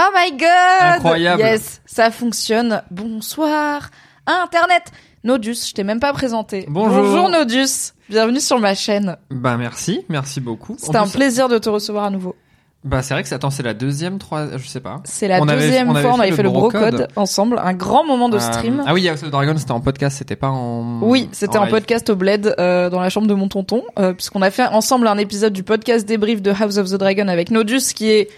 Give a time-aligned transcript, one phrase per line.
[0.00, 1.42] Oh my god Incroyable.
[1.42, 2.82] Yes, ça fonctionne.
[2.90, 3.90] Bonsoir
[4.26, 4.92] Internet
[5.24, 6.66] Nodus, je t'ai même pas présenté.
[6.68, 7.28] Bonjour.
[7.28, 9.16] Nodus, bienvenue sur ma chaîne.
[9.30, 10.76] Bah merci, merci beaucoup.
[10.78, 12.36] C'est En un plus, plaisir de te recevoir à nouveau.
[12.84, 15.00] Bah c'est vrai que c'est- attends, c'est la deuxième, trois, je sais pas.
[15.02, 16.80] C'est la On deuxième avait fois, on avait fait le brocode.
[16.94, 18.84] brocode ensemble, un grand moment de Euh, stream.
[18.86, 21.00] ah oui, House of the Dragon, c'était en podcast, c'était pas en.
[21.02, 24.42] Oui, c'était en, podcast au Bled euh, dans la chambre de mon tonton, euh, puisqu'on
[24.42, 27.92] a fait ensemble un épisode du podcast débrief de House of the Dragon avec Nodus,
[27.96, 28.28] qui est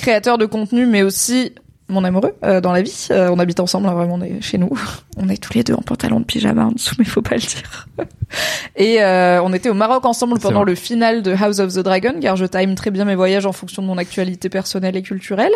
[0.00, 1.52] créateur de contenu, mais aussi
[1.88, 3.08] mon amoureux euh, dans la vie.
[3.10, 4.70] Euh, on habite ensemble, hein, vraiment, on est chez nous.
[5.16, 7.42] On est tous les deux en pantalon de pyjama en dessous, mais faut pas le
[7.42, 7.88] dire.
[8.76, 12.14] Et euh, on était au Maroc ensemble pendant le final de House of the Dragon,
[12.20, 15.52] car je time très bien mes voyages en fonction de mon actualité personnelle et culturelle.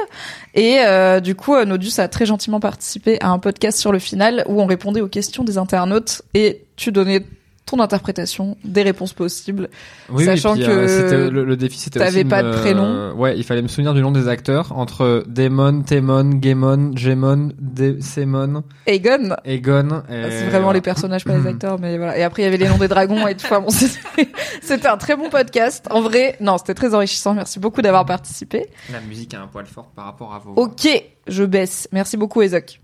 [0.55, 3.99] Et euh, du coup, euh, Nodus a très gentiment participé à un podcast sur le
[3.99, 7.23] final où on répondait aux questions des internautes et tu donnais
[7.77, 9.69] ton interprétation des réponses possibles.
[10.11, 12.49] Oui, Sachant oui, puis, que euh, le, le défi, c'était t'avais aussi de pas de
[12.49, 13.13] me- prénom.
[13.15, 17.51] Ouais, il fallait me souvenir du nom des acteurs entre Daemon, Témon, Gaemon, Gemon,
[18.01, 20.03] Semon, Aegon, Aegon.
[20.09, 20.73] et c'est vraiment voilà.
[20.75, 22.17] les personnages, pas les acteurs, mais voilà.
[22.19, 23.47] Et après, il y avait les noms des dragons et tout.
[23.47, 23.69] Enfin, bon,
[24.63, 25.87] c'était un très bon podcast.
[25.91, 27.35] En vrai, non, c'était très enrichissant.
[27.35, 28.67] Merci beaucoup d'avoir participé.
[28.93, 30.53] La musique a un poil fort par rapport à vos.
[30.57, 30.89] Ok,
[31.27, 31.89] je baisse.
[31.93, 32.81] Merci beaucoup, Ezok.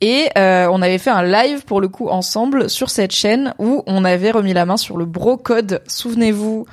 [0.00, 3.82] Et euh, on avait fait un live pour le coup ensemble sur cette chaîne où
[3.86, 5.82] on avait remis la main sur le brocode.
[5.86, 6.66] Souvenez-vous,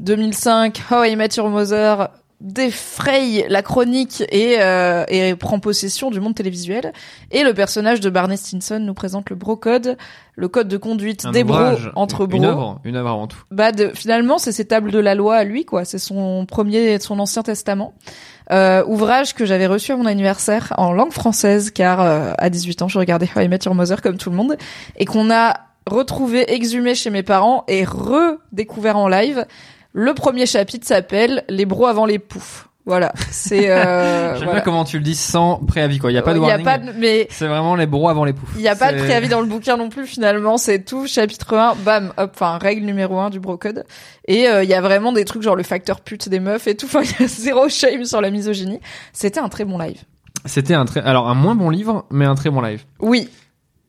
[0.00, 2.08] 2005, How I Met Your Mother
[2.40, 6.92] défraye la chronique et, euh, et prend possession du monde télévisuel.
[7.30, 9.96] Et le personnage de Barney Stinson nous présente le brocode,
[10.34, 12.36] le code de conduite Un des bros ouvrage, entre une, bros.
[12.36, 13.42] Une œuvre, une œuvre avant tout.
[13.50, 16.98] Bah de, finalement c'est ses tables de la loi à lui quoi, c'est son premier
[16.98, 17.94] son ancien testament.
[18.52, 22.82] Euh, ouvrage que j'avais reçu à mon anniversaire en langue française car euh, à 18
[22.82, 24.56] ans je regardais How I Met Your Mother comme tout le monde
[24.96, 29.46] et qu'on a retrouvé exhumé chez mes parents et redécouvert en live.
[29.92, 32.65] Le premier chapitre s'appelle Les bros avant les poufs.
[32.86, 34.52] Voilà, c'est euh, J'aime voilà.
[34.52, 36.12] bien comment tu le dis sans préavis quoi.
[36.12, 36.64] Il y a pas de Il y a warning.
[36.64, 38.48] pas de- mais C'est vraiment les bros avant les poufs.
[38.54, 41.56] il n'y a pas de préavis dans le bouquin non plus finalement, c'est tout chapitre
[41.56, 43.84] 1, bam, hop, enfin règle numéro 1 du brocode.
[44.28, 46.76] Et euh, il y a vraiment des trucs genre le facteur pute des meufs et
[46.76, 48.80] tout, enfin il y a zéro shame sur la misogynie.
[49.12, 50.00] C'était un très bon live.
[50.44, 52.84] C'était un très, alors un moins bon livre, mais un très bon live.
[53.00, 53.28] Oui,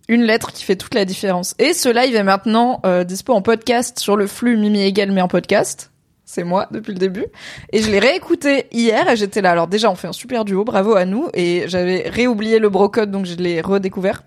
[0.10, 1.54] une lettre qui fait toute la différence.
[1.60, 5.22] Et ce live est maintenant euh, dispo en podcast sur le flux Mimi Egal mais
[5.22, 5.92] en podcast.
[6.30, 7.26] C'est moi depuis le début.
[7.72, 9.52] Et je l'ai réécouté hier et j'étais là.
[9.52, 11.30] Alors déjà, on fait un super duo, bravo à nous.
[11.34, 14.24] Et j'avais réoublié le brocode, donc je l'ai redécouvert.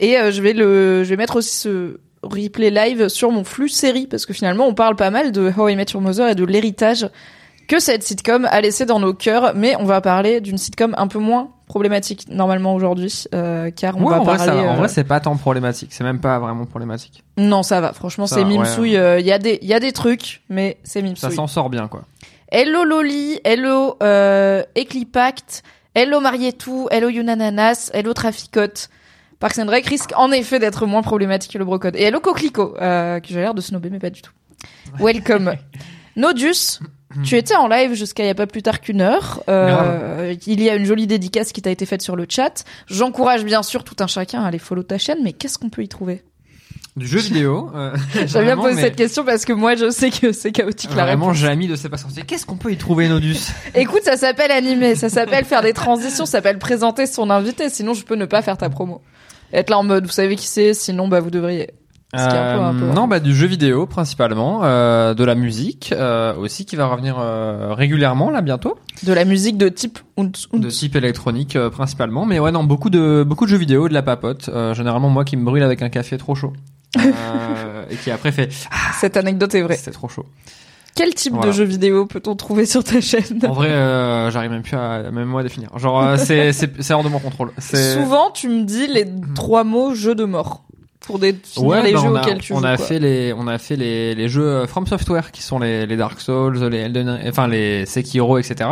[0.00, 3.68] Et euh, je vais le, je vais mettre aussi ce replay live sur mon flux
[3.68, 6.34] série parce que finalement, on parle pas mal de How I Met Your Mother et
[6.34, 7.08] de l'héritage
[7.68, 9.52] que cette sitcom a laissé dans nos cœurs.
[9.54, 14.02] Mais on va parler d'une sitcom un peu moins problématique normalement aujourd'hui, euh, car on
[14.04, 14.50] Ouais, va en vrai, parler.
[14.52, 14.70] ça va.
[14.70, 15.90] En euh, vrai, c'est pas tant problématique.
[15.92, 17.24] C'est même pas vraiment problématique.
[17.38, 17.92] non, ça va.
[17.92, 18.92] Franchement, Ça c'est mimsouille.
[18.92, 18.98] ouais.
[18.98, 21.32] euh, Il y a des, il y a des trucs, mais c'est Ça mimsouille.
[21.34, 22.02] s'en sort bien, quoi.
[22.50, 25.62] Hello Loli, hello euh, Eclipact,
[25.94, 28.88] hello Marietou, hello Yunananas, hello Traficote.
[29.40, 31.96] Parks and Rec risque en effet d'être moins problématique que le brocode.
[31.96, 34.30] Et hello Coquelicot, que j'ai l'air de snobber, mais pas du tout.
[35.00, 35.54] Welcome.
[36.16, 36.78] Nodus,
[37.22, 39.42] tu étais en live jusqu'à il y a pas plus tard qu'une heure.
[39.48, 42.64] Euh, il y a une jolie dédicace qui t'a été faite sur le chat.
[42.88, 45.82] J'encourage bien sûr tout un chacun à aller follow ta chaîne, mais qu'est-ce qu'on peut
[45.82, 46.22] y trouver?
[46.96, 47.70] Du jeu vidéo.
[47.74, 50.52] euh, J'aime bien vraiment, poser mais cette question parce que moi je sais que c'est
[50.52, 51.38] chaotique la Vraiment, réponse.
[51.38, 52.24] Jamy ne sait pas sortir.
[52.24, 53.36] Qu'est-ce qu'on peut y trouver, Nodus?
[53.74, 57.94] Écoute, ça s'appelle animer, ça s'appelle faire des transitions, ça s'appelle présenter son invité, sinon
[57.94, 59.02] je peux ne pas faire ta promo.
[59.52, 61.70] Être là en mode, vous savez qui c'est, sinon bah vous devriez.
[62.16, 65.14] Ce qui est un peu- un peu- Euh, Non, bah du jeu vidéo principalement, euh,
[65.14, 69.58] de la musique euh, aussi qui va revenir euh, régulièrement là bientôt, De la musique
[69.58, 72.24] de type de type électronique euh, principalement.
[72.26, 74.48] Mais ouais, non, beaucoup de beaucoup de jeux vidéo, de la papote.
[74.52, 76.52] Euh, généralement moi qui me brûle avec un café trop chaud
[76.98, 78.50] Euh, et qui après fait
[79.00, 79.76] Cette anecdote est vraie.
[79.76, 80.26] c'était trop chaud.
[80.94, 81.48] Quel type Voilà.
[81.48, 83.40] de jeu vidéo peut-on trouver sur ta chaîne?
[83.48, 85.76] En vrai, euh, j'arrive même plus à même moi à définir.
[85.76, 87.50] Genre euh, c'est c'est c'est hors de mon contrôle.
[87.58, 90.62] C'est Souvent, tu me dis les trois mots jeu de mort
[91.06, 92.66] pour définir Ouais, les bah, jeux on a, auxquels tu on joues.
[92.66, 92.86] a quoi.
[92.86, 95.96] fait les on a fait les les jeux euh, From Software qui sont les les
[95.96, 98.70] Dark Souls, les Elden enfin les Sekiro, etc.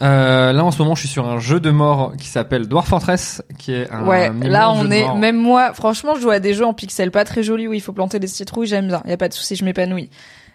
[0.00, 2.88] Euh, là en ce moment, je suis sur un jeu de mort qui s'appelle Dwarf
[2.88, 5.16] Fortress, qui est un Ouais, là jeu on de est, mort.
[5.16, 7.80] même moi, franchement, je joue à des jeux en pixels pas très jolis où il
[7.80, 10.08] faut planter des citrouilles, j'aime bien, y a pas de souci, je m'épanouis.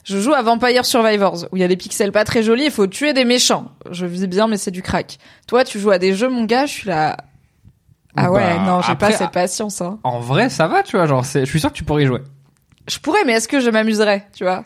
[0.06, 2.71] Je joue à Vampire Survivors où il y a des pixels pas très jolis, il
[2.71, 3.71] faut tuer des méchants.
[3.91, 5.18] Je vis bien, mais c'est du crack.
[5.47, 7.18] Toi, tu joues à des jeux, mon gars, je suis là.
[8.15, 9.81] Ah ouais, Bah, non, j'ai pas cette patience.
[9.81, 10.00] Hein.
[10.04, 11.06] En vrai, ça va, tu vois.
[11.07, 12.21] Genre, c'est, je suis sûr que tu pourrais y jouer.
[12.88, 14.63] Je pourrais, mais est-ce que je m'amuserais, tu vois?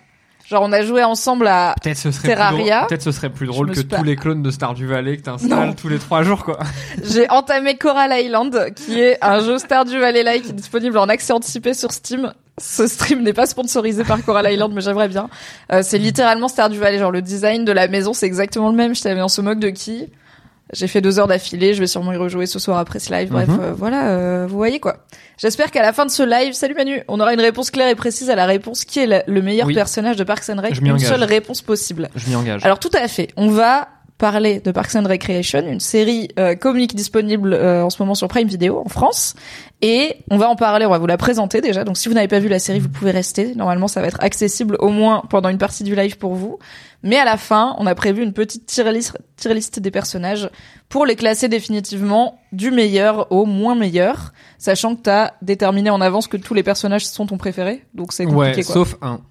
[0.47, 1.75] Genre, on a joué ensemble à.
[1.81, 2.85] Peut-être ce serait Terraria.
[2.87, 5.75] peut-être ce serait plus drôle que pas- tous les clones de Stardew Valley que t'installes
[5.75, 6.57] tous les trois jours, quoi.
[7.03, 11.33] J'ai entamé Coral Island, qui est un jeu Stardew Valley-like qui est disponible en accès
[11.33, 12.31] anticipé sur Steam.
[12.59, 15.29] Ce stream n'est pas sponsorisé par Coral Island, mais j'aimerais bien.
[15.73, 18.95] Euh, c'est littéralement Stardew Valley, genre le design de la maison, c'est exactement le même.
[18.95, 20.07] Je t'avais on se moque de qui?
[20.73, 23.29] J'ai fait deux heures d'affilée, je vais sûrement y rejouer ce soir après ce live.
[23.29, 23.59] Bref, Mhm.
[23.61, 24.97] euh, voilà, euh, vous voyez quoi.
[25.37, 27.95] J'espère qu'à la fin de ce live, salut Manu, on aura une réponse claire et
[27.95, 29.73] précise à la réponse qui est la- le meilleur Oui.
[29.75, 30.73] personnage de Parks and Rec.
[30.75, 31.07] Je Une engage.
[31.07, 32.09] seule réponse possible.
[32.15, 32.65] Je m'y engage.
[32.65, 33.29] Alors tout à fait.
[33.37, 33.87] On va
[34.17, 38.27] parler de Parks and Recreation, une série euh, comique disponible euh, en ce moment sur
[38.27, 39.35] Prime Video en France.
[39.81, 41.83] Et on va en parler, on va vous la présenter déjà.
[41.83, 43.53] Donc si vous n'avez pas vu la série, vous pouvez rester.
[43.53, 46.57] Normalement, ça va être accessible au moins pendant une partie du live pour vous.
[47.03, 50.49] Mais à la fin, on a prévu une petite tier list, tier list des personnages
[50.89, 56.27] pour les classer définitivement du meilleur au moins meilleur, sachant que t'as déterminé en avance
[56.27, 57.85] que tous les personnages sont ton préféré.
[57.93, 58.73] Donc c'est compliqué ouais, quoi.
[58.73, 59.21] sauf un.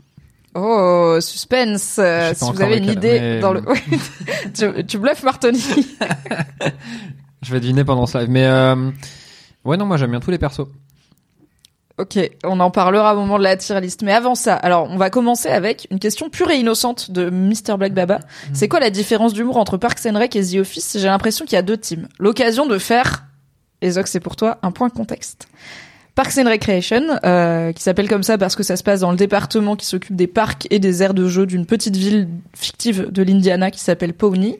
[0.59, 1.97] Oh, suspense.
[1.99, 3.63] Euh, si vous avez une idée mais- dans le,
[4.55, 5.61] tu, tu bluffes Martoni.
[7.43, 8.31] Je vais deviner pendant ce live.
[8.31, 8.91] Mais euh...
[9.65, 10.67] ouais, non, moi j'aime bien tous les persos.
[11.99, 14.03] ok, on en parlera au moment de la tier list.
[14.03, 17.77] Mais avant ça, alors on va commencer avec une question pure et innocente de Mr
[17.79, 18.21] Black Baba.
[18.55, 20.97] C'est quoi la différence d'humour entre Parks and Rec et The Office?
[20.99, 22.09] J'ai l'impression qu'il y a deux teams.
[22.19, 23.27] L'occasion de faire,
[23.83, 25.49] et Zoc c'est pour toi, un point contexte.
[26.17, 29.19] Parks and Recreation, euh, qui s'appelle comme ça parce que ça se passe dans le
[29.19, 33.23] département qui s'occupe des parcs et des aires de jeu d'une petite ville fictive de
[33.23, 34.59] l'Indiana qui s'appelle Pawnee.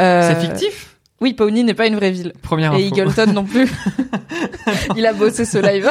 [0.00, 0.95] Euh, C'est fictif?
[1.20, 2.34] Oui, Pawnee n'est pas une vraie ville.
[2.42, 2.96] Première Et info.
[2.96, 3.70] Eagleton non plus.
[4.96, 5.88] Il a bossé ce live.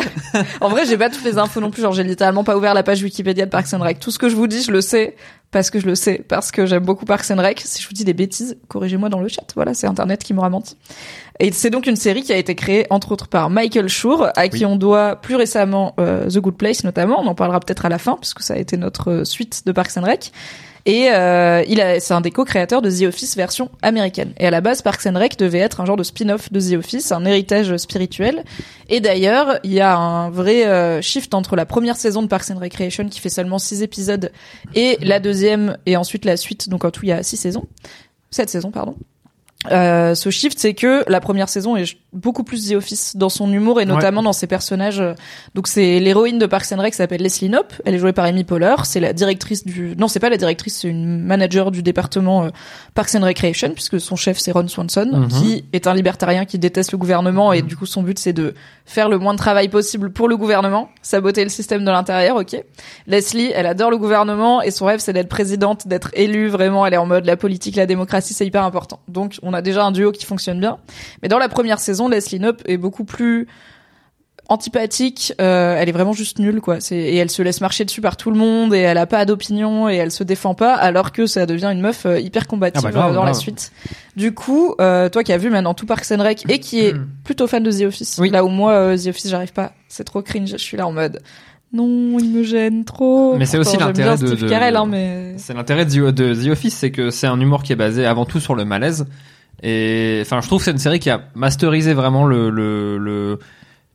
[0.61, 1.81] en vrai, j'ai pas toutes les infos non plus.
[1.81, 3.99] Genre, j'ai littéralement pas ouvert la page Wikipédia de Parks and Rec.
[3.99, 5.15] Tout ce que je vous dis, je le sais
[5.55, 7.61] parce que je le sais, parce que j'aime beaucoup Parks and Rec.
[7.63, 9.45] Si je vous dis des bêtises, corrigez-moi dans le chat.
[9.55, 10.75] Voilà, c'est Internet qui m'aura menti.
[11.39, 14.49] Et c'est donc une série qui a été créée entre autres par Michael Schur, à
[14.49, 17.21] qui on doit plus récemment euh, The Good Place notamment.
[17.21, 19.71] On en parlera peut-être à la fin puisque ça a été notre euh, suite de
[19.71, 20.31] Parks and Rec.
[20.85, 24.33] Et euh, il a, c'est un des co-créateurs de The Office version américaine.
[24.37, 26.77] Et à la base, Parks and Rec devait être un genre de spin-off de The
[26.77, 28.43] Office, un héritage spirituel.
[28.89, 32.51] Et d'ailleurs, il y a un vrai euh, shift entre la première saison de Parks
[32.51, 34.31] and Recreation qui fait seulement six épisodes
[34.75, 36.69] et la deuxième et ensuite la suite.
[36.69, 37.65] Donc en tout, il y a six saisons,
[38.29, 38.95] sept saisons, pardon.
[39.71, 43.51] Euh, ce shift, c'est que la première saison est beaucoup plus The Office dans son
[43.51, 45.03] humour et notamment dans ses personnages.
[45.53, 47.73] Donc c'est l'héroïne de Parks and Rec qui s'appelle Leslie Knope.
[47.85, 48.75] Elle est jouée par Amy Poehler.
[48.83, 49.95] C'est la directrice du.
[49.97, 52.49] Non, c'est pas la directrice, c'est une manager du département euh,
[52.93, 55.27] Parks and Recreation puisque son chef c'est Ron Swanson Mhm.
[55.27, 58.53] qui est un libertarien qui déteste le gouvernement et du coup son but c'est de
[58.85, 62.35] faire le moins de travail possible pour le gouvernement, saboter le système de l'intérieur.
[62.37, 62.55] Ok.
[63.07, 66.47] Leslie, elle adore le gouvernement et son rêve c'est d'être présidente, d'être élue.
[66.47, 68.99] Vraiment, elle est en mode la politique, la démocratie, c'est hyper important.
[69.07, 70.77] Donc on a déjà un duo qui fonctionne bien.
[71.23, 73.47] Mais dans la première saison, Leslie Knope est beaucoup plus
[74.47, 75.33] antipathique.
[75.41, 76.79] euh, elle est vraiment juste nulle, quoi.
[76.79, 79.25] C'est et elle se laisse marcher dessus par tout le monde et elle a pas
[79.25, 82.79] d'opinion et elle se défend pas, alors que ça devient une meuf euh, hyper combative
[82.83, 83.71] Ah bah grave, euh, dans la suite.
[84.15, 86.93] Du coup, euh, toi qui as vu maintenant tout Parks and Rec et qui est
[87.23, 88.29] plutôt fan de The Office, Oui.
[88.29, 90.51] là où moi euh, The Office j'arrive pas, c'est trop cringe.
[90.51, 91.21] Je suis là en mode
[91.73, 93.35] non, il me gêne trop.
[93.37, 96.91] Mais c'est aussi j'aime l'intérêt de- de- hein, mais C'est l'intérêt de The Office, c'est
[96.91, 99.07] que c'est un humour qui est basé avant tout sur le malaise.
[99.67, 103.39] Et enfin, je trouve que c'est une série qui a masterisé vraiment le le le,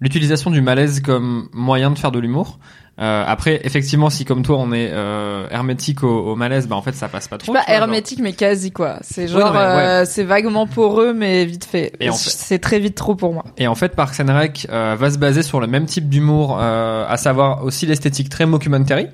[0.00, 2.58] l'utilisation du malaise comme moyen de faire de l'humour.
[3.00, 6.82] Euh, après, effectivement, si comme toi on est euh, hermétique au, au malaise, bah en
[6.82, 7.52] fait ça passe pas trop.
[7.52, 7.70] pas genre.
[7.70, 8.98] hermétique, mais quasi quoi.
[9.00, 9.64] C'est Ouais, genre, non, mais ouais.
[9.86, 11.92] euh, c'est vaguement poreux, mais vite fait.
[12.00, 13.44] Et en fait- C'est très vite trop pour moi.
[13.56, 16.58] Et en fait, Parks and Rec euh, va se baser sur le même type d'humour,
[16.60, 19.06] euh, à savoir aussi l'esthétique très mockumentary.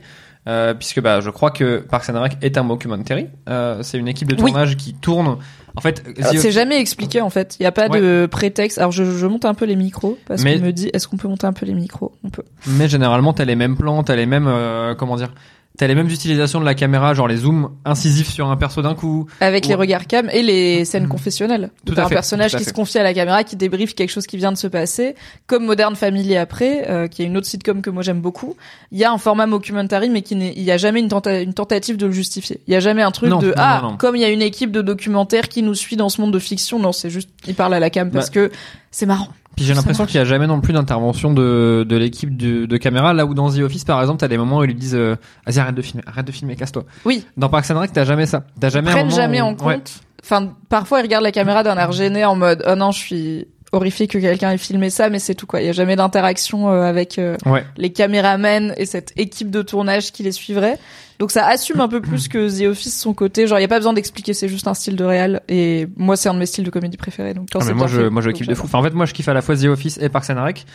[0.49, 3.27] Euh, puisque bah je crois que Parks and Rec est un mockumentary.
[3.49, 4.53] Euh, c'est une équipe de Oui.
[4.53, 5.39] tournage qui tourne.
[5.75, 7.57] En fait, The C'est jamais expliqué en fait.
[7.59, 8.79] Il y a pas de prétexte.
[8.79, 11.17] Alors je, je monte un peu les micros parce Mais- qu'on me dit est-ce qu'on
[11.17, 12.13] peut monter un peu les micros?
[12.25, 12.45] On peut.
[12.69, 15.33] Mais généralement, t'as les mêmes plans, t'as les mêmes, euh, comment dire,
[15.77, 18.95] t'as les mêmes utilisations de la caméra, genre les zooms incisifs sur un perso d'un
[18.95, 19.27] coup.
[19.41, 21.09] Avec les regards cam et les scènes Mhm.
[21.11, 21.71] confessionnelles.
[21.85, 22.71] Tout à un fait, personnage tout à qui fait.
[22.71, 25.15] se confie à la caméra, qui débriefe quelque chose qui vient de se passer,
[25.47, 28.57] comme Modern Family après, euh, qui est une autre sitcom que moi j'aime beaucoup.
[28.93, 31.43] Il y a un format mockumentary, mais qui n'est, il y a jamais une, tenta-
[31.43, 32.61] une tentative de le justifier.
[32.67, 34.31] Il y a jamais un truc Non, de non, ah non, comme il y a
[34.31, 36.79] une équipe de documentaires qui nous suit dans ce monde de fiction.
[36.79, 38.51] Non, c'est juste il parle à la cam parce Bah, que
[38.91, 39.29] c'est marrant.
[39.57, 42.77] Puis j'ai l'impression qu'il y a jamais non plus d'intervention de, de l'équipe de, de
[42.77, 43.15] caméra.
[43.15, 45.17] Là où dans The Office, par exemple, t'as des moments où ils lui disent, euh,
[45.47, 46.85] vas-y arrête de filmer, arrête de filmer, casse-toi.
[47.07, 47.25] Oui.
[47.39, 48.45] Dans Parks and Rec, t'as jamais ça.
[48.61, 49.67] T'as jamais un prennent jamais où- en compte.
[49.67, 49.81] Ouais.
[50.23, 53.49] Enfin, parfois ils regardent la caméra d'un air gêné en mode oh non, je suis
[53.73, 55.61] horrifié que quelqu'un ait filmé ça, mais c'est tout quoi.
[55.61, 57.65] Il y a jamais d'interaction euh, avec euh, Ouais.
[57.77, 60.79] les caméramens et cette équipe de tournage qui les suivrait.
[61.19, 63.47] Donc ça assume un peu plus que The Office son côté.
[63.47, 65.41] Genre il y a pas besoin d'expliquer, c'est juste un style de réal.
[65.49, 67.33] Et moi c'est un de mes styles de comédie préférés.
[67.35, 68.65] Donc quand Ah, c'est mais moi, je, fait, moi, je kiffe de fou.
[68.65, 70.67] Enfin, en fait, moi, je kiffe à la fois The Office et Parks and Rec.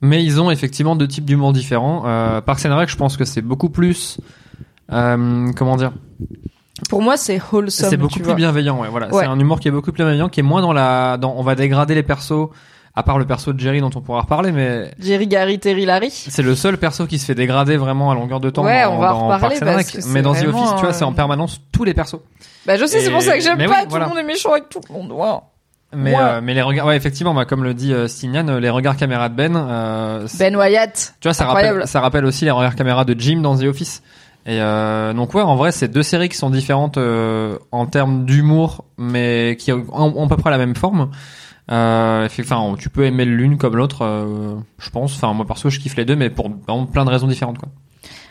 [0.00, 2.04] Mais ils ont effectivement deux types d'humour différents.
[2.06, 4.18] Euh, Parks and Rec, je pense que c'est beaucoup plus,
[4.90, 5.92] euh, comment dire,
[6.88, 7.88] Pour moi c'est wholesome.
[7.88, 8.34] c'est beaucoup tu plus vois.
[8.34, 8.80] bienveillant.
[8.80, 9.12] Ouais, voilà.
[9.12, 9.22] Ouais.
[9.22, 11.42] C'est un humour qui est beaucoup plus bienveillant, qui est moins dans la, dans, on
[11.42, 12.48] va dégrader les persos.
[12.94, 16.10] À part le perso de Jerry dont on pourra reparler, mais Jerry, Gary, Terry, Larry.
[16.10, 18.94] c'est le seul perso qui se fait dégrader vraiment à longueur de temps Ouais, dans,
[18.96, 20.92] on va en dans reparler Parks and parce que Mais dans The Office, tu vois,
[20.92, 22.16] c'est en permanence tous les persos.
[22.66, 23.64] Bah je sais, c'est pour ça que j'aime pas.
[23.64, 24.04] oui, tout voilà.
[24.04, 25.10] le monde est méchant avec tout le monde.
[25.12, 25.26] Ouais.
[25.94, 26.20] Mais, Ouais.
[26.22, 28.96] euh, mais les regards, ouais, effectivement, bah, comme le dit euh, Stignan, euh, les regards
[28.96, 31.14] caméra de Ben, euh, Ben Wyatt.
[31.20, 31.74] Tu vois, ça Incroyable.
[31.78, 34.02] rappelle, ça rappelle aussi les regards caméra de Jim dans The Office.
[34.44, 38.24] Et euh, donc ouais, en vrai, c'est deux séries qui sont différentes euh, en termes
[38.26, 41.10] d'humour, mais qui ont à peu près la même forme.
[41.70, 45.14] Euh, enfin, tu peux aimer l'une comme l'autre, euh, je pense.
[45.14, 47.68] Enfin, moi perso, je kiffe les deux, mais pour vraiment plein de raisons différentes, quoi.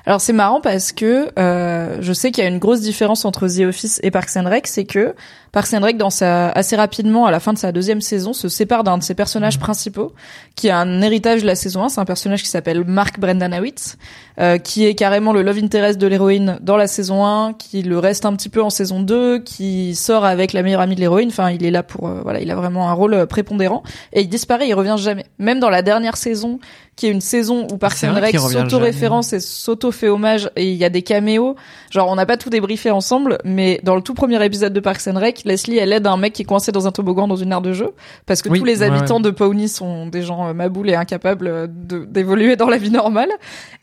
[0.05, 3.47] Alors c'est marrant parce que euh, je sais qu'il y a une grosse différence entre
[3.47, 5.13] The Office et Parks and Rec, c'est que
[5.51, 8.47] Parks and Rec dans sa assez rapidement à la fin de sa deuxième saison se
[8.47, 10.13] sépare d'un de ses personnages principaux
[10.55, 13.97] qui a un héritage de la saison 1, c'est un personnage qui s'appelle Mark Brendanawitz
[14.39, 17.99] euh, qui est carrément le love interest de l'héroïne dans la saison 1, qui le
[17.99, 21.27] reste un petit peu en saison 2, qui sort avec la meilleure amie de l'héroïne,
[21.27, 23.83] enfin il est là pour euh, voilà, il a vraiment un rôle euh, prépondérant.
[24.13, 25.25] Et il disparaît, il revient jamais.
[25.37, 26.59] Même dans la dernière saison
[26.95, 30.85] qui est une saison où Parks and Rec s'auto-référence et s'auto-fait hommage et il y
[30.85, 31.55] a des caméos.
[31.89, 35.07] Genre, on n'a pas tout débriefé ensemble, mais dans le tout premier épisode de Parks
[35.07, 37.51] and Rec, Leslie, elle aide un mec qui est coincé dans un toboggan dans une
[37.51, 37.91] aire de jeu
[38.25, 39.21] parce que Oui, tous les ouais, habitants ouais.
[39.23, 43.29] de Pawnee sont des gens euh, maboules et incapables euh, d'évoluer dans la vie normale.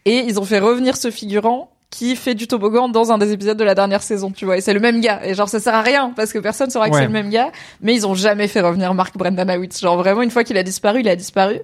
[0.04, 3.56] Et ils ont fait revenir ce figurant qui fait du toboggan dans un des épisodes
[3.56, 4.58] de la dernière saison, tu vois.
[4.58, 5.20] Et c'est le même gars.
[5.24, 7.00] Et genre, ça sert à rien parce que personne saura que Ouais.
[7.00, 7.50] c'est le même gars.
[7.80, 9.80] Mais ils ont jamais fait revenir Mark Brendanawitz.
[9.80, 11.60] Genre vraiment, une fois qu'il a disparu, il a disparu.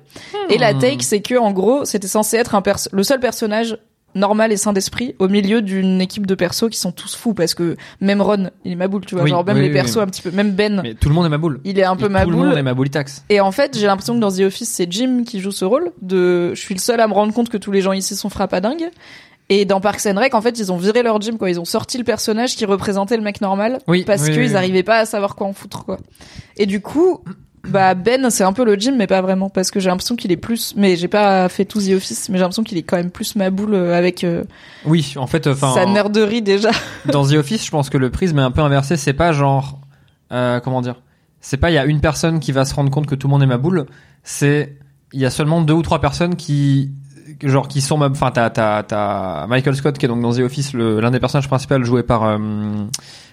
[0.48, 3.76] Et la take, c'est que en gros, c'était censé être un le seul personnage
[4.14, 7.54] normal et sain d'esprit au milieu d'une équipe de persos qui sont tous fous parce
[7.54, 9.24] que même Ron, il est maboule, tu vois.
[9.24, 10.02] Oui, genre même oui, les persos oui.
[10.02, 11.60] un petit peu, même Ben, Mais tout le monde est ma boule.
[11.64, 13.24] il est un peu Tout le monde est ma boulitax.
[13.28, 15.92] Et en fait, j'ai l'impression que dans The Office, c'est Jim qui joue ce rôle
[16.02, 18.28] de je suis le seul à me rendre compte que tous les gens ici sont
[18.30, 18.90] frappadingues.
[19.50, 21.50] Et dans Parks and Rec, en fait, ils ont viré leur Jim, quoi.
[21.50, 23.78] Ils ont sorti le personnage qui représentait le mec normal.
[23.86, 25.98] Oui, Parce oui, qu'ils oui, pas à savoir quoi en foutre, quoi.
[26.56, 27.20] Et du coup,
[27.68, 29.50] bah, Ben, c'est un peu le Jim, mais pas vraiment.
[29.50, 32.36] Parce que j'ai l'impression qu'il est plus, mais j'ai pas fait tout The Office, mais
[32.36, 34.44] j'ai l'impression qu'il est quand même plus ma boule euh, avec euh,
[34.84, 35.72] Oui, en fait, enfin.
[35.74, 36.70] sa nerderie déjà.
[37.06, 38.96] dans The Office, je pense que le prisme est un peu inversé.
[38.96, 39.78] C'est pas genre,
[40.32, 40.96] euh, comment dire,
[41.40, 43.32] c'est pas il y a une personne qui va se rendre compte que tout le
[43.32, 43.86] monde est ma boule.
[44.22, 44.76] C'est
[45.12, 46.90] il y a seulement deux ou trois personnes qui,
[47.42, 48.00] genre, qui sont.
[48.02, 51.20] Enfin, t'as t'as t'as Michael Scott qui est donc dans The Office le- l'un des
[51.20, 52.38] personnages principaux joué par euh,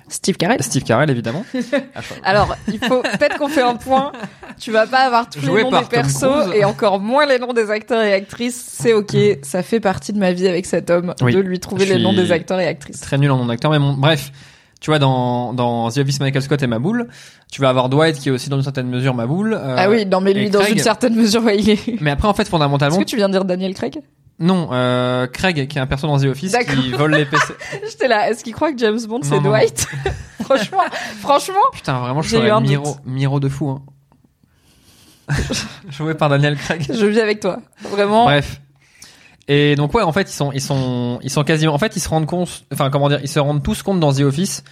[0.08, 0.62] Steve Carell.
[0.64, 1.46] Steve Carell évidemment.
[1.96, 4.12] Ah, Alors, il faut peut-être qu'on fait un point.
[4.60, 7.54] Tu vas pas avoir tous Joué les noms des persos et encore moins les noms
[7.54, 8.62] des acteurs et actrices.
[8.74, 11.34] C'est ok, ça fait partie de ma vie avec cet homme Oui.
[11.34, 13.00] de lui trouver les noms des acteurs et actrices.
[13.02, 14.32] très nul en nom d'acteur, mais bon, bref.
[14.82, 17.08] Tu vois, dans, dans The Office, Michael Scott est ma boule.
[17.52, 19.54] Tu vas avoir Dwight qui est aussi dans une certaine mesure ma boule.
[19.54, 21.80] Euh, ah oui, non mais et lui dans une certaine mesure, ouais, il est.
[22.02, 24.02] Mais après, en fait, Est-ce fondamentalement, que tu viens de dire Daniel Craig?
[24.40, 27.54] Non, euh, Craig, qui est un perso dans The Office, qui vole les PC.
[27.92, 28.32] J'étais là.
[28.32, 29.88] Est-ce qu'il croit que James Bond c'est Dwight?
[30.44, 30.80] Franchement,
[31.20, 31.62] franchement.
[31.72, 32.98] Putain, vraiment, je ferais un Miro.
[33.06, 33.70] Miro de fou.
[33.70, 33.82] Hein.
[35.90, 36.88] Joué par Daniel Craig.
[36.92, 37.60] Je vis avec toi.
[37.84, 38.26] Vraiment.
[38.26, 38.61] Bref.
[39.48, 42.00] Et donc ouais, en fait, ils sont, ils sont, ils sont quasiment, en fait, ils
[42.00, 44.64] se rendent compte, enfin comment dire, ils se rendent tous compte dans The Office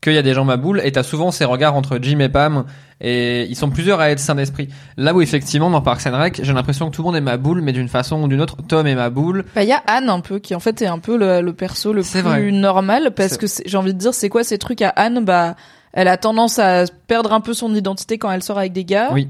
[0.00, 2.28] qu'il y a des gens ma boule et t'as souvent ces regards entre Jim et
[2.28, 2.66] Pam
[3.00, 4.68] et ils sont plusieurs à être sains d'esprit.
[4.96, 7.36] Là où effectivement dans Parks and Rec, j'ai l'impression que tout le monde est ma
[7.36, 8.58] boule mais d'une façon ou d'une autre.
[8.68, 9.44] Tom est ma boule.
[9.56, 11.52] Bah, il y a Anne un peu qui en fait est un peu le, le
[11.52, 12.52] perso le plus vrai.
[12.52, 15.24] normal parce que j'ai envie de dire c'est quoi ces trucs à Anne?
[15.24, 15.56] Bah
[15.92, 19.08] elle a tendance à perdre un peu son identité quand elle sort avec des gars
[19.12, 19.28] Oui.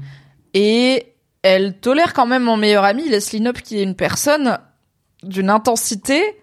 [0.53, 1.07] et
[1.41, 4.59] elle tolère quand même mon meilleur ami Leslie Knope qui est une personne
[5.23, 6.39] d'une intensité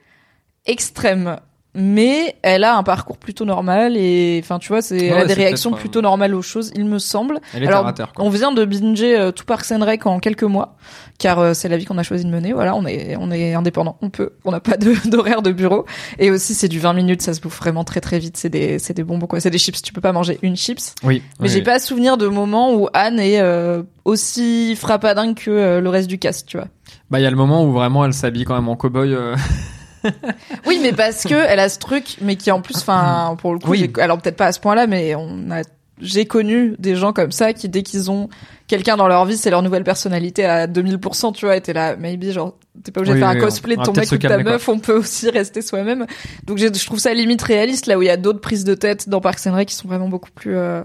[0.67, 1.39] extrême
[1.77, 5.35] mais elle a un parcours plutôt normal et enfin tu vois c'est elle a des
[5.35, 8.09] réactions euh, plutôt normales aux choses il me semble Elle est alors, quoi.
[8.19, 10.77] on vient de binger euh, tout Parks and Rec en quelques mois,
[11.19, 12.53] car euh, c'est la vie qu'on a choisi de mener.
[12.53, 15.85] Voilà, on est on est indépendant, on peut, on n'a pas de- d'horaire de bureau.
[16.19, 18.37] Et aussi, c'est du 20 minutes, ça se bouffe vraiment très très vite.
[18.37, 19.83] C'est des c'est des bonbons quoi, c'est des chips.
[19.83, 20.95] Tu peux pas manger une chips.
[21.03, 21.23] Oui.
[21.41, 21.65] Mais oui, j'ai oui.
[21.65, 26.47] pas souvenir de moment où Anne est euh, aussi frappadingue que le reste du cast,
[26.47, 26.69] tu vois.
[27.11, 29.17] Bah il y a le moment où vraiment elle s'habille quand même en cow-boy.
[30.67, 33.59] Oui, mais parce que elle a ce truc, mais qui en plus, enfin, pour le
[33.59, 33.91] coup, Oui.
[33.99, 35.63] alors peut-être pas à ce point-là, mais on a,
[36.01, 38.29] j'ai connu des gens comme ça qui dès qu'ils ont
[38.67, 41.97] quelqu'un dans leur vie, c'est leur nouvelle personnalité à 2000%, tu vois, et t'es là,
[41.97, 44.11] maybe genre, t'es pas obligé Oui, de faire oui, un cosplay on de ton mec
[44.13, 44.53] ou de ta quoi.
[44.53, 46.07] meuf, on peut aussi rester soi-même.
[46.45, 49.09] Donc je trouve ça limite réaliste là où il y a d'autres prises de tête
[49.09, 50.83] dans Parks and Rec qui sont vraiment beaucoup plus, euh,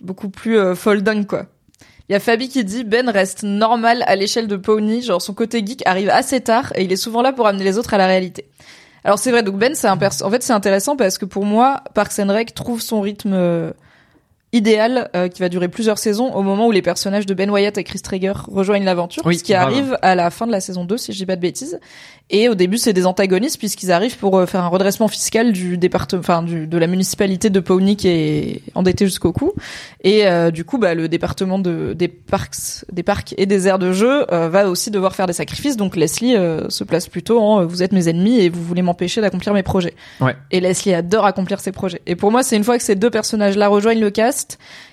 [0.00, 1.46] beaucoup plus euh, folle dingue quoi.
[2.08, 5.34] Il y a Fabi qui dit Ben reste normal à l'échelle de Pony, genre son
[5.34, 7.98] côté geek arrive assez tard et il est souvent là pour amener les autres à
[7.98, 8.48] la réalité.
[9.02, 9.96] Alors c'est vrai, donc Ben c'est un.
[9.96, 13.72] En fait c'est intéressant parce que pour moi Parks and Rec trouve son rythme euh,
[14.52, 17.76] idéal euh, qui va durer plusieurs saisons au moment où les personnages de Ben Wyatt
[17.78, 20.84] et Chris Traeger rejoignent l'aventure, Oui, ce qui arrive à la fin de la saison
[20.84, 21.80] 2 si je dis pas de bêtises.
[22.30, 25.78] Et au début c'est des antagonistes puisqu'ils arrivent pour euh, faire un redressement fiscal du
[25.78, 29.52] département, enfin du, de la municipalité de Pawnee qui est endettée jusqu'au cou.
[30.06, 33.80] Et euh, du coup, bah, le département de, des parcs, des parcs et des aires
[33.80, 35.76] de jeu euh, va aussi devoir faire des sacrifices.
[35.76, 39.20] Donc Leslie euh, se place plutôt en vous êtes mes ennemis et vous voulez m'empêcher
[39.20, 39.94] d'accomplir mes projets.
[40.20, 40.36] Ouais.
[40.52, 42.02] Et Leslie adore accomplir ses projets.
[42.06, 44.45] Et pour moi, c'est une fois que ces deux personnages-là rejoignent le cast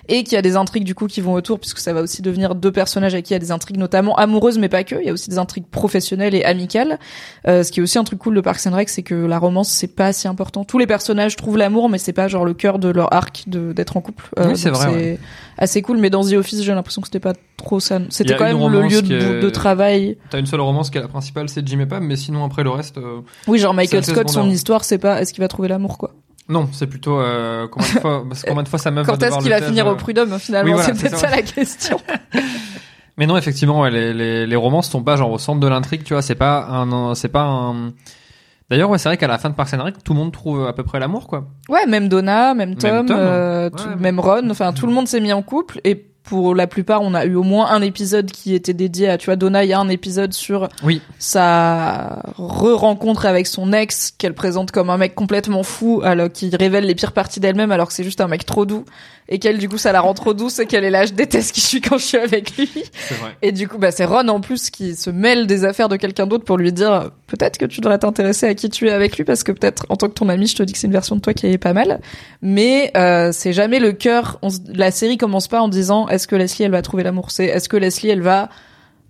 [0.08, 2.20] et qu'il y a des intrigues du coup qui vont autour, puisque ça va aussi
[2.20, 4.96] devenir deux personnages avec qui il y a des intrigues notamment amoureuses, mais pas que.
[4.96, 6.98] Il y a aussi des intrigues professionnelles et amicales.
[7.48, 9.38] Euh, ce qui est aussi un truc cool de Parks and Rec, c'est que la
[9.38, 10.64] romance c'est pas si important.
[10.64, 13.96] Tous les personnages trouvent l'amour, mais c'est pas genre le cœur de leur arc d'être
[13.96, 14.24] en couple.
[14.38, 15.18] Euh, Oui, c'est vrai, ouais.
[15.58, 15.96] assez cool.
[15.98, 18.00] Mais dans The Office, j'ai l'impression que c'était pas trop ça.
[18.10, 20.18] C'était quand même le lieu de, est- de travail.
[20.28, 22.62] T'as une seule romance qui est la principale, c'est Jim et Pam, mais sinon après
[22.62, 22.98] le reste.
[22.98, 26.12] euh, Oui, genre Michael Scott, son histoire, c'est pas est-ce qu'il va trouver l'amour quoi.
[26.48, 29.22] Non, c'est plutôt euh, combien de fois, parce que combien de fois sa meuf Quand
[29.22, 31.28] est-ce qu'il va finir euh, au prud'homme finalement oui, voilà, C'est peut-être ça.
[31.28, 31.98] ça la question.
[33.16, 36.02] Mais non, effectivement, ouais, les, les, les romances sont pas genre au centre de l'intrigue,
[36.02, 36.22] tu vois.
[36.22, 37.92] C'est pas un, c'est pas un.
[38.70, 40.66] D'ailleurs, ouais, c'est vrai qu'à la fin de Parks and Rec, tout le monde trouve
[40.66, 41.44] à peu près l'amour, quoi.
[41.68, 43.70] Ouais, même Donna, même Tom, Tom, euh, ouais.
[43.70, 43.96] tout- Ouais.
[43.96, 47.12] même Ron, enfin tout le monde s'est mis en couple et pour la plupart, on
[47.14, 49.72] a eu au moins un épisode qui était dédié à, tu vois, Donna, il y
[49.74, 51.02] a un épisode sur Oui.
[51.18, 56.84] sa re-rencontre avec son ex qu'elle présente comme un mec complètement fou, alors qui révèle
[56.86, 58.84] les pires parties d'elle-même alors que c'est juste un mec trop doux
[59.28, 61.52] et qu'elle du coup ça la rend trop douce et qu'elle est là je déteste
[61.54, 62.68] qui je suis quand je suis avec lui.
[63.20, 63.36] Vrai.
[63.42, 66.26] Et du coup, bah, c'est Ron en plus qui se mêle des affaires de quelqu'un
[66.26, 69.24] d'autre pour lui dire peut-être que tu devrais t'intéresser à qui tu es avec lui
[69.24, 71.16] parce que peut-être en tant que ton ami, je te dis que c'est une version
[71.16, 72.00] de toi qui est pas mal.
[72.42, 74.38] Mais euh, c'est jamais le cœur.
[74.42, 77.30] on La série commence pas en disant est-ce que Leslie elle va trouver l'amour?
[77.30, 78.50] C'est est-ce que Leslie elle va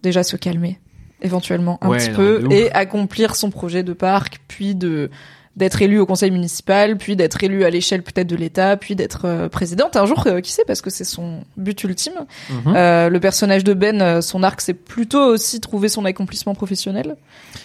[0.02, 0.78] déjà se calmer
[1.22, 5.10] éventuellement un Ouais, petit non, peu et accomplir son projet de parc, puis de
[5.56, 9.22] d'être élu au conseil municipal, puis d'être élu à l'échelle peut-être de l'État, puis d'être
[9.24, 12.26] euh, présidente un jour, euh, qui sait, parce que c'est son but ultime.
[12.50, 12.74] Mhm.
[12.74, 17.16] Euh, le personnage de Ben, son arc, c'est plutôt aussi trouver son accomplissement professionnel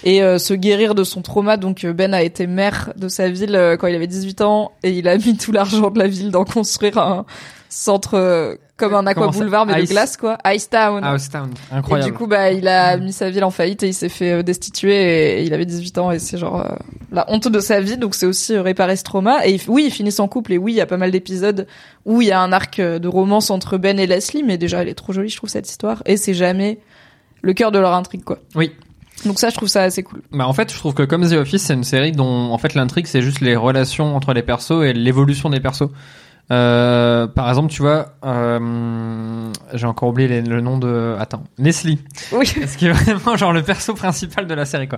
[0.04, 1.58] et euh, se guérir de son trauma.
[1.58, 5.08] Donc Ben a été maire de sa ville quand il avait 18 ans et il
[5.08, 7.26] a mis tout l'argent de la ville d'en construire un
[7.70, 11.04] centre comme un aqua boulevard mais de Ice- glace quoi, Ice Town.
[11.04, 11.50] House Town.
[11.72, 12.12] Et Incroyable.
[12.12, 14.42] du coup, bah, il a mis sa ville en faillite et il s'est fait euh,
[14.44, 16.76] destituer et il avait 18 ans et c'est genre euh,
[17.12, 17.98] la honte de sa vie.
[17.98, 19.46] Donc c'est aussi euh, réparer ce trauma.
[19.46, 21.68] Et il- oui, ils finissent en couple et oui, il y a pas mal d'épisodes
[22.06, 24.90] où il y a un arc de romance entre Ben et Leslie, mais déjà elle
[24.90, 26.02] est trop jolie, je trouve cette histoire.
[26.06, 26.80] Et c'est jamais
[27.42, 28.40] le cœur de leur intrigue, quoi.
[28.56, 28.72] Oui.
[29.26, 30.22] Donc ça, je trouve ça assez cool.
[30.32, 32.74] Bah en fait, je trouve que comme The Office, c'est une série dont en fait
[32.74, 35.90] l'intrigue c'est juste les relations entre les persos et l'évolution des persos.
[36.52, 41.16] Euh, par exemple, tu vois, euh, j'ai encore oublié les- le nom de.
[41.20, 42.00] Attends, Leslie.
[42.32, 42.48] Oui.
[42.48, 44.98] Ce qui est vraiment genre le perso principal de la série quoi.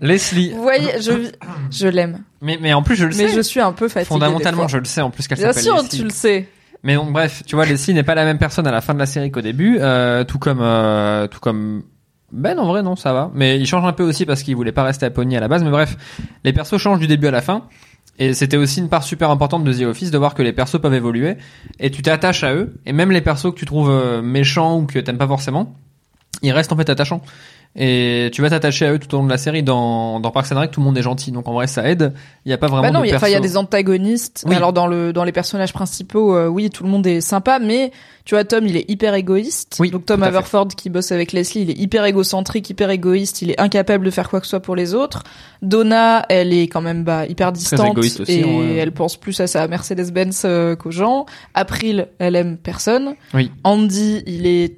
[0.00, 0.52] Leslie.
[0.52, 1.30] Vous voyez, je,
[1.70, 2.20] je l'aime.
[2.40, 3.34] Mais mais en plus je le Mais sais.
[3.34, 4.08] je suis un peu fatiguée.
[4.08, 5.98] Fondamentalement, je le sais en plus qu'elle Bien s'appelle sûr, Leslie.
[5.98, 6.48] tu le sais.
[6.82, 8.98] Mais donc bref, tu vois, Leslie n'est pas la même personne à la fin de
[8.98, 11.82] la série qu'au début, euh, tout comme euh, tout comme
[12.32, 14.72] Ben en vrai non ça va, mais il change un peu aussi parce qu'il voulait
[14.72, 15.96] pas rester à Pony à la base, mais bref,
[16.44, 17.64] les persos changent du début à la fin.
[18.18, 20.80] Et c'était aussi une part super importante de The Office de voir que les persos
[20.80, 21.36] peuvent évoluer
[21.78, 24.86] et tu t'attaches à eux et même les persos que tu trouves euh, méchants ou
[24.86, 25.76] que t'aimes pas forcément,
[26.42, 27.22] ils restent en fait attachants.
[27.78, 29.62] Et tu vas t'attacher à eux tout au long de la série.
[29.62, 31.30] Dans, dans Parks and Rec, tout le monde est gentil.
[31.30, 32.14] Donc en vrai, ça aide.
[32.46, 33.38] Il y a pas vraiment Bah non, de il y a- enfin, il y a
[33.40, 34.44] perso- des antagonistes.
[34.48, 34.54] Oui.
[34.54, 37.90] Alors dans le dans les personnages principaux, euh, oui, tout le monde est sympa, mais
[38.24, 39.76] tu vois, Tom, il est hyper égoïste.
[39.78, 40.22] Oui, Donc Tom.
[40.22, 44.10] Haverford qui bosse avec Leslie, il est hyper égocentrique, hyper égoïste, il est incapable de
[44.10, 45.22] faire quoi que ce soit pour les autres.
[45.62, 48.74] Donna, elle est quand même bah, hyper distante égoïste aussi, et ouais.
[48.76, 51.26] elle pense plus à sa Mercedes-Benz euh, qu'aux gens.
[51.54, 53.14] April, elle aime personne.
[53.34, 53.50] Oui.
[53.64, 54.76] Andy, il est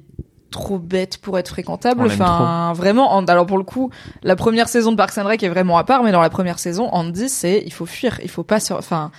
[0.51, 2.01] trop bête pour être fréquentable.
[2.01, 3.13] On Enfin, vraiment.
[3.13, 3.89] en- Alors pour le coup,
[4.23, 6.59] la première saison de Parks and Rec est vraiment à part, mais dans la première
[6.59, 8.73] saison, Andy, c'est il faut fuir, il faut pas se.
[8.73, 9.11] Enfin,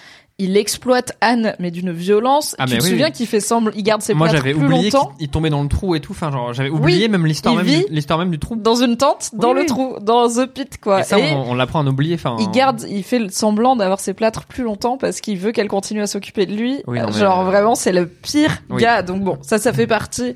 [0.43, 2.57] il exploite Anne, mais d'une violence.
[2.59, 3.13] Ah, tu mais te oui, souviens oui.
[3.13, 5.51] qu'il fait semble, il garde ses Moi, plâtres j'avais plus oublié qu'il longtemps il tombait
[5.51, 6.13] dans le trou et tout.
[6.13, 8.57] Enfin, genre, j'avais oublié même l'histoire même, l'histoire même du trou.
[8.57, 11.01] dans une tente, dans le trou, dans the pit, quoi.
[11.01, 12.15] Et ça, on, on l'apprend à en oublier.
[12.15, 15.69] Enfin, il garde, il fait semblant d'avoir ses plâtres plus longtemps parce qu'il veut qu'elle
[15.69, 16.83] continue à s'occuper de lui.
[16.89, 19.03] Mais- Genre vraiment, c'est le pire gars.
[19.03, 20.35] Donc bon, ça, ça fait partie.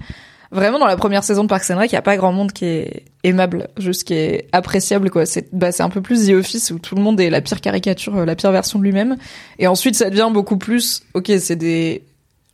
[0.54, 2.52] Vraiment, dans la première saison de Parks and Rec, il y a pas grand monde
[2.52, 5.26] qui est aimable, juste qui est appréciable, quoi.
[5.26, 7.60] C'est, bah, c'est un peu plus The Office où tout le monde est la pire
[7.60, 9.16] caricature, euh, la pire version de lui-même.
[9.58, 12.04] Et ensuite, ça devient beaucoup plus, ok, c'est des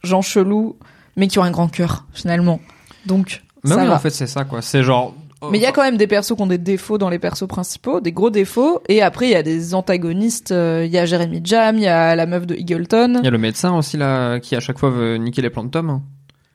[0.02, 0.76] gens chelous,
[1.16, 2.58] mais qui ont un grand cœur, finalement.
[3.06, 3.94] Donc, Mais ça oui, va.
[3.96, 4.62] en fait, c'est ça, quoi.
[4.62, 5.14] C'est genre.
[5.50, 7.46] Mais il y a quand même des persos qui ont des défauts dans les persos
[7.48, 8.82] principaux, des gros défauts.
[8.90, 10.52] Et après, il y a des antagonistes.
[10.52, 13.16] euh, Il y a Jeremy Jam, il y a la meuf de Eagleton.
[13.20, 15.64] Il y a le médecin aussi là qui à chaque fois veut niquer les plans
[15.64, 16.02] de Tom.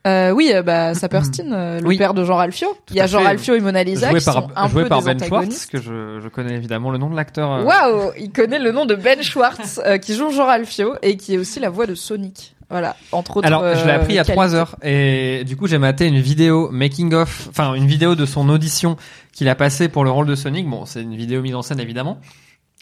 [0.06, 1.98] Euh, oui, euh, bah Saperstein, euh, le Oui.
[1.98, 2.68] père de Jean Ralphio.
[2.90, 3.24] Il y a Jean fait.
[3.26, 5.78] Ralphio et Mona Lisa joué qui sont un joué peu par des Ben Schwartz que
[5.80, 7.64] je, je connais évidemment le nom de l'acteur.
[7.64, 11.34] Waouh, il connaît le nom de Ben Schwartz euh, qui joue Jean Ralphio et qui
[11.34, 12.54] est aussi la voix de Sonic.
[12.70, 13.46] Voilà, entre autres.
[13.46, 16.18] Alors, je l'ai appris il y a trois heures et du coup j'ai maté une
[16.18, 18.96] vidéo making of, enfin une vidéo de son audition
[19.32, 20.68] qu'il a passé pour le rôle de Sonic.
[20.68, 22.18] Bon, c'est une vidéo mise en scène évidemment,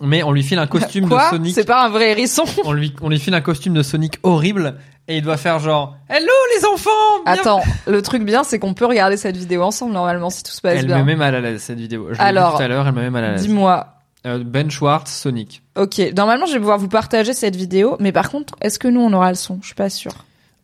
[0.03, 1.55] mais on lui file un costume Quoi de Sonic.
[1.55, 2.45] C'est pas un vrai hérisson.
[2.65, 4.77] On lui on lui file un costume de Sonic horrible
[5.09, 6.91] et il doit faire genre Hello les enfants.
[7.25, 10.51] bien- Attends, le truc bien, c'est qu'on peut regarder cette vidéo ensemble normalement si tout
[10.53, 10.99] se passe Elle bien.
[10.99, 12.09] me met mal à l'aise cette vidéo.
[12.13, 13.43] Je Alors, tout à l'heure, elle me met mal à l'aise.
[13.43, 13.87] Dis-moi,
[14.27, 15.63] Euh, ben Schwartz, Sonic.
[15.77, 19.01] Ok, normalement je vais pouvoir vous partager cette vidéo, mais par contre, est-ce que nous
[19.03, 19.59] on aura le son?
[19.61, 20.13] Je suis pas sûre.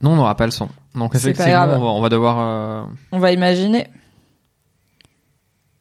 [0.03, 0.69] Non, on n'aura pas le son.
[0.95, 2.37] Donc effectivement, on va, on va devoir.
[2.41, 3.87] euh, On va imaginer.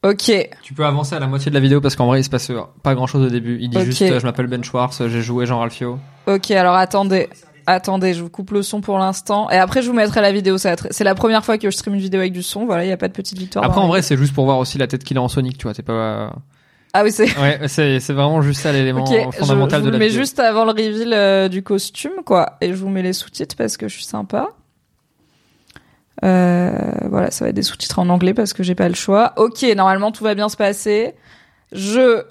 [0.02, 0.32] Ok,
[0.62, 2.48] Tu peux avancer à la moitié de la vidéo parce qu'en vrai il se passe
[2.50, 3.58] euh, pas grand chose au début.
[3.60, 5.98] Il dit juste euh, je m'appelle Ben Schwartz, j'ai joué Jean Ralphio.
[6.26, 7.28] ok, alors attendez,
[7.66, 10.56] attendez, je vous coupe le son pour l'instant, et après je vous mettrai la vidéo.
[10.56, 12.64] C'est la première fois que je stream une vidéo avec du son.
[12.64, 13.62] Voilà, il y a pas de petite victoire.
[13.62, 15.64] Après en vrai c'est juste pour voir aussi la tête qu'il a en Sonic, tu
[15.64, 15.74] vois.
[15.74, 16.32] T'es pas.
[16.94, 17.28] ah oui c'est.
[17.38, 20.18] Ouais, c'est vraiment juste ça l'élément Ok, je, fondamental je de vous la vidéo.
[20.18, 23.76] juste avant le reveal euh, du costume, quoi, et je vous mets les sous-titres parce
[23.76, 24.48] que je suis sympa.
[26.24, 26.70] Euh,
[27.08, 29.32] voilà, ça va être des sous-titres en anglais parce que j'ai pas le choix.
[29.36, 31.14] Ok, normalement tout va bien se passer.
[31.72, 32.22] Je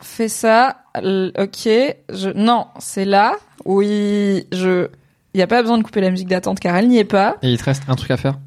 [0.00, 0.82] fais ça.
[0.96, 3.36] Ok, je non, c'est là.
[3.64, 4.88] Oui, je.
[5.34, 7.36] Il y a pas besoin de couper la musique d'attente car elle n'y est pas.
[7.42, 8.38] Et il te reste un truc à faire.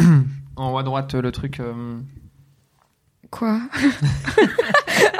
[0.56, 1.60] en haut à droite le truc.
[1.60, 1.98] euh,
[3.30, 3.60] Quoi?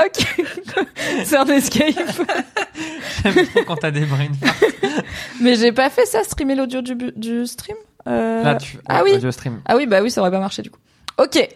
[0.05, 0.45] Ok,
[1.25, 1.95] c'est un escape.
[3.23, 5.03] J'aime trop quand t'as des brain farts.
[5.41, 7.77] Mais j'ai pas fait ça, streamer l'audio du, du stream?
[8.09, 8.79] Euh, Là tu.
[8.89, 9.13] ah oui.
[9.15, 9.61] audio stream.
[9.67, 10.81] Ah oui, bah oui, ça aurait pas marché du coup.
[11.19, 11.49] Ok.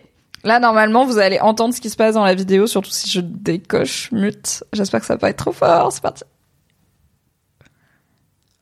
[0.44, 3.20] Là, normalement, vous allez entendre ce qui se passe dans la vidéo, surtout si je
[3.20, 4.62] décoche mute.
[4.72, 5.90] J'espère que ça va pas être trop fort.
[5.92, 6.22] C'est parti.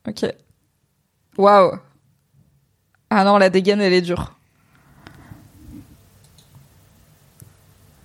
[0.07, 0.25] Ok.
[1.37, 1.77] Waouh.
[3.11, 4.33] Ah non, la dégaine, elle est dure.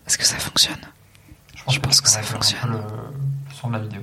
[0.07, 0.77] Est-ce que ça fonctionne?
[1.71, 2.73] Je pense que ça fonctionne.
[2.73, 4.01] le son de la vidéo.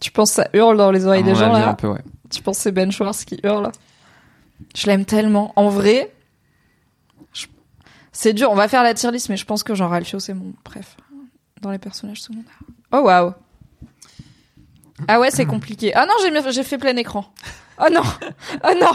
[0.00, 1.68] Tu penses que ça hurle dans les oreilles À des gens, avis, là?
[1.70, 2.02] un peu ouais.
[2.30, 3.70] Tu penses que c'est Ben Schwartz qui hurle?
[4.74, 5.52] Je l'aime tellement.
[5.56, 6.12] En vrai,
[8.12, 8.50] c'est dur.
[8.50, 10.96] On va faire la tier list, mais je pense que Jean Ralphio, c'est mon bref
[11.60, 12.60] dans les personnages secondaires.
[12.92, 13.32] Oh waouh.
[15.08, 15.94] Ah ouais, c'est compliqué.
[15.94, 16.14] Ah non,
[16.50, 17.32] j'ai fait plein écran.
[17.80, 18.02] Oh non.
[18.62, 18.92] Oh non.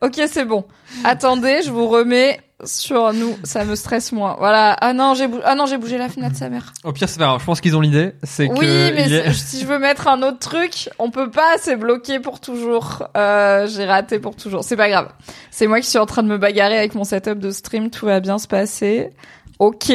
[0.00, 0.66] Ok, c'est bon.
[1.04, 3.36] Attendez, je vous remets sur nous.
[3.44, 4.36] Ça me stresse moins.
[4.38, 4.76] Voilà.
[4.80, 6.72] Ah non, j'ai bou- ah non, j'ai bougé la fenêtre, sa mère.
[6.84, 7.40] Au pire c'est pas grave.
[7.40, 8.12] Je pense qu'ils ont l'idée.
[8.22, 8.94] C'est Oui, que.
[8.94, 12.40] mais est- si je veux mettre un autre truc, on peut pas, c'est bloqué pour
[12.40, 13.08] toujours.
[13.16, 14.64] Euh, j'ai raté pour toujours.
[14.64, 15.08] C'est pas grave.
[15.50, 18.06] C'est moi qui suis en train de me bagarrer avec mon setup de stream, tout
[18.06, 19.10] va bien se passer.
[19.58, 19.92] Ok,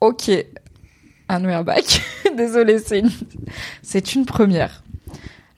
[0.00, 0.30] ok.
[1.28, 1.84] Un we're back.
[2.36, 3.10] Désolé, c'est une...
[3.82, 4.82] c'est une première.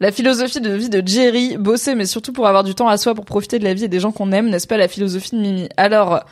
[0.01, 3.15] La philosophie de vie de Jerry, bosser mais surtout pour avoir du temps à soi
[3.15, 5.41] pour profiter de la vie et des gens qu'on aime, n'est-ce pas la philosophie de
[5.43, 5.69] Mimi?
[5.77, 6.25] Alors,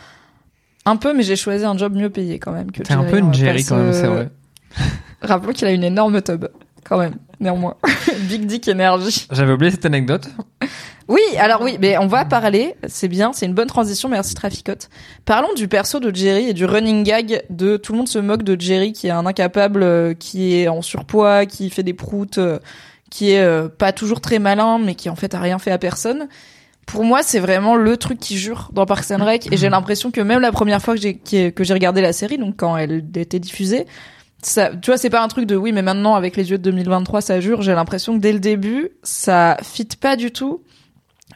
[0.87, 3.18] un peu, mais j'ai choisi un job mieux payé quand même que T'es un peu
[3.18, 4.31] une va Jerry quand même, c'est vrai.
[5.20, 6.46] Rappelons qu'il a une énorme tub,
[6.83, 7.76] quand même, néanmoins.
[8.20, 9.28] Big Dick Energy.
[9.31, 10.31] J'avais oublié cette anecdote.
[11.09, 14.88] Oui, alors oui, mais on va parler, c'est bien, c'est une bonne transition, merci Traficote.
[15.26, 18.42] Parlons du perso de Jerry et du running gag de tout le monde se moque
[18.42, 22.38] de Jerry qui est un incapable, euh, qui est en surpoids, qui fait des proutes,
[22.38, 22.59] euh,
[23.11, 25.79] qui est euh, pas toujours très malin, mais qui en fait a rien fait à
[25.79, 26.29] personne.
[26.87, 29.53] pour moi, c'est vraiment le truc qui jure dans Parks and Rec.
[29.53, 32.38] Et j'ai l'impression que même la première fois que j'ai que j'ai regardé la série,
[32.38, 33.87] donc quand elle était diffusée,
[34.42, 36.62] ça, tu vois, c'est pas un truc de oui, mais maintenant avec les yeux de
[36.62, 37.62] 2023, ça jure.
[37.62, 40.62] J'ai l'impression que dès le début, ça fit pas du tout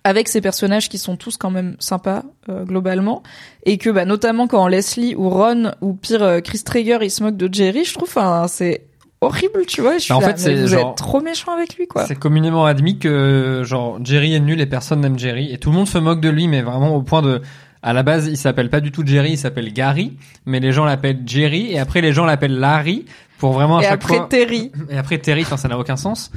[0.04, 3.22] avec ces personnages qui sont tous quand même sympas euh, globalement
[3.64, 7.22] et que bah notamment quand Leslie ou Ron ou pire euh, Chris Traeger il se
[7.22, 8.86] moque de Jerry, je trouve enfin c'est
[9.22, 9.94] horrible, tu vois.
[9.98, 12.04] Je suis en là, fait, mais c'est vous genre- êtes trop méchant avec lui quoi.
[12.06, 15.76] C'est communément admis que genre Jerry est nul et personne n'aime Jerry et tout le
[15.76, 17.40] monde se moque de lui mais vraiment au point de
[17.82, 20.12] à la base il s'appelle pas du tout Jerry il s'appelle Gary
[20.46, 23.06] mais les gens l'appellent Jerry et après les gens l'appellent Larry
[23.38, 24.70] pour vraiment à Et chaque après fois Terry.
[24.90, 26.30] et après Terry ça n'a aucun sens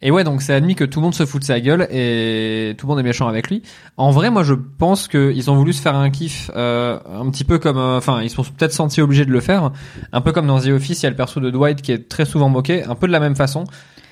[0.00, 2.74] et ouais donc c'est admis que tout le monde se fout de sa gueule et
[2.78, 3.62] tout le monde est méchant avec lui.
[3.96, 7.28] En vrai moi je pense que ils ont voulu se faire un kiff euh, un
[7.30, 9.72] petit peu comme euh, enfin ils se sont peut-être sentis obligés de le faire.
[10.12, 12.08] Un peu comme dans The Office il y a le perso de Dwight qui est
[12.08, 13.64] très souvent moqué un peu de la même façon.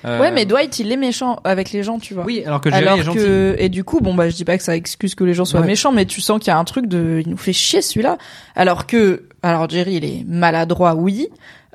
[0.05, 2.23] Euh, Ouais, mais Dwight, il est méchant avec les gens, tu vois.
[2.23, 3.17] oui alors que Jerry Alors est gentil.
[3.17, 5.43] que et du coup bon bah je dis pas que ça excuse que les gens
[5.45, 5.65] soient Ouais.
[5.67, 8.17] méchants mais tu sens qu'il y a un truc de il nous fait chier celui-là.
[8.55, 11.27] Alors que alors Jerry il est maladroit oui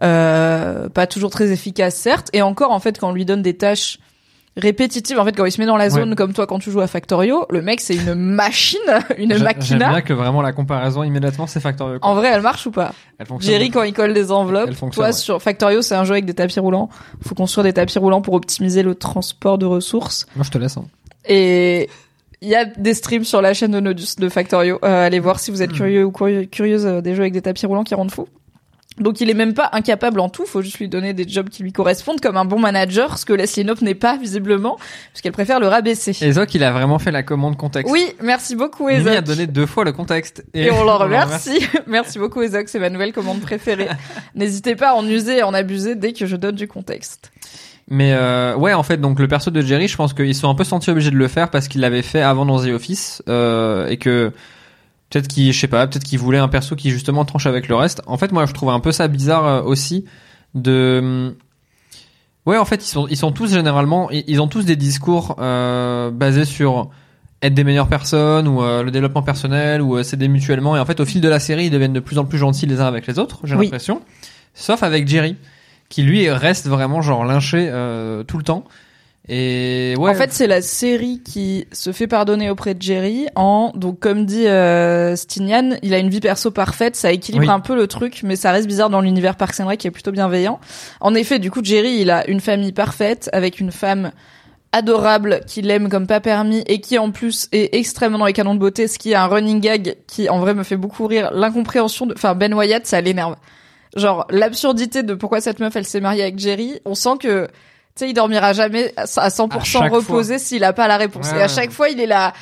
[0.03, 3.55] euh, pas toujours très efficace certes et encore en fait quand on lui donne des
[3.57, 3.99] tâches
[4.57, 6.15] répétitives en fait quand il se met dans la zone Ouais.
[6.17, 8.79] comme toi quand tu joues à Factorio le mec c'est une machine
[9.17, 11.99] une J'a- J'aime machina bien que vraiment la comparaison immédiatement c'est Factorio.
[12.01, 12.11] quoi.
[12.11, 12.93] en vrai elle marche ou pas?
[13.19, 13.53] Elle fonctionne.
[13.55, 15.13] Jerry quand il colle des enveloppes Elle fonctionne, toi ouais.
[15.13, 16.91] sur Factorio c'est un jeu avec des tapis roulants
[17.23, 20.77] faut construire des tapis roulants pour optimiser le transport de ressources Moi je te laisse.
[20.77, 20.85] hein.
[21.27, 21.89] Et
[22.43, 24.81] il y a des streams sur la chaîne de Nodus de Factorio.
[24.85, 27.65] Euh, allez voir si vous êtes curieux ou curieuse euh, des jeux avec des tapis
[27.67, 28.27] roulants qui rendent fou.
[29.03, 31.63] Donc il est même pas incapable en tout, faut juste lui donner des jobs qui
[31.63, 34.79] lui correspondent comme un bon manager, ce que Leslie Knope n'est pas visiblement,
[35.13, 36.17] puisqu'elle préfère le rabaisser.
[36.25, 37.93] Et Zoc il a vraiment fait la commande contexte.
[37.93, 39.17] Oui, merci beaucoup Mimi Ezok.
[39.17, 40.45] a donné deux fois le contexte.
[40.55, 41.67] Et on l'en remercie.
[41.87, 43.89] merci beaucoup Ezok, c'est ma nouvelle commande préférée.
[44.35, 47.33] N'hésitez pas à en user et en abuser dès que je donne du contexte.
[47.89, 50.55] Mais euh, ouais en fait donc le perso de Jerry je pense qu'ils sont un
[50.55, 53.89] peu sentis obligés de le faire parce qu'il l'avait fait avant dans The Office euh,
[53.89, 54.33] et que
[55.13, 57.77] peut-être qu'il je sais pas peut-être qu'il voulait un perso qui justement tranche avec le
[57.77, 58.03] reste.
[58.07, 60.05] En fait moi je trouve un peu ça bizarre euh, aussi
[60.55, 61.35] de hum,
[62.45, 66.11] Ouais, en fait, ils sont, ils sont tous généralement, ils ont tous des discours euh,
[66.11, 66.91] basés sur
[67.41, 70.77] être des meilleures personnes ou euh, le développement personnel ou euh, s'aider mutuellement.
[70.77, 72.67] Et en fait, au fil de la série, ils deviennent de plus en plus gentils
[72.67, 73.67] les uns avec les autres, j'ai Oui.
[73.67, 74.03] l'impression.
[74.55, 75.37] Sauf avec Jerry,
[75.89, 78.65] qui lui reste vraiment genre lynché euh, tout le temps.
[79.29, 80.11] Et ouais.
[80.11, 84.27] En fait, c'est la série qui se fait pardonner auprès de Jerry en donc comme
[84.27, 87.51] dit euh, Stinian, il a une vie perso parfaite, ça équilibre Oui.
[87.51, 89.93] un peu le truc, mais ça reste bizarre dans l'univers Parks and Rec qui est
[89.93, 90.59] plutôt bienveillant.
[91.01, 94.11] En effet, du coup, Jerry, il a une famille parfaite avec une femme
[94.73, 98.55] adorable qui l'aime comme pas permis et qui en plus est extrêmement dans les canons
[98.55, 101.31] de beauté, ce qui est un running gag qui en vrai me fait beaucoup rire.
[101.33, 103.37] L'incompréhension de, enfin Ben Wyatt, ça l'énerve.
[103.95, 107.47] Genre l'absurdité de pourquoi cette meuf elle s'est mariée avec Jerry, on sent que
[107.95, 111.31] tu sais, il dormira jamais à 100% À chaque reposé s'il a pas la réponse.
[111.33, 112.33] Ouais, et à chaque fois, il est là.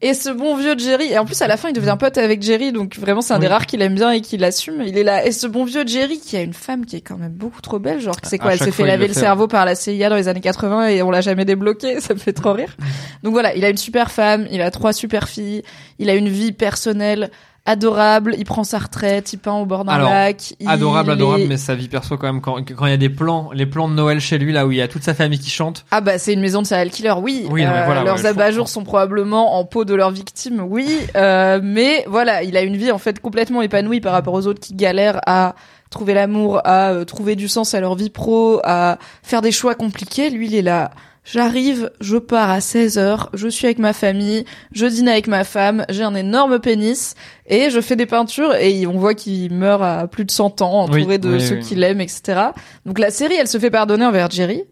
[0.00, 2.42] Et ce bon vieux Jerry, et en plus à la fin il devient pote avec
[2.42, 4.82] Jerry, donc vraiment c'est un des rares qu'il aime bien et qu'il assume.
[4.82, 5.24] Il est là.
[5.24, 7.78] Et ce bon vieux Jerry qui a une femme qui est quand même beaucoup trop
[7.78, 10.10] belle, genre c'est À quoi Elle s'est fait laver le le cerveau par la CIA
[10.10, 12.76] dans les années 80 et on l'a jamais débloqué, ça me fait trop rire.
[13.22, 15.62] Donc voilà, il a une super femme, il a trois super filles,
[15.98, 17.30] il a une vie personnelle
[17.66, 20.54] adorable, il prend sa retraite, il peint au bord d'un lac.
[20.60, 23.08] il adorable, adorable, mais sa vie perso quand même quand quand il y a des
[23.08, 25.38] plans, les plans de Noël chez lui là où il y a toute sa famille
[25.38, 25.84] qui chante.
[25.90, 27.46] Ah bah c'est une maison de serial killer, oui.
[27.50, 30.86] Oui, Euh, voilà, leurs ouais, abat-jours sont probablement en peau de leurs victimes, oui.
[31.16, 34.60] Euh, mais voilà, il a une vie en fait complètement épanouie par rapport aux autres
[34.60, 35.54] qui galèrent à
[35.90, 39.74] trouver l'amour, à euh, trouver du sens à leur vie pro, à faire des choix
[39.74, 40.30] compliqués.
[40.30, 40.90] Lui, il est là.
[41.24, 45.42] J'arrive, je pars à 16 heures, je suis avec ma famille, je dîne avec ma
[45.42, 47.14] femme, j'ai un énorme pénis
[47.46, 50.82] et je fais des peintures et on voit qu'il meurt à plus de 100 ans
[50.82, 51.60] entouré Oui, de oui, ceux oui.
[51.62, 52.48] qui l'aiment, etc.
[52.84, 54.64] Donc la série, elle se fait pardonner envers Jerry,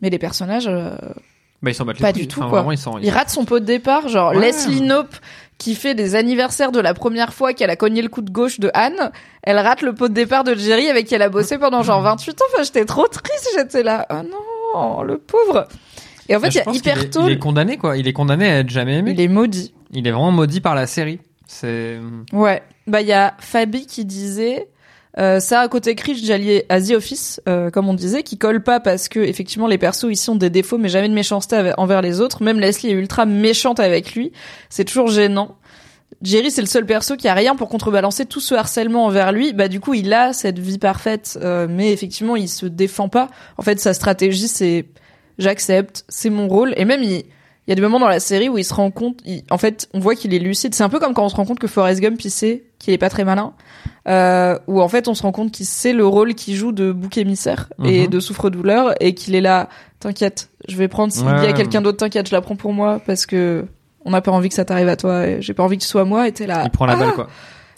[0.00, 0.90] mais les personnages, euh,
[1.60, 2.62] Bah ils s'en battent les Pas du tout, Enfin, quoi.
[2.62, 4.38] vraiment, ils ils il rate son pot de départ, genre Ouais.
[4.40, 5.16] Leslie Knope
[5.58, 8.60] qui fait des anniversaires de la première fois qu'elle a cogné le coup de gauche
[8.60, 9.10] de Anne,
[9.42, 12.00] elle rate le pot de départ de Jerry avec qui elle a bossé pendant genre
[12.02, 12.44] 28 ans.
[12.54, 14.06] Enfin, j'étais trop triste, j'étais là.
[14.10, 14.14] Oh
[14.76, 15.66] non, le pauvre.
[16.28, 17.26] Et en fait, Mais il y a hyper qu'il est- tôt.
[17.26, 17.96] Il est condamné quoi.
[17.96, 19.12] Il est condamné à être jamais aimé.
[19.14, 19.72] Il est maudit.
[19.92, 21.20] Il est vraiment maudit par la série.
[21.46, 21.98] C'est
[22.32, 22.62] Ouais.
[22.86, 24.68] Bah, il y a Fabi qui disait,
[25.18, 28.62] euh, ça à côté Chris, j'alliais à The Office, euh, comme on disait, qui colle
[28.62, 32.02] pas parce que, effectivement, les persos ici ont des défauts, mais jamais de méchanceté envers
[32.02, 32.42] les autres.
[32.42, 34.32] Même Leslie est ultra méchante avec lui.
[34.70, 35.56] C'est toujours gênant.
[36.22, 39.52] Jerry, c'est le seul perso qui a rien pour contrebalancer tout ce harcèlement envers lui.
[39.52, 43.28] Bah, du coup, il a cette vie parfaite, euh, mais effectivement, il se défend pas.
[43.58, 44.86] En fait, sa stratégie, c'est,
[45.38, 46.72] j'accepte, c'est mon rôle.
[46.76, 47.24] Et même, il, il
[47.68, 49.88] y a des moments dans la série où il se rend compte, il- en fait,
[49.92, 50.74] on voit qu'il est lucide.
[50.74, 52.92] C'est un peu comme quand on se rend compte que Forrest Gump, il sait qu'il
[52.94, 53.52] est pas très malin.
[54.08, 56.92] Euh, où en fait, on se rend compte qu'il sait le rôle qu'il joue de
[56.92, 58.06] bouc émissaire et Mhm.
[58.08, 59.68] de souffre-douleur et qu'il est là,
[59.98, 61.40] t'inquiète, je vais prendre, s'il Ouais.
[61.40, 63.64] dit à quelqu'un d'autre, t'inquiète, je la prends pour moi parce que
[64.04, 65.88] on n'a pas envie que ça t'arrive à toi, et j'ai pas envie que ce
[65.88, 66.62] soit moi, et t'es là.
[66.64, 67.26] Il prend la Ah balle, quoi.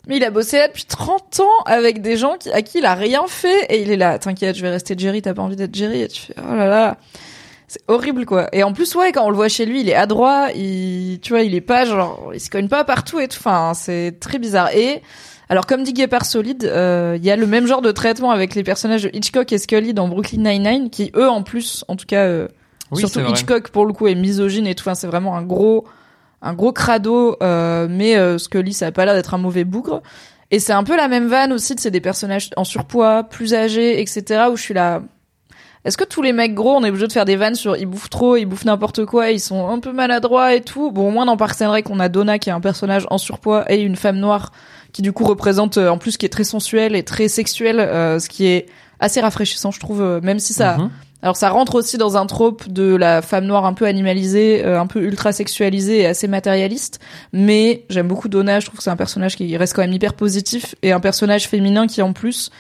[0.07, 2.85] Mais il a bossé là depuis 30 ans avec des gens qui, à qui il
[2.85, 5.57] a rien fait et il est là, t'inquiète, je vais rester Jerry, t'as pas envie
[5.57, 6.99] d'être Jerry et tu fais oh là là.
[7.69, 8.49] C'est horrible quoi.
[8.53, 11.35] Et en plus ouais, quand on le voit chez lui, il est adroit, il tu
[11.35, 13.37] vois, il est pas genre il se cogne pas partout et tout.
[13.39, 14.75] Enfin, c'est très bizarre.
[14.75, 15.03] Et
[15.51, 18.55] alors comme dit Guépard Solide, euh, il y a le même genre de traitement avec
[18.55, 22.07] les personnages de Hitchcock et Scully dans Brooklyn Nine-Nine qui eux en plus, en tout
[22.07, 22.49] cas euh,
[22.91, 23.21] Oui, surtout.
[23.21, 24.85] Hitchcock pour le coup est misogyne et tout.
[24.85, 25.85] Enfin, c'est vraiment un gros
[26.41, 30.03] un gros crado, euh, mais Scully ça a pas l'air d'être un mauvais bougre.
[30.51, 34.01] Et c'est un peu la même vanne aussi, c'est des personnages en surpoids, plus âgés,
[34.01, 34.45] etc.
[34.51, 35.03] Où je suis là.
[35.85, 37.87] Est-ce que tous les mecs gros, on est obligé de faire des vannes sur ils
[37.87, 40.91] bouffent trop, ils bouffent n'importe quoi, ils sont un peu maladroits et tout?
[40.91, 43.19] Bon, au moins dans Parks and Rec, on a Donna qui est un personnage en
[43.19, 44.53] surpoids et une femme noire
[44.93, 48.19] qui du coup représente euh, en plus qui est très sensuelle et très sexuelle, euh,
[48.19, 48.67] ce qui est
[49.01, 50.79] assez rafraîchissant, je trouve, euh, même si ça.
[50.79, 50.91] Mhm.
[51.21, 54.81] Alors ça rentre aussi dans un trope de la femme noire un peu animalisée, euh,
[54.81, 57.01] un peu ultra sexualisée et assez matérialiste.
[57.33, 60.15] Mais j'aime beaucoup Donna, je trouve que c'est un personnage qui reste quand même hyper
[60.15, 62.51] positif et un personnage féminin qui en plus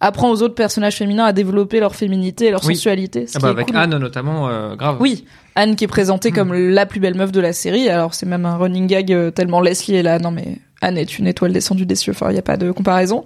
[0.00, 2.74] apprend aux autres personnages féminins à développer leur féminité et leur Oui.
[2.76, 3.26] sensualité.
[3.26, 3.76] ce Ah bah avec cool.
[3.76, 4.96] Anne notamment, euh, grave.
[5.00, 5.24] Oui,
[5.56, 7.88] Anne qui est présentée comme la plus belle meuf de la série.
[7.88, 10.18] Alors c'est même un running gag euh, tellement Leslie est là.
[10.18, 12.12] Non mais Anne est une étoile descendue des cieux.
[12.12, 13.24] Enfin, il y a pas de comparaison.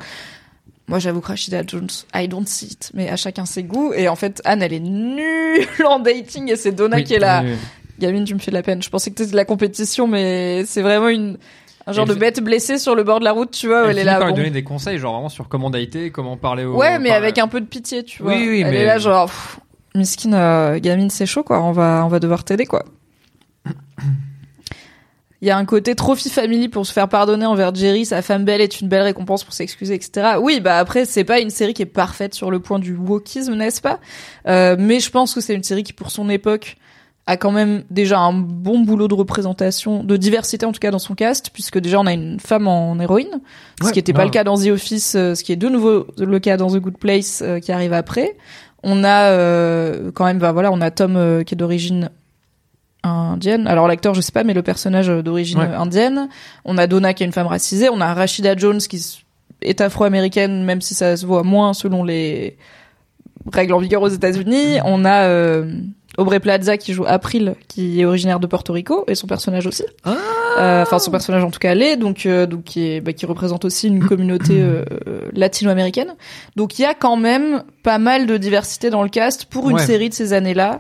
[0.89, 2.91] Moi, j'avoue que Rashida Jones, I don't see it.
[2.95, 3.93] Mais à chacun ses goûts.
[3.95, 7.19] Et en fait, Anne, elle est nulle en dating et c'est Donna Oui, qui est
[7.19, 7.43] là.
[7.45, 7.53] oui.
[8.01, 8.83] Gamine, tu me fais de la peine.
[8.83, 11.37] Je pensais que c'était de la compétition, mais c'est vraiment une
[11.87, 13.85] un genre de bête blessée sur le bord de la route, tu vois.
[13.85, 14.19] Elle Elle, est là.
[14.19, 14.39] par lui bon.
[14.39, 16.77] donner des conseils, genre vraiment sur comment dater, comment parler aux.
[16.77, 18.33] Ouais, mais par- avec un peu de pitié, tu vois.
[18.35, 19.59] Oui, oui, Elle mais- est là, genre, pff,
[19.95, 21.61] miskine, euh, gamine, c'est chaud, quoi.
[21.63, 22.85] On va, on va devoir t'aider, quoi.
[25.41, 28.05] Il y a un côté trophy family pour se faire pardonner envers Jerry.
[28.05, 30.37] Sa femme belle est une belle récompense pour s'excuser, etc.
[30.41, 33.55] Oui, bah après, c'est pas une série qui est parfaite sur le point du wokisme,
[33.55, 33.99] n'est-ce pas?
[34.47, 36.77] Euh, Mais je pense que c'est une série qui, pour son époque,
[37.27, 40.99] a quand même déjà un bon boulot de représentation, de diversité en tout cas dans
[40.99, 43.41] son cast, puisque déjà on a une femme en héroïne,
[43.81, 45.69] ce Ouais, qui n'était pas le cas dans The Office, euh, ce qui est de
[45.69, 48.37] nouveau le cas dans The Good Place euh, qui arrive après.
[48.83, 52.11] On a euh, quand même, bah voilà, on a Tom euh, qui est d'origine
[53.05, 53.67] indienne.
[53.69, 55.67] Alors l'acteur, je sais pas, mais le personnage d'origine Ouais.
[55.67, 56.29] indienne.
[56.65, 57.89] On a Donna qui est une femme racisée.
[57.89, 59.01] On a Rashida Jones qui
[59.61, 62.57] est afro-américaine, même si ça se voit moins selon les
[63.53, 64.79] règles en vigueur aux États-Unis.
[64.85, 65.29] On a
[66.19, 69.85] Aubrey Plaza qui joue April, qui est originaire de Porto Rico, et son personnage aussi.
[70.07, 73.25] Euh, Enfin, son personnage en tout cas l'est, donc euh, donc qui est bah, qui
[73.25, 74.85] représente aussi une communauté euh,
[75.33, 76.15] latino-américaine.
[76.57, 79.77] Donc il y a quand même pas mal de diversité dans le cast pour une
[79.77, 79.87] Ouais.
[79.87, 80.79] série de ces années-là,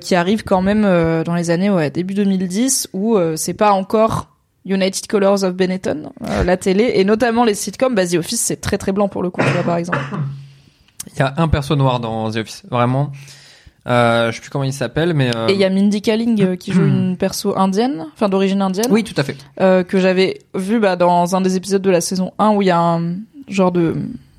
[0.00, 0.82] qui arrive quand même
[1.24, 4.28] dans les années ouais début 2010 où c'est pas encore
[4.64, 6.10] United Colors of Benetton,
[6.46, 7.94] la télé, et notamment les sitcoms.
[7.94, 9.98] Bah, The Office, c'est très très blanc pour le coup, vois, par exemple.
[11.12, 13.12] Il y a un perso noir dans The Office, vraiment.
[13.86, 15.34] Euh, je sais plus comment il s'appelle, mais.
[15.36, 18.62] euh, Et il y a Mindy Kaling euh, qui joue une perso indienne, enfin d'origine
[18.62, 18.86] indienne.
[18.90, 19.36] Oui, tout à fait.
[19.60, 22.68] euh, que j'avais vu bah, dans un des épisodes de la saison 1 où il
[22.68, 23.16] y a un
[23.48, 23.94] genre de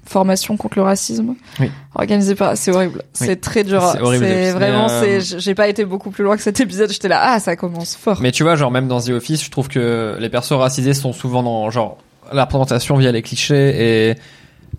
[0.07, 1.69] formation contre le racisme Oui.
[1.95, 5.55] organisé par c'est horrible c'est très dur C'est horrible, c'est mais, vraiment euh, c'est j'ai
[5.55, 8.31] pas été beaucoup plus loin que cet épisode j'étais là ah ça commence fort Mais
[8.31, 11.41] tu vois, genre même dans The Office, je trouve que les persos racisés sont souvent
[11.41, 11.97] dans genre
[12.31, 14.15] la représentation via les clichés et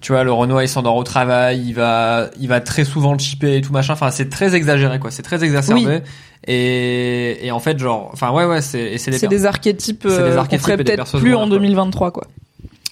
[0.01, 3.57] tu vois le Renoir il s'endort au travail, il va il va très souvent chipper
[3.57, 3.93] et tout machin.
[3.95, 6.01] Enfin c'est très exagéré quoi, c'est très exacerbé Oui.
[6.47, 10.23] et et en fait genre enfin ouais ouais c'est c'est des des archétypes C'est des
[10.23, 11.59] euh, qu'on archétypes ferait peut-être plus en quoi.
[11.59, 12.27] 2023 quoi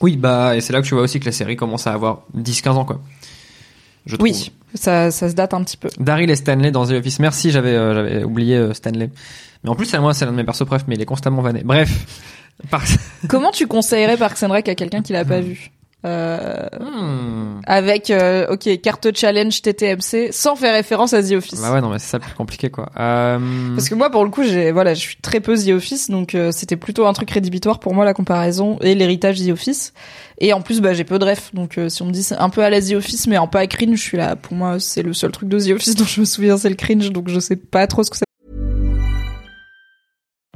[0.00, 2.22] oui bah et c'est là que tu vois aussi que la série commence à avoir
[2.36, 3.00] 10-15 ans quoi.
[4.06, 4.24] Je trouve.
[4.28, 7.20] oui ça ça se date un petit peu Daryl et Stanley dans The Office.
[7.20, 9.10] Merci, j'avais euh, j'avais oublié euh, Stanley.
[9.62, 11.40] Mais en plus, c'est moi, c'est l'un de mes persos préf, mais il est constamment
[11.40, 11.62] vanné.
[11.64, 11.90] Bref.
[12.70, 12.82] Par-
[13.28, 15.70] comment tu conseillerais Parks and Rec à quelqu'un qui l'a pas vu?
[16.04, 17.60] Euh, Hmm.
[17.66, 21.88] avec euh, ok carte challenge TTMC sans faire référence à The Office Bah ouais, non,
[21.88, 22.90] mais c'est ça le plus compliqué, quoi.
[22.98, 23.38] Euh...
[23.74, 26.34] Parce que moi, pour le coup, j'ai voilà, je suis très peu The Office, donc
[26.34, 29.92] euh, c'était plutôt un truc rédhibitoire pour moi la comparaison et l'héritage The Office.
[30.38, 32.36] Et en plus, bah j'ai peu de ref, donc euh, si on me dit c'est
[32.36, 34.36] un peu à la The Office, mais en pas cringe, je suis là.
[34.36, 36.74] Pour moi, c'est le seul truc de The Office dont je me souviens, c'est le
[36.76, 38.24] cringe, donc je sais pas trop ce que ça.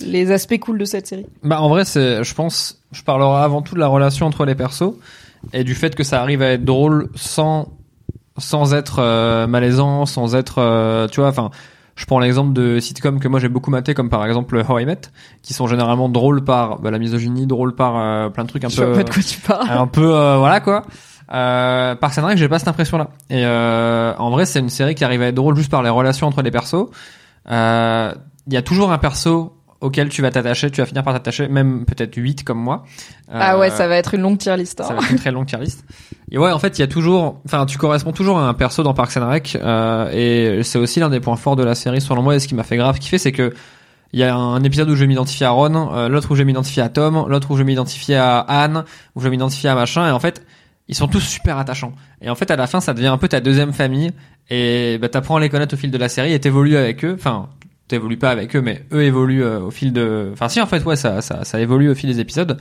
[0.00, 3.62] les aspects cool de cette série Bah en vrai, c'est, je pense, je parlerai avant
[3.62, 4.94] tout de la relation entre les persos
[5.52, 7.68] et du fait que ça arrive à être drôle sans
[8.38, 11.50] sans être euh, malaisant, sans être, euh, tu vois, enfin.
[11.94, 14.86] Je prends l'exemple de sitcoms que moi j'ai beaucoup maté, comme par exemple How I
[14.86, 15.02] Met,
[15.42, 18.70] qui sont généralement drôles par bah, la misogynie, drôles par euh, plein de trucs un
[18.70, 19.68] Je peu, vois pas de quoi tu parles.
[19.70, 20.86] un peu, euh, voilà quoi.
[21.34, 23.08] Euh, Parks and Rec, j'ai pas cette impression-là.
[23.28, 25.90] Et euh, en vrai, c'est une série qui arrive à être drôle juste par les
[25.90, 26.86] relations entre les persos.
[27.50, 28.14] Euh,
[28.46, 29.52] Il y a toujours un perso
[29.82, 32.84] auquel tu vas t'attacher, tu vas finir par t'attacher, même peut-être 8 comme moi.
[33.30, 34.80] ah ouais, Euh, ça va être une longue tier list.
[34.80, 34.84] hein.
[34.84, 35.84] ça va être une très longue tier list.
[36.30, 38.82] Et ouais, en fait, il y a toujours, enfin, tu corresponds toujours à un perso
[38.82, 42.00] dans Parks and Rec, euh, et c'est aussi l'un des points forts de la série,
[42.00, 43.52] selon moi, et ce qui m'a fait grave kiffer, c'est que
[44.14, 46.40] il y a un épisode où je vais m'identifier à Ron, euh, l'autre où je
[46.40, 49.70] vais m'identifier à Tom, l'autre où je vais m'identifier à Anne, où je vais m'identifier
[49.70, 50.44] à machin, et en fait,
[50.88, 51.92] ils sont tous super attachants.
[52.20, 54.10] Et en fait, à la fin, ça devient un peu ta deuxième famille,
[54.50, 57.14] et bah, t'apprends à les connaître au fil de la série, et t'évolues avec eux,
[57.18, 57.48] enfin,
[57.92, 60.82] t'évolues pas avec eux, mais eux évoluent euh, au fil de, enfin, si, en fait,
[60.84, 62.58] ouais, ça, ça, ça évolue au fil des épisodes.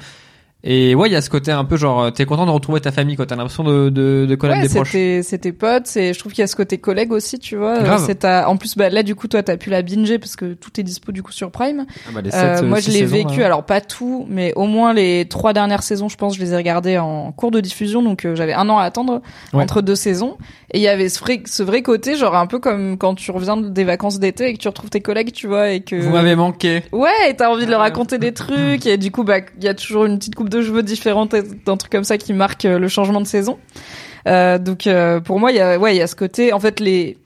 [0.63, 2.91] Et ouais, il y a ce côté un peu genre, t'es content de retrouver ta
[2.91, 3.25] famille, quoi.
[3.25, 4.91] T'as l'impression de, de, de connaître Ouais, des proches.
[4.91, 5.87] c'était c'était potes.
[5.87, 7.77] C'est, je trouve qu'il y a ce côté collègue aussi, tu vois.
[7.79, 8.03] Euh, Grave.
[8.05, 10.53] C'est ta- en plus, bah là, du coup, toi, t'as pu la binger parce que
[10.53, 11.85] tout est dispo du coup sur Prime.
[12.07, 13.39] Ah bah, les Euh, sept, moi, je l'ai saisons, vécu.
[13.39, 13.47] là.
[13.47, 16.55] Alors pas tout, mais au moins les trois dernières saisons, je pense, je les ai
[16.57, 18.03] regardées en cours de diffusion.
[18.03, 19.21] Donc euh, j'avais un an à attendre
[19.53, 19.63] Ouais.
[19.63, 20.37] entre deux saisons.
[20.73, 23.31] Et il y avait ce vrai, ce vrai côté, genre un peu comme quand tu
[23.31, 26.11] reviens des vacances d'été et que tu retrouves tes collègues, tu vois, et que Vous
[26.11, 26.83] m'avez manqué.
[26.93, 29.67] Ouais, et t'as envie de leur raconter des trucs, et du coup, bah, il y
[29.67, 32.65] a toujours une petite coupe de cheveux différente, et un truc comme ça qui marque
[32.65, 33.57] euh, le changement de saison.
[34.27, 36.53] Euh, donc, euh, pour moi, il y a, ouais, il y a ce côté.
[36.53, 37.17] En fait, les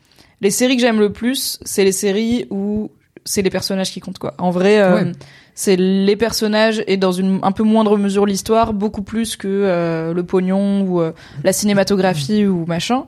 [0.41, 2.91] les séries que j'aime le plus, c'est les séries où
[3.23, 4.34] c'est les personnages qui comptent, quoi.
[4.38, 5.11] En vrai, euh, Ouais.
[5.55, 10.13] c'est les personnages et dans une un peu moindre mesure l'histoire, beaucoup plus que euh,
[10.13, 11.11] le pognon ou euh,
[11.43, 13.05] la cinématographie ou machin.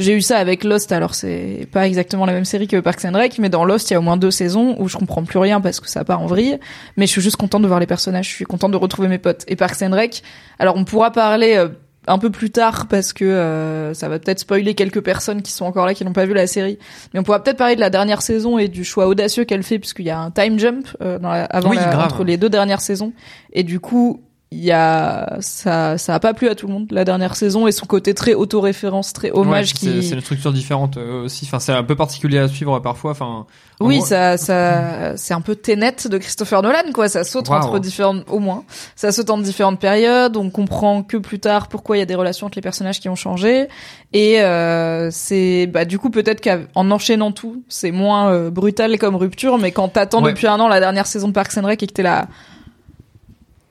[0.00, 3.12] J'ai eu ça avec Lost, alors c'est pas exactement la même série que Parks and
[3.12, 5.38] Rec, mais dans Lost, il y a au moins deux saisons où je comprends plus
[5.38, 6.58] rien parce que ça part en vrille,
[6.96, 9.18] mais je suis juste contente de voir les personnages, je suis contente de retrouver mes
[9.18, 9.44] potes.
[9.46, 10.22] Et Parks and Rec,
[10.58, 11.68] alors on pourra parler euh,
[12.06, 15.66] un peu plus tard parce que euh, ça va peut-être spoiler quelques personnes qui sont
[15.66, 16.78] encore là qui n'ont pas vu la série,
[17.12, 19.78] mais on pourra peut-être parler de la dernière saison et du choix audacieux qu'elle fait
[19.78, 22.06] puisqu'il y a un time jump euh, dans la- avant Oui, la- grave.
[22.06, 23.12] entre les deux dernières saisons
[23.52, 24.22] et du coup
[24.52, 27.68] il y a ça ça a pas plu à tout le monde la dernière saison
[27.68, 31.44] et son côté très auto-référence très hommage Ouais, qui c'est- une structure différente euh, aussi.
[31.46, 33.12] Enfin, c'est un peu particulier à suivre parfois.
[33.12, 33.46] Enfin.
[33.78, 37.08] en Oui, gros- ça, ça, c'est un peu Tenet de Christopher Nolan, quoi.
[37.08, 38.64] Ça saute entre différentes, au moins,
[38.96, 40.36] ça saute entre différentes périodes.
[40.36, 43.08] On comprend que plus tard pourquoi il y a des relations entre les personnages qui
[43.08, 43.68] ont changé.
[44.12, 49.14] Et euh, c'est, bah, du coup, peut-être qu'en enchaînant tout, c'est moins euh, brutal comme
[49.14, 49.58] rupture.
[49.58, 50.32] Mais quand t'attends Ouais.
[50.32, 52.26] depuis un an la dernière saison de Parks and Rec et que t'es là.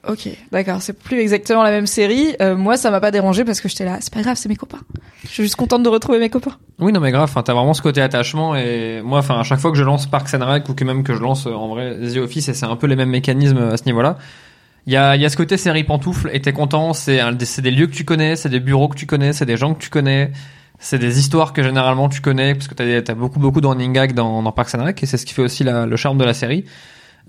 [0.08, 2.34] Ok, d'accord, c'est plus exactement la même série.
[2.41, 4.56] Euh, moi, ça m'a pas dérangé parce que j'étais là, c'est pas grave, c'est mes
[4.56, 4.80] copains.
[5.24, 6.56] Je suis juste contente de retrouver mes copains.
[6.80, 7.26] Oui, non, mais grave.
[7.26, 8.56] Enfin, t'as vraiment ce côté attachement.
[8.56, 11.04] Et moi, enfin, à chaque fois que je lance Parks and Rec ou que même
[11.04, 13.58] que je lance euh, en vrai The Office, et c'est un peu les mêmes mécanismes
[13.74, 14.18] à ce niveau-là.
[14.88, 16.93] Il y a, il y a ce côté série pantoufle et t'es content.
[16.93, 19.45] C'est un- c'est des lieux que tu connais, c'est des bureaux que tu connais, c'est
[19.45, 20.32] des gens que tu connais.
[20.80, 23.91] C'est des histoires que généralement tu connais parce que t'as as beaucoup beaucoup de running
[23.91, 26.18] gag dans, dans Parks and Rec et c'est ce qui fait aussi la- le charme
[26.18, 26.64] de la série.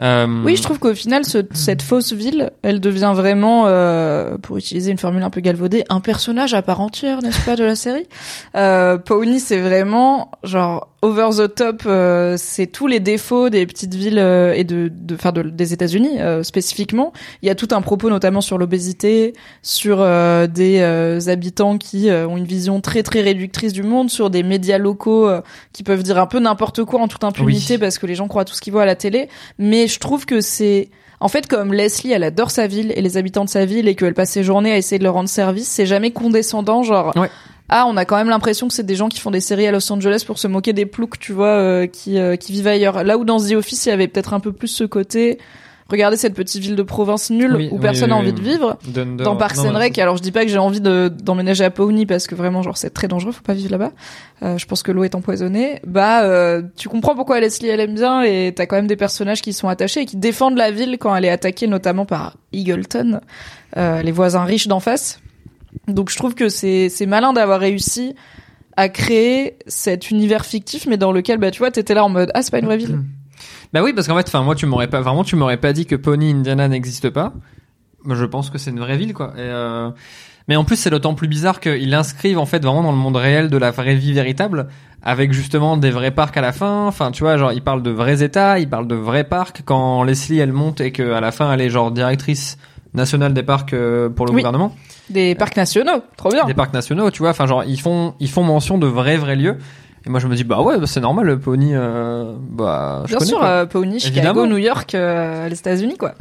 [0.03, 4.57] Euh, Oui, je trouve qu'au final, ce- cette fausse ville, elle devient vraiment, euh, pour
[4.57, 7.75] utiliser une formule un peu galvaudée, un personnage à part entière, n'est-ce pas, de la
[7.77, 8.07] série?
[8.57, 11.83] Euh, Pawnee, c'est vraiment genre over the top.
[11.87, 15.73] euh, c'est tous les défauts des petites villes euh, et de, de, enfin, de- des
[15.73, 17.13] États-Unis euh, spécifiquement.
[17.43, 19.33] Il y a tout un propos, notamment sur l'obésité,
[19.63, 24.11] sur euh, des euh, habitants qui euh, ont une vision très très réductrice du monde,
[24.11, 25.41] sur des médias locaux euh,
[25.73, 27.79] qui peuvent dire un peu n'importe quoi en toute impunité Oui.
[27.79, 29.29] parce que les gens croient tout ce qu'ils voient à la télé.
[29.59, 30.91] Mais je trouve que c'est
[31.23, 33.95] en fait, comme Leslie, elle adore sa ville et les habitants de sa ville et
[33.95, 37.13] qu'elle passe ses journées à essayer de leur rendre service, c'est jamais condescendant, genre.
[37.15, 37.29] Ouais.
[37.73, 39.71] Ah, on a quand même l'impression que c'est des gens qui font des séries à
[39.73, 43.05] Los Angeles pour se moquer des ploucs, tu vois, euh, qui, euh, qui vivent ailleurs.
[43.05, 45.39] Là où dans The Office, il y avait peut-être un peu plus ce côté.
[45.89, 48.29] Regardez cette petite ville de province nulle Oui, où oui, personne oui, a oui.
[48.29, 48.77] envie de vivre.
[48.87, 51.71] Dunder- Dans Parks and Rec, alors je dis pas que j'ai envie de d'emménager à
[51.71, 53.91] Pawnee parce que vraiment genre c'est très dangereux, faut pas vivre là-bas.
[54.45, 55.81] Euh, je pense que l'eau est empoisonnée.
[55.85, 59.43] Bah euh, tu comprends pourquoi Leslie elle aime bien et t'as quand même des personnages
[59.43, 63.21] qui sont attachés et qui défendent la ville quand elle est attaquée notamment par Eagleton,
[63.77, 65.19] euh, les voisins riches d'en face.
[65.89, 68.15] Donc je trouve que c'est malin d'avoir réussi
[68.77, 72.31] à créer cet univers fictif mais dans lequel bah tu vois t'étais là en mode
[72.35, 73.01] ah c'est pas une vraie ville.
[73.73, 75.87] Bah oui, parce qu'en fait, enfin, moi, tu m'aurais pas, vraiment, tu m'aurais pas dit
[75.87, 77.33] que Pony Indiana n'existe pas.
[78.09, 79.33] Je pense que c'est une vraie ville, quoi.
[79.37, 79.91] Euh...
[80.49, 83.17] Mais en plus, c'est d'autant plus bizarre qu'ils l'inscrivent, en fait, vraiment dans le monde
[83.17, 84.67] réel de la vraie vie véritable,
[85.03, 86.87] avec justement des vrais parcs à la fin.
[86.87, 89.63] Enfin, tu vois, genre, ils parlent de vrais états, ils parlent de vrais parcs.
[89.65, 92.59] Quand Leslie, elle monte et qu'à la fin, elle est genre directrice
[92.95, 94.43] nationale des parcs euh, pour le Oui.
[94.43, 94.75] gouvernement
[95.11, 96.45] Des parcs nationaux, trop bien.
[96.45, 97.31] des parcs nationaux, tu vois.
[97.31, 99.59] Enfin, genre, ils font, ils font mention de vrais, vrais lieux.
[100.07, 103.09] Et moi je me dis bah ouais bah, c'est normal le pony euh, bah je
[103.09, 103.49] Bien connais, sûr, quoi.
[103.49, 104.47] euh, Pony, Chicago, Évidemment.
[104.47, 106.15] New York, euh, les États-Unis, quoi.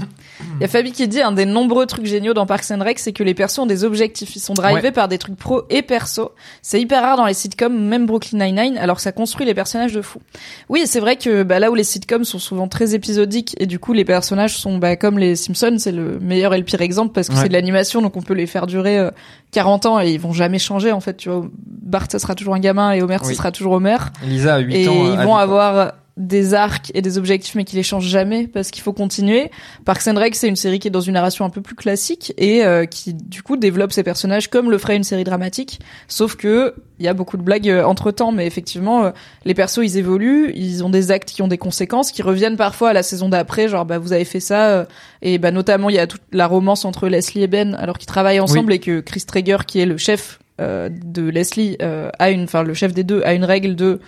[0.58, 3.00] Il y a Fabi qui dit un des nombreux trucs géniaux dans Parks and Rec,
[3.00, 4.36] c'est que les persos ont des objectifs.
[4.36, 4.92] Ils sont drivés Ouais.
[4.92, 6.32] par des trucs pro et perso.
[6.62, 9.94] C'est hyper rare dans les sitcoms, même Brooklyn Nine-Nine, alors que ça construit les personnages
[9.94, 10.20] de fou.
[10.68, 13.80] Oui, c'est vrai que bah, là où les sitcoms sont souvent très épisodiques et du
[13.80, 17.14] coup les personnages sont bah, comme les Simpsons, c'est le meilleur et le pire exemple
[17.14, 17.42] parce que Ouais.
[17.44, 19.12] c'est de l'animation, donc on peut les faire durer euh,
[19.52, 21.16] 40 ans et ils vont jamais changer en fait.
[21.16, 23.36] Tu vois, Bart ça sera toujours un gamin et Homer ça Oui.
[23.36, 24.94] sera toujours Homer Lisa a 8 et ans.
[24.94, 28.46] ils euh, à vont avoir des arcs et des objectifs mais qui les changent jamais
[28.48, 29.50] parce qu'il faut continuer.
[29.86, 32.34] Parks and Rec c'est une série qui est dans une narration un peu plus classique
[32.38, 36.36] et euh, qui du coup développe ses personnages comme le ferait une série dramatique sauf
[36.36, 39.12] que il y a beaucoup de blagues entre temps mais effectivement euh,
[39.46, 42.90] les persos ils évoluent, ils ont des actes qui ont des conséquences qui reviennent parfois
[42.90, 44.86] à la saison d'après genre bah vous avez fait ça euh,
[45.22, 48.08] et bah notamment il y a toute la romance entre Leslie et Ben alors qu'ils
[48.08, 50.49] travaillent ensemble et que Chris Traeger qui est le chef euh,
[50.90, 54.00] de Leslie euh, a une enfin le chef des deux a une règle de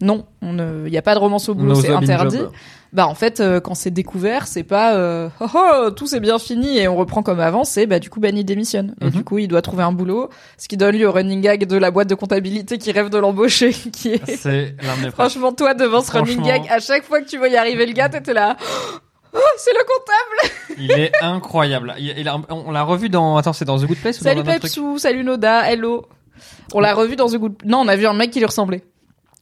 [0.00, 2.38] non, il n'y a pas de romance au boulot, No c'est interdit.
[2.38, 2.50] job.
[2.92, 6.40] Bah en fait, euh, quand c'est découvert, c'est pas euh, oh, oh, tout c'est bien
[6.40, 7.62] fini et on reprend comme avant.
[7.62, 9.10] C'est bah du coup Benny démissionne et Mhm.
[9.12, 10.28] du coup il doit trouver un boulot,
[10.58, 13.18] ce qui donne lieu au running gag de la boîte de comptabilité qui rêve de
[13.18, 17.38] l'embaucher, qui est mes franchement toi devant ce running gag, à chaque fois que tu
[17.38, 18.56] vois y arriver le gars, t'étais là.
[19.34, 20.78] Oh, c'est le comptable.
[20.78, 21.94] Il est incroyable.
[21.98, 23.36] Il, il a- on l'a revu dans.
[23.36, 25.70] Attends, c'est dans The Good Place ou Salut dans un autre truc Pepsou, salut Noda,
[25.70, 26.06] hello.
[26.74, 27.54] On l'a revu dans The Good.
[27.64, 28.82] Non, on a vu un mec qui lui ressemblait.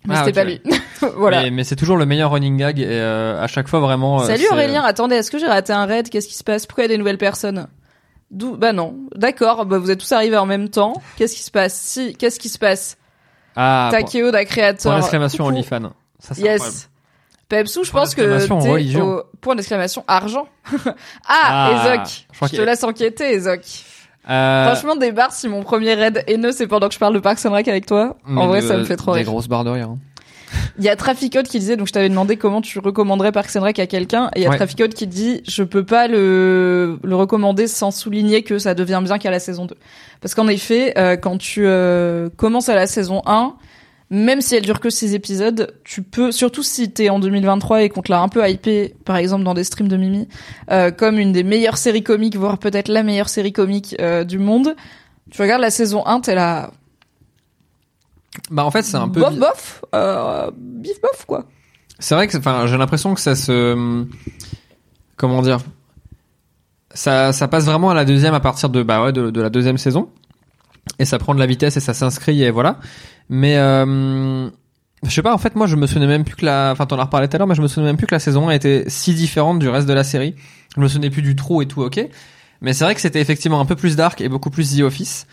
[0.06, 0.60] Mais Ah, c'était pas lui.
[1.16, 1.42] voilà.
[1.42, 4.22] Mais, mais c'est toujours le meilleur running gag et euh, à chaque fois vraiment.
[4.22, 6.08] euh, Salut Aurélien, attendez, est-ce que j'ai raté un raid?
[6.08, 6.66] Qu'est-ce qui se passe?
[6.66, 7.66] Pourquoi il y a des nouvelles personnes?
[8.30, 8.96] D'où Bah non.
[9.14, 10.94] D'accord, bah vous êtes tous arrivés en même temps.
[11.16, 11.74] Qu'est-ce qui se passe?
[11.74, 12.96] Si, qu'est-ce qui se passe?
[13.56, 14.92] Ah, Takeo da créateur.
[14.92, 15.56] point d'exclamation Coucou.
[15.56, 15.90] OnlyFans.
[16.20, 16.64] Ça, incroyable.
[17.50, 20.46] Pepsou, je pense que t'es au point d'exclamation argent.
[21.28, 22.26] ah, Ah, Ezoc.
[22.50, 23.60] je te laisse enquêter, Ezoc.
[24.28, 27.18] Euh, Franchement, des barres, si mon premier raid haineux, c'est pendant que je parle de
[27.18, 28.16] Parks and Rec avec toi.
[28.26, 29.26] mais En vrai, de- ça me fait trop Des rire.
[29.26, 29.88] grosses barres de rire.
[29.90, 29.98] hein.
[30.78, 33.62] Il y a Traficode qui disait, donc je t'avais demandé comment tu recommanderais Parks and
[33.62, 34.56] Rec à quelqu'un, et il y a Ouais.
[34.56, 39.18] Traficode qui dit, je peux pas le, le recommander sans souligner que ça devient bien
[39.18, 39.76] qu'à la saison 2.
[40.20, 43.54] Parce qu'en effet, euh, quand tu euh, commences à la saison 1,
[44.10, 47.88] même si elle dure que 6 épisodes, tu peux, surtout si t'es en 2023 et
[47.88, 50.28] qu'on te l'a un peu hypé, par exemple dans des streams de Mimi,
[50.70, 54.38] euh, comme une des meilleures séries comiques, voire peut-être la meilleure série comique euh, du
[54.38, 54.74] monde,
[55.30, 56.72] tu regardes la saison 1, t'es là,
[58.50, 59.20] Bah en fait c'est un peu.
[59.20, 61.46] bof bof, euh, bif bof quoi.
[62.00, 64.04] C'est vrai que, enfin, j'ai l'impression que ça se,
[65.16, 65.58] comment dire,
[66.92, 69.50] ça, ça passe vraiment à la deuxième à partir de, bah ouais, de, de la
[69.50, 70.08] deuxième saison,
[70.98, 72.78] et ça prend de la vitesse et ça s'inscrit et voilà.
[73.30, 74.50] Mais euh,
[75.04, 76.98] je sais pas, en fait, moi, je me souvenais même plus que la, enfin, t'en
[76.98, 78.52] as reparlé tout à l'heure, mais je me souvenais même plus que la saison 1
[78.52, 80.34] était si différente du reste de la série.
[80.76, 82.04] Je me souvenais plus du trou et tout, ok.
[82.60, 85.26] Mais c'est vrai que c'était effectivement un peu plus dark et beaucoup plus The Office.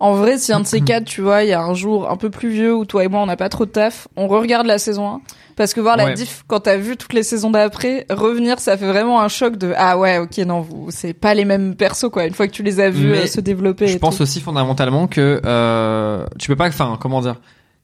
[0.00, 2.16] En vrai, si un de ces quatre, tu vois, il y a un jour un
[2.16, 4.66] peu plus vieux où toi et moi on n'a pas trop de taf, on re-regarde
[4.66, 5.20] la saison 1.
[5.56, 6.14] Parce que voir la Ouais.
[6.14, 9.72] diff quand t'as vu toutes les saisons d'après, revenir, ça fait vraiment un choc de
[9.76, 12.24] ah ouais, ok, non, vous, c'est pas les mêmes persos quoi.
[12.26, 13.86] Une fois que tu les as vus Mais euh, se développer.
[13.86, 14.22] Je et pense tout.
[14.22, 17.36] aussi fondamentalement que euh, tu peux pas, enfin, comment dire,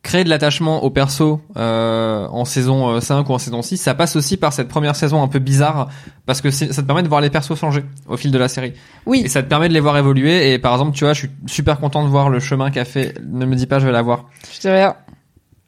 [0.02, 3.94] créer de l'attachement au perso euh, en saison euh, 5 ou en saison 6, ça
[3.94, 5.88] passe aussi par cette première saison un peu bizarre
[6.24, 8.72] parce que ça te permet de voir les persos changer au fil de la série
[9.04, 9.22] Oui.
[9.24, 11.30] et ça te permet de les voir évoluer et par exemple, tu vois, je suis
[11.46, 13.14] super content de voir le chemin qu'a fait.
[13.30, 14.24] Ne me dis pas, je vais la voir.
[14.54, 14.88] Je dirais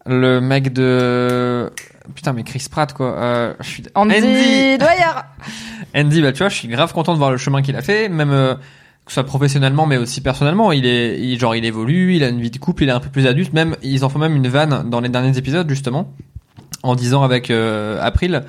[0.07, 1.71] Le mec de
[2.15, 3.15] putain mais Chris Pratt quoi.
[3.17, 4.79] Euh, je suis Andy, Andy.
[4.79, 5.23] Dwyer.
[5.95, 8.09] Andy, bah tu vois, je suis grave content de voir le chemin qu'il a fait,
[8.09, 10.73] même euh, que ce soit professionnellement, mais aussi personnellement.
[10.73, 13.01] Il est, il, genre, il évolue, il a une vie de couple, il est un
[13.01, 13.53] peu plus adulte.
[13.53, 16.13] Même, ils en font même une vanne dans les derniers épisodes justement,
[16.83, 18.43] en disant avec euh, April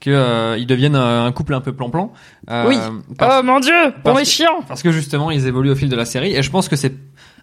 [0.00, 2.12] que euh, ils deviennent un, couple un peu plan-plan.
[2.50, 2.76] Euh, Oui.
[3.18, 4.62] parce, Oh mon dieu, on est chiant.
[4.68, 6.92] parce que justement, ils évoluent au fil de la série, et je pense que c'est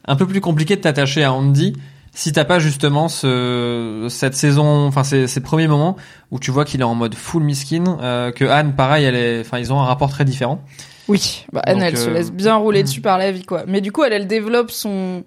[0.05, 1.73] un peu plus compliqué de t'attacher à Andy
[2.13, 5.97] si t'as pas justement ce, cette saison, enfin ces, ces premiers moments
[6.31, 9.41] où tu vois qu'il est en mode full miskin, euh, que Anne, pareil, elle est,
[9.41, 10.61] enfin ils ont un rapport très différent.
[11.07, 13.63] Oui, bah Anne, Donc, elle se euh, laisse bien rouler dessus par la vie, quoi.
[13.67, 15.23] Mais du coup, elle, elle développe son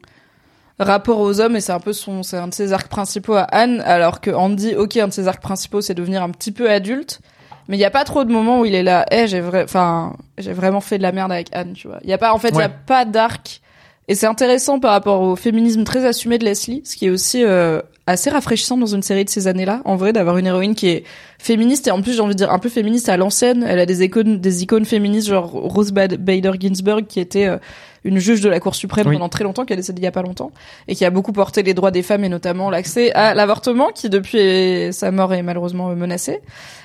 [0.79, 3.43] rapport aux hommes et c'est un peu son, c'est un de ses arcs principaux à
[3.43, 6.71] Anne, alors que Andy, ok, un de ses arcs principaux, c'est devenir un petit peu
[6.71, 7.21] adulte.
[7.69, 9.65] Mais il y a pas trop de moments où il est là, eh, j'ai vrai,
[9.65, 11.99] enfin, j'ai vraiment fait de la merde avec Anne, tu vois.
[12.05, 13.61] Il y a pas, en fait, il y a pas d'arc.
[14.09, 17.43] Et c'est intéressant par rapport au féminisme très assumé de Leslie, ce qui est aussi
[17.43, 20.87] euh, assez rafraîchissant dans une série de ces années-là, en vrai, d'avoir une héroïne qui
[20.89, 21.05] est
[21.41, 23.65] féministe et en plus j'ai envie de dire un peu féministe à l'ancienne.
[23.67, 27.57] Elle a des icônes, des icônes féministes genre Rose Bad- Bader Ginsburg qui était euh,
[28.05, 29.15] une juge de la Cour suprême Oui.
[29.17, 30.53] pendant très longtemps, qui a décédé il y a pas longtemps
[30.87, 34.09] et qui a beaucoup porté les droits des femmes et notamment l'accès à l'avortement qui
[34.09, 36.43] depuis sa mort est malheureusement menacé.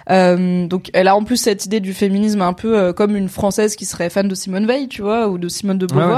[0.10, 3.30] Euh, donc elle a en plus cette idée du féminisme un peu euh, comme une
[3.30, 6.14] française qui serait fan de Simone Veil, tu vois, ou de Simone de Ouais, ouais.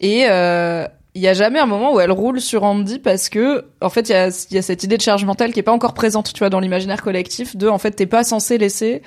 [0.00, 3.64] Et euh, il y a jamais un moment où elle roule sur Andy parce que
[3.80, 5.64] en fait il y a, il y a cette idée de charge mentale qui est
[5.64, 9.02] pas encore présente tu vois dans l'imaginaire collectif de en fait t'es pas censé laisser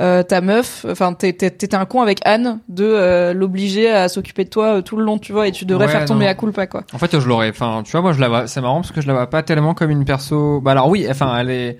[0.00, 4.08] euh, ta meuf enfin t'es- t'es- t'étais un con avec Anne de euh, l'obliger à
[4.08, 6.26] s'occuper de toi euh, tout le long tu vois et tu devrais Ouais, faire tomber
[6.26, 6.30] non.
[6.30, 7.50] à culpa quoi En fait, je l'aurais.
[7.50, 8.46] Enfin, tu vois, moi, je la vois.
[8.46, 10.60] C'est marrant parce que je la vois pas tellement comme une perso.
[10.60, 11.78] Bah alors oui, enfin, elle est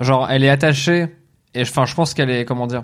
[0.00, 1.08] genre, elle est attachée.
[1.54, 2.82] Et enfin, je pense qu'elle est comment dire.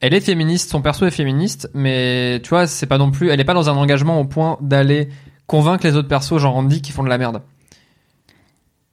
[0.00, 0.70] Elle est féministe.
[0.70, 3.30] Son perso est féministe, mais tu vois, c'est pas non plus.
[3.30, 5.08] Elle est pas dans un engagement au point d'aller
[5.46, 7.42] convaincre les autres persos, genre Andy, qui font de la merde.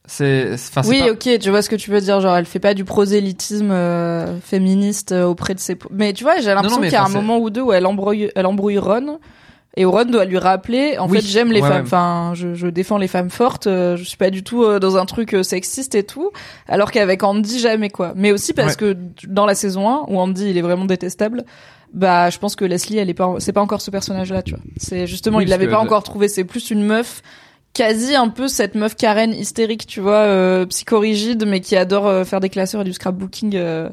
[0.08, 0.54] C'est.
[0.54, 2.76] Enfin, oui pas- ok tu vois ce que tu veux dire genre elle fait pas
[2.76, 6.96] du prosélytisme euh, féministe euh, auprès de ses mais tu vois j'ai l'impression qu'il y
[6.96, 9.18] a un moment ou deux où elle embrouille elle embrouille Ron
[9.78, 11.78] et Ron doit lui rappeler en Oui, fait j'aime les ouais, femmes.
[11.78, 11.84] ouais.
[11.84, 14.98] enfin je, je défends les femmes fortes euh, je suis pas du tout euh, dans
[14.98, 16.32] un truc euh, sexiste et tout.
[16.68, 18.14] Alors qu'avec Andy jamais quoi.
[18.16, 18.94] Mais aussi parce Ouais.
[18.94, 18.98] que
[19.28, 21.44] dans la saison 1 où Andy il est vraiment détestable
[21.94, 24.52] bah je pense que Leslie elle est pas c'est pas encore ce personnage là tu
[24.52, 24.60] vois.
[24.78, 26.28] C'est justement Oui, il l'avait pas encore trouvé.
[26.28, 27.22] C'est plus une meuf
[27.74, 32.24] quasi un peu cette meuf Karen hystérique, tu vois, euh, psychorigide, mais qui adore euh,
[32.24, 33.90] faire des classeurs et du scrapbooking euh,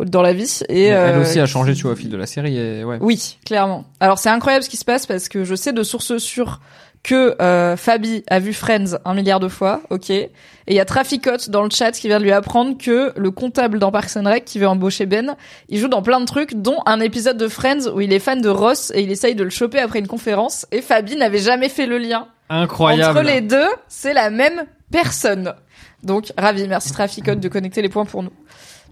[0.00, 0.60] dans la vie.
[0.68, 2.58] Et elle euh, aussi a changé, tu vois, au fil de la série.
[2.58, 2.98] Et ouais.
[3.00, 3.84] Oui, clairement.
[4.00, 6.60] Alors c'est incroyable ce qui se passe parce que je sais de sources sûres
[7.02, 10.10] que euh, Fabi a vu Friends un milliard de fois, ok.
[10.10, 10.30] Et
[10.66, 13.78] il y a Traficote dans le chat qui vient de lui apprendre que le comptable
[13.78, 15.36] dans Parks and Rec qui veut embaucher Ben,
[15.68, 18.40] il joue dans plein de trucs, dont un épisode de Friends où il est fan
[18.40, 20.66] de Ross et il essaye de le choper après une conférence.
[20.72, 23.18] Et Fabi n'avait jamais fait le lien Incroyable.
[23.18, 25.54] entre les deux, c'est la même personne.
[26.02, 26.66] Donc, ravi.
[26.68, 28.32] Merci Traficode de connecter les points pour nous.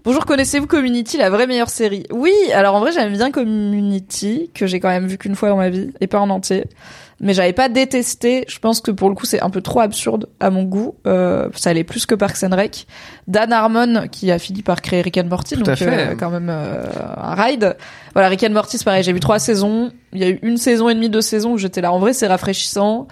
[0.07, 2.05] Bonjour, connaissez-vous Community, la vraie meilleure série?
[2.13, 5.57] Oui, alors en vrai, j'aime bien Community, que j'ai quand même vu qu'une fois dans
[5.57, 6.63] ma vie, et pas en entier.
[7.19, 8.45] Mais j'avais pas détesté.
[8.47, 10.95] Je pense que pour le coup, c'est un peu trop absurde à mon goût.
[11.07, 12.87] Euh, ça allait plus que Parks and Rec.
[13.27, 15.89] Dan Harmon, qui a fini par créer Rick and Morty, Tout donc à fait.
[15.89, 16.85] euh, quand même euh,
[17.17, 17.75] un ride.
[18.13, 19.03] Voilà, Rick and Morty, c'est pareil.
[19.03, 19.91] J'ai vu trois saisons.
[20.13, 21.91] Il y a eu une saison et demie, deux saisons où j'étais là.
[21.91, 23.09] En vrai, c'est rafraîchissant.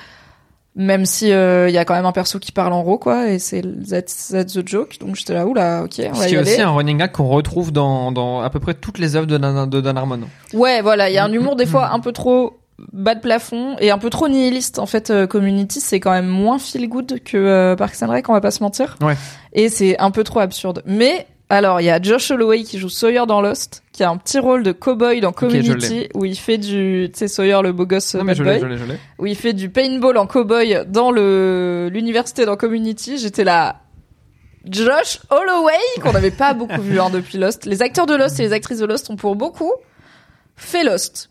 [0.78, 3.30] Même si euh, il y a quand même un perso qui parle en gros quoi
[3.30, 5.00] et c'est that's, that's the joke.
[5.00, 6.40] Donc j'étais là oula ok on va y aller.
[6.40, 9.38] aussi un running gag qu'on retrouve dans, dans à peu près toutes les œuvres de
[9.38, 10.20] Dan, de Dan Harmon.
[10.54, 12.60] ouais voilà il y a un humour des fois un peu trop
[12.92, 15.80] bas de plafond et un peu trop nihiliste en fait euh, Community.
[15.80, 18.62] C'est quand même moins feel good que euh, Parks and Rec on va pas se
[18.62, 18.98] mentir.
[19.02, 19.16] Ouais.
[19.54, 20.84] et c'est un peu trop absurde.
[20.86, 24.18] Mais alors il y a Josh Holloway qui joue Sawyer dans Lost qui a un
[24.18, 25.32] petit rôle de cowboy dans.
[25.32, 28.60] Community où il fait du tu sais Sawyer le beau gosse Non bad je boy
[28.60, 28.84] je je
[29.20, 33.18] où il fait du paintball en cowboy dans le l'université dans Community.
[33.18, 33.82] J'étais là.
[34.68, 37.66] Josh Holloway, qu'on n'avait pas beaucoup vu hein, depuis Lost.
[37.66, 39.72] Les acteurs de Lost et les actrices de Lost ont pour beaucoup
[40.56, 41.30] fait Lost.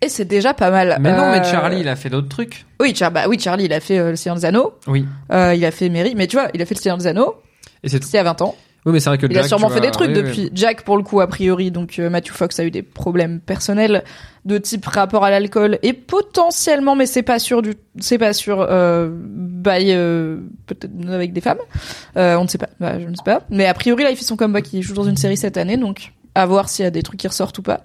[0.00, 0.96] Et c'est déjà pas mal.
[1.00, 2.64] Mais non, Euh, mais Charlie, il a fait d'autres trucs.
[2.80, 4.74] Oui, Char- bah oui, Charlie, il a fait euh, Le Seigneur des Anneaux.
[4.86, 5.04] Oui.
[5.32, 6.14] Euh, il a fait Mary.
[6.16, 7.36] Mais tu vois, il a fait Le Seigneur des Anneaux.
[7.82, 8.08] Et c'est tout.
[8.12, 8.54] Y a 20 ans.
[8.86, 10.42] Oui, mais c'est vrai que Il a sûrement fait vois, des trucs oui, depuis.
[10.44, 10.50] oui.
[10.54, 14.04] Jack, pour le coup, a priori, donc euh, Matthew Fox a eu des problèmes personnels
[14.44, 18.60] de type rapport à l'alcool et potentiellement, mais c'est pas sûr du, c'est pas sûr,
[18.60, 21.58] euh, by, euh, peut-être avec des femmes.
[22.16, 22.68] Euh, on ne sait pas.
[22.78, 23.42] Bah, je ne sais pas.
[23.50, 24.72] Mais a priori, là, il fait son comeback.
[24.72, 27.18] Il joue dans une série cette année, donc à voir s'il y a des trucs
[27.18, 27.80] qui ressortent ou pas.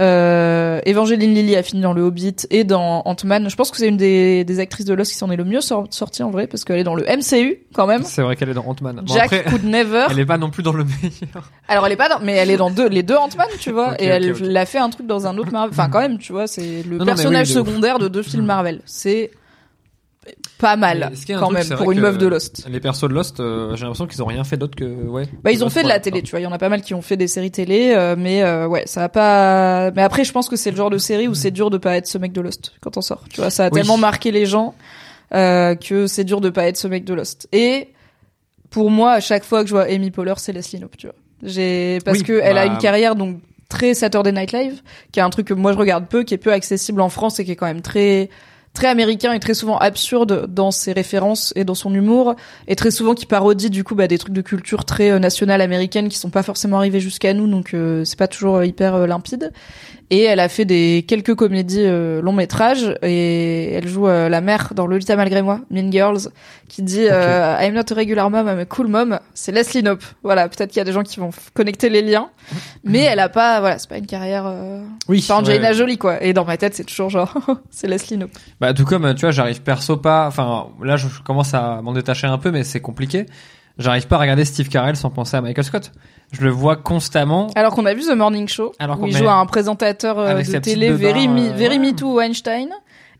[0.00, 3.50] Euh, Evangeline Lilly a fini dans Le Hobbit et dans Ant-Man.
[3.50, 5.60] Je pense que c'est une des, des actrices de Lost qui s'en est le mieux
[5.60, 8.02] sor- sortie en vrai, parce qu'elle est dans le MCU quand même.
[8.04, 9.02] C'est vrai qu'elle est dans Ant-Man.
[9.04, 9.30] Bon, Jack
[9.62, 10.06] never.
[10.10, 11.50] elle est pas non plus dans le meilleur.
[11.68, 13.94] Alors elle est pas dans, mais elle est dans deux, les deux Ant-Man, tu vois,
[14.00, 14.38] et elle ok.
[14.40, 15.70] l'a fait un truc dans un autre Marvel.
[15.72, 18.46] Enfin quand même, tu vois, c'est le Non, non, personnage oui, secondaire de deux films
[18.46, 18.80] Marvel.
[18.86, 19.30] C'est
[20.58, 22.66] pas mal quand même pour une meuf de Lost.
[22.68, 25.24] Les persos de Lost, euh, j'ai l'impression qu'ils ont rien fait d'autre que ouais.
[25.42, 26.68] Bah ils ont Lost, fait de la télé, tu vois, il y en a pas
[26.68, 29.90] mal qui ont fait des séries télé, euh, mais euh, ouais, ça a pas.
[29.92, 31.96] Mais après, je pense que c'est le genre de série où c'est dur de pas
[31.96, 33.24] être ce mec de Lost quand on sort.
[33.30, 33.72] Tu vois, ça a Oui.
[33.80, 34.74] tellement marqué les gens
[35.34, 37.48] euh, que c'est dur de pas être ce mec de Lost.
[37.52, 37.88] Et
[38.68, 41.16] pour moi, à chaque fois que je vois Amy Poehler, c'est Leslie Knope, tu vois.
[41.42, 43.38] J'ai parce Oui, que elle a bah- une carrière donc
[43.70, 46.38] très Saturday Night Live, qui est un truc que moi je regarde peu, qui est
[46.38, 48.28] peu accessible en France et qui est quand même très
[48.72, 52.36] très américain et très souvent absurde dans ses références et dans son humour
[52.68, 55.60] et très souvent qui parodie du coup bah, des trucs de culture très euh, nationale
[55.60, 59.06] américaine qui sont pas forcément arrivés jusqu'à nous donc euh, c'est pas toujours euh, hyper
[59.06, 59.52] limpide
[60.10, 64.40] et elle a fait des quelques comédies euh, long métrages et elle joue euh, la
[64.40, 66.28] mère dans Lolita malgré moi Mean Girls
[66.68, 70.04] qui dit euh, I'm not a regular mom I'm a cool mom c'est Leslie Knope
[70.22, 72.30] voilà peut-être qu'il y a des gens qui vont connecter les liens
[72.84, 74.82] mais elle a pas voilà c'est pas une carrière euh...
[75.08, 75.20] Oui.
[75.20, 75.40] c'est pas ouais.
[75.42, 77.32] Angelina Jolie quoi et dans ma tête c'est toujours genre
[77.70, 80.26] c'est Leslie Knope Bah tout comme tu vois, j'arrive perso pas.
[80.26, 83.26] Enfin là, je commence à m'en détacher un peu, mais c'est compliqué.
[83.80, 85.90] J'arrive pas à regarder Steve Carell sans penser à Michael Scott.
[86.32, 87.48] Je le vois constamment.
[87.56, 90.34] Alors qu'on a vu The Morning Show, Alors où il joue à un présentateur euh,
[90.42, 91.90] de télé, Very, Me, euh, Very ouais.
[91.90, 92.68] Me Too Weinstein.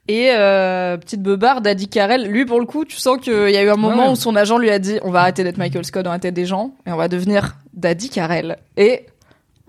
[0.07, 3.63] Et euh, petite beubare Daddy Carell, lui pour le coup, tu sens qu'il y a
[3.63, 4.13] eu un moment Ouais.
[4.13, 6.35] où son agent lui a dit on va arrêter d'être Michael Scott dans la tête
[6.35, 8.59] des gens et on va devenir Daddy Carell.
[8.77, 9.07] Et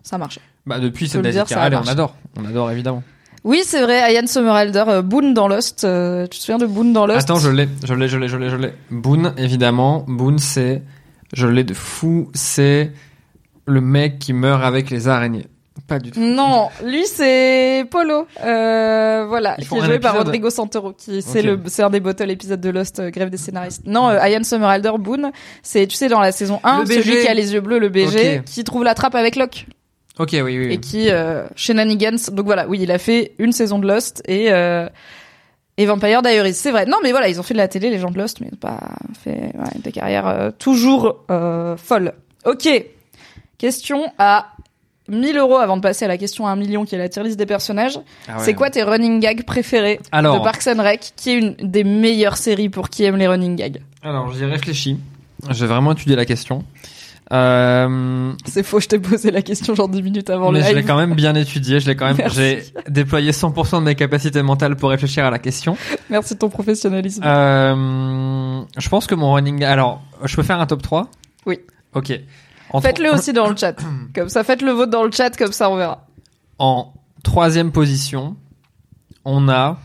[0.03, 0.41] ça marchait.
[0.65, 2.15] Bah depuis c'est ça Carell et on adore.
[2.39, 3.03] On adore évidemment.
[3.43, 5.83] Oui, c'est vrai, Ian Somerhalder, euh, Boone dans Lost.
[5.83, 7.21] euh, tu te souviens de Boone dans Lost?
[7.21, 8.73] Attends, je l'ai, je l'ai, je l'ai, je l'ai, je l'ai.
[8.91, 10.05] Boone, évidemment.
[10.07, 10.83] Boone, c'est,
[11.33, 12.91] je l'ai de fou, c'est
[13.65, 15.47] le mec qui meurt avec les araignées.
[15.87, 16.19] Pas du tout.
[16.19, 20.27] Non, lui c'est Polo, euh, voilà, Ils qui font est un joué par épisode.
[20.27, 21.45] Rodrigo Santoro, qui c'est Ok.
[21.45, 23.81] le, c'est un des bottle épisodes de Lost, euh, grève des scénaristes.
[23.85, 25.31] Non, euh, Ian Somerhalder, Boone,
[25.63, 27.01] c'est tu sais dans la saison 1, Le BG.
[27.03, 28.43] celui qui a les yeux bleus, le BG, Ok.
[28.45, 29.65] qui trouve la trappe avec Locke
[30.21, 30.57] Ok, oui, oui.
[30.67, 30.73] oui.
[30.73, 32.17] et qui euh, shenanigans.
[32.31, 34.87] Donc voilà, oui, il a fait une saison de Lost et euh,
[35.77, 36.85] et Vampire Diaries, c'est vrai.
[36.85, 38.53] Non, mais voilà, ils ont fait de la télé, les gens de Lost, mais ils
[38.53, 38.79] ont pas
[39.19, 42.13] fait ouais, des carrières euh, toujours euh, folles.
[42.45, 42.69] Ok,
[43.57, 44.49] question à
[45.07, 47.23] 1000 euros avant de passer à la question à 1 million qui est la tier
[47.23, 47.99] list des personnages.
[48.27, 48.43] Ah ouais.
[48.43, 50.37] C'est quoi tes running gags préférés Alors.
[50.37, 53.55] de Parks and Rec, qui est une des meilleures séries pour qui aime les running
[53.55, 53.81] gags?
[54.03, 54.99] Alors, j'y ai réfléchi.
[55.49, 56.63] J'ai vraiment étudié la question.
[57.31, 60.69] Euh, C'est faux, je t'ai posé la question genre 10 minutes avant mais le je
[60.71, 60.85] l'ai live.
[60.87, 61.79] quand même bien étudié.
[61.79, 62.29] Je l'ai quand même.
[62.31, 65.77] J'ai déployé 100% de mes capacités mentales pour réfléchir à la question.
[66.09, 67.23] Merci de ton professionnalisme.
[67.23, 69.63] Euh, je pense que mon running.
[69.63, 71.07] Alors, je peux faire un top 3
[71.45, 71.59] Oui.
[71.93, 72.11] Ok.
[72.71, 73.75] En Faites-le tro- aussi dans le chat.
[74.15, 76.07] Comme ça, faites le vote dans le chat, comme ça on verra.
[76.59, 78.35] En troisième position,
[79.25, 79.77] on a.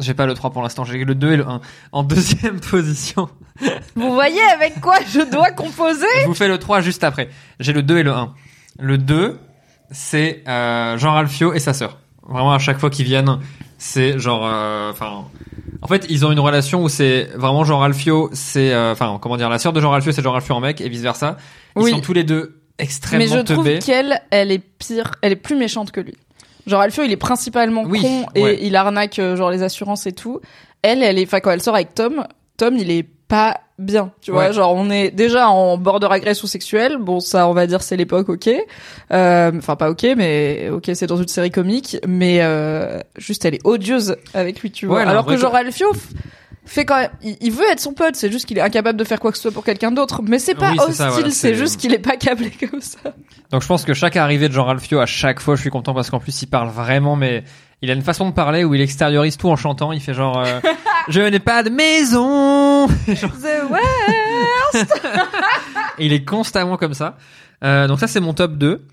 [0.00, 1.60] J'ai pas le 3 pour l'instant, j'ai le 2 et le 1.
[1.92, 3.28] En deuxième position,
[3.96, 7.28] Vous voyez avec quoi je dois composer je vous fais le 3 juste après.
[7.58, 8.32] J'ai le 2 et le 1.
[8.78, 9.38] Le 2,
[9.90, 11.98] c'est euh, Jean Ralphio et sa sœur.
[12.28, 13.38] Vraiment, à chaque fois qu'ils viennent,
[13.78, 14.42] c'est genre.
[14.46, 15.24] euh, Enfin.
[15.82, 18.72] en fait, ils ont une relation où c'est vraiment Jean Ralphio, c'est.
[18.72, 20.88] euh, Enfin, comment dire, la sœur de Jean Ralphio, c'est Jean Ralphio en mec, et
[20.88, 21.38] vice versa.
[21.76, 21.90] Ils Oui.
[21.90, 23.78] sont tous les deux extrêmement Mais je trouve teubés.
[23.80, 26.14] qu'elle, elle est pire, elle est plus méchante que lui.
[26.68, 28.58] Genre Alfio, il est principalement Oui, con et ouais.
[28.62, 30.40] il arnaque euh, genre les assurances et tout.
[30.82, 32.24] Elle, elle est, enfin quand elle sort avec Tom,
[32.56, 34.46] Tom il est pas bien, tu vois.
[34.48, 34.52] Ouais.
[34.52, 36.96] Genre on est déjà en border agression sexuelle.
[36.98, 38.48] Bon ça, on va dire c'est l'époque, ok.
[39.12, 41.96] Euh, Enfin pas ok, mais ok c'est dans une série comique.
[42.06, 44.96] Mais euh, juste elle est odieuse avec lui, tu vois.
[44.98, 45.88] Ouais, Alors que genre Alfio
[46.68, 48.14] fait quand même, il, il veut être son pote.
[48.16, 50.22] C'est juste qu'il est incapable de faire quoi que ce soit pour quelqu'un d'autre.
[50.22, 52.98] Mais c'est pas Oui, hostile, voilà, c'est juste qu'il est pas câblé comme ça.
[53.50, 55.94] Donc je pense que chaque arrivée de Jean Ralphio, à chaque fois, je suis content
[55.94, 57.44] parce qu'en plus, il parle vraiment, mais
[57.82, 59.92] il a une façon de parler où il extériorise tout en chantant.
[59.92, 60.60] Il fait genre, euh,
[61.08, 62.86] je n'ai pas de maison.
[63.06, 64.80] The ouais.
[65.98, 67.16] Et il est constamment comme ça.
[67.64, 68.84] Euh, donc ça, c'est mon top 2.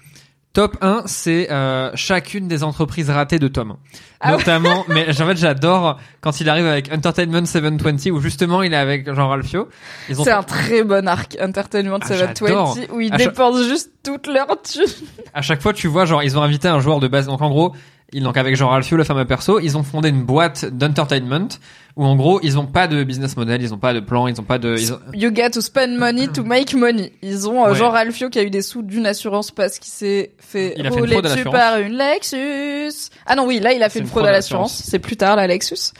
[0.55, 3.75] Top 1, c'est euh, chacune des entreprises ratées de Tom.
[4.21, 4.37] Ah ouais.
[4.37, 8.77] Notamment, mais en fait, j'adore quand il arrive avec Entertainment 720 où justement il est
[8.77, 9.67] avec Jean Ralphio.
[10.09, 12.77] C'est un très bon arc Entertainment Ah, 720 j'adore.
[12.93, 14.85] où ils chaque- dépensent juste toute leur thune.
[15.33, 17.25] à chaque fois, tu vois, genre, ils ont invité un joueur de base.
[17.27, 17.75] Donc, en gros,
[18.13, 21.47] ils, donc, avec Jean Ralphio, le fameux perso, ils ont fondé une boîte d'entertainment
[21.95, 24.39] où, en gros, ils ont pas de business model, ils ont pas de plan, ils
[24.39, 27.13] ont pas de, ils ont- You get to spend money to make money.
[27.21, 27.75] Ils ont euh, Ouais.
[27.75, 31.21] Jean Ralphio qui a eu des sous d'une assurance parce qu'il s'est fait Il rouler
[31.21, 33.09] dessus par une Lexus.
[33.25, 34.81] Ah non oui, là il a fait une une fraude à l'assurance.
[34.85, 35.91] C'est plus tard la Lexus.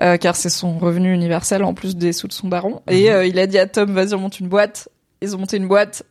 [0.00, 2.82] Euh, car c'est son revenu universel en plus des sous de son daron.
[2.88, 2.94] Mhm.
[2.94, 4.88] Et euh, il a dit à Tom, vas-y on monte une boîte.
[5.22, 6.04] Ils ont monté une boîte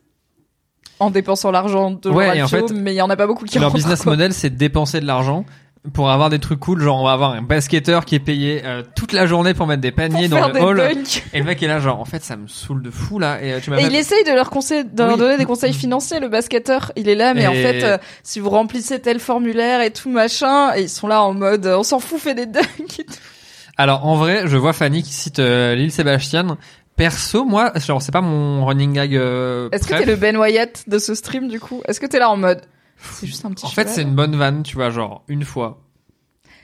[0.99, 3.45] en dépensant l'argent de Ouais, et en fait, mais il y en a pas beaucoup
[3.45, 4.13] qui leur rentrent, business quoi.
[4.13, 5.45] model, c'est de dépenser de l'argent
[5.93, 6.81] pour avoir des trucs cool.
[6.81, 9.81] Genre, on va avoir un basketteur qui est payé euh, toute la journée pour mettre
[9.81, 10.81] des paniers dans le hall.
[11.33, 13.41] Et le mec est là, genre, en fait, ça me saoule de fou, là.
[13.41, 16.19] Et euh, tu Et il essaye de leur, conseil, de leur donner des conseils financiers,
[16.19, 16.91] le basketteur.
[16.95, 20.73] Il est là, mais en fait, euh, si vous remplissez tel formulaire et tout machin,
[20.75, 23.13] et ils sont là en mode, on s'en fout, fait des dunks et tout.
[23.77, 26.57] Alors, en vrai, je vois Fanny qui cite l'île Sébastien.
[26.97, 29.15] Perso, moi, genre, c'est pas mon running gag.
[29.15, 31.81] Euh, Est-ce que t'es le Ben Wyatt de ce stream, du coup?
[31.87, 32.61] Est-ce que t'es là en mode,
[33.13, 35.79] c'est juste un petit En fait, c'est une bonne vanne, tu vois, genre, une fois.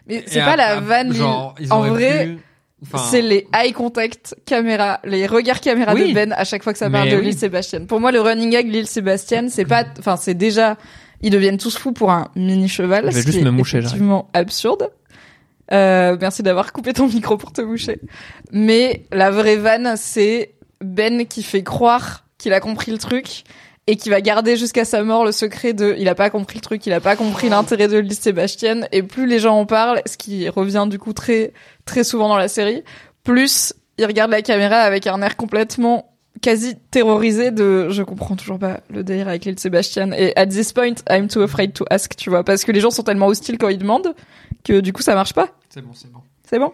[0.07, 2.39] Mais c'est pas à- la vanne, Genre, ils En vrai, pu-
[2.83, 6.09] enfin, c'est les eye contact caméra, les regards caméra Oui.
[6.09, 7.25] de Ben à chaque fois que ça parle Mais de oui.
[7.25, 7.85] Lil Sébastien.
[7.85, 10.77] Pour moi, le running gag Lil Sébastien, c'est pas, enfin, c'est déjà,
[11.21, 13.03] ils deviennent tous fous pour un mini cheval.
[13.05, 14.89] Je vais ce juste qui me est moucher, effectivement absurde.
[15.73, 17.99] Euh, merci d'avoir coupé ton micro pour te moucher.
[18.51, 23.43] Mais la vraie vanne, c'est Ben qui fait croire qu'il a compris le truc
[23.87, 26.61] et qui va garder jusqu'à sa mort le secret de il a pas compris le
[26.61, 30.01] truc, il a pas compris l'intérêt de Lise Sébastien et plus les gens en parlent,
[30.05, 31.51] ce qui revient du coup très
[31.85, 32.83] très souvent dans la série,
[33.23, 38.57] plus il regarde la caméra avec un air complètement quasi terrorisé de je comprends toujours
[38.57, 42.15] pas le délire avec Lil Sébastien et at this point I'm too afraid to ask
[42.15, 44.13] tu vois parce que les gens sont tellement hostiles quand ils demandent
[44.63, 45.49] que du coup ça marche pas?
[45.69, 46.19] C'est bon, c'est bon.
[46.47, 46.73] c'est bon?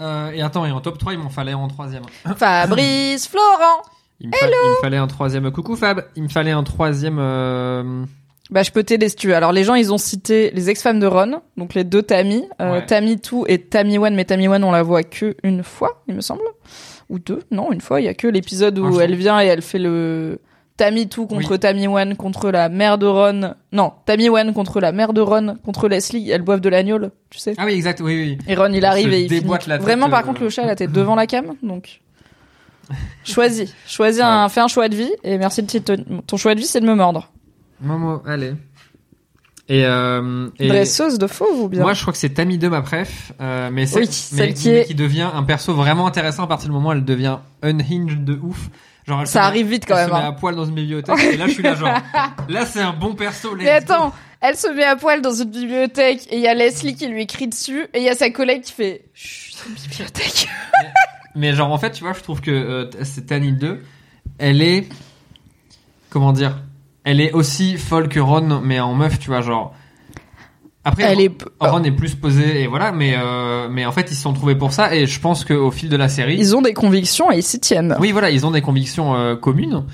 [0.00, 2.04] Euh, et attends, et en top 3, il m'en fallait en troisième.
[2.36, 3.82] Fabrice Florent
[4.20, 5.50] Il me, fa- il me fallait un troisième.
[5.50, 6.06] Coucou Fab.
[6.16, 7.18] Il me fallait un troisième.
[7.18, 8.04] Euh...
[8.50, 9.34] Bah, je peux t'aider si tu veux.
[9.36, 12.72] Alors, les gens, ils ont cité les ex-femmes de Ron, donc les deux Tammy, euh,
[12.72, 12.86] Ouais.
[12.86, 16.14] Tammy 2 et Tammy 1, mais Tammy 1, on la voit que une fois, il
[16.14, 16.42] me semble.
[17.10, 17.40] Ou deux.
[17.50, 19.02] Non, une fois, il y a que l'épisode Un où jour.
[19.02, 20.40] elle vient et elle fait le
[20.80, 21.58] Tammy 2 contre Oui.
[21.58, 23.54] Tammy 1 contre la mère de Ron.
[23.70, 26.30] Non, Tammy 1 contre la mère de Ron contre Leslie.
[26.30, 27.54] Elles boivent de l'agneau, tu sais.
[27.58, 28.38] Ah oui, exact, oui, oui.
[28.48, 29.46] Et Ron, il arrive et il finit.
[29.50, 32.00] la tête, Vraiment, par euh, contre, le chat, la tête devant la cam, donc.
[33.24, 33.74] Choisis.
[33.86, 36.04] Choisis un, fais un choix de vie, et merci de tenir.
[36.26, 37.30] Ton choix de vie, c'est de me mordre.
[37.82, 38.54] Momo, allez.
[39.68, 41.82] Et, euh, et Dresseuse de fauve ou bien?
[41.82, 44.54] moi, je crois que c'est Tammy 2, ma préf, euh, mais c'est Oui, mais, celle
[44.54, 47.04] qui mais est- qui devient un perso vraiment intéressant à partir du moment où elle
[47.04, 48.70] devient unhinged de ouf.
[49.10, 50.28] Genre, elle Ça se met- arrive vite quand elle même, se met hein.
[50.28, 51.18] à poil dans une bibliothèque.
[51.32, 51.88] et là, je suis là, genre,
[52.48, 53.56] là, c'est un bon perso.
[53.56, 56.94] Mais attends, elle se met à poil dans une bibliothèque et il y a Leslie
[56.94, 59.74] qui lui crie dessus et il y a sa collègue qui fait Chut, c'est une
[59.74, 60.48] bibliothèque.
[61.34, 63.82] Mais genre, en fait, tu vois, je trouve que euh, c'est Tanny 2,
[64.38, 64.88] elle est.
[66.08, 66.58] Comment dire
[67.02, 69.74] Elle est aussi folle que Ron, mais en meuf, tu vois, genre.
[70.82, 74.14] Après, Elle est, Ron est plus posé, et voilà, mais, euh, mais en fait, ils
[74.14, 76.36] se sont trouvés pour ça, et je pense qu'au fil de la série.
[76.38, 77.96] ils ont des convictions et ils s'y tiennent.
[78.00, 79.84] Oui, voilà, ils ont des convictions euh, communes.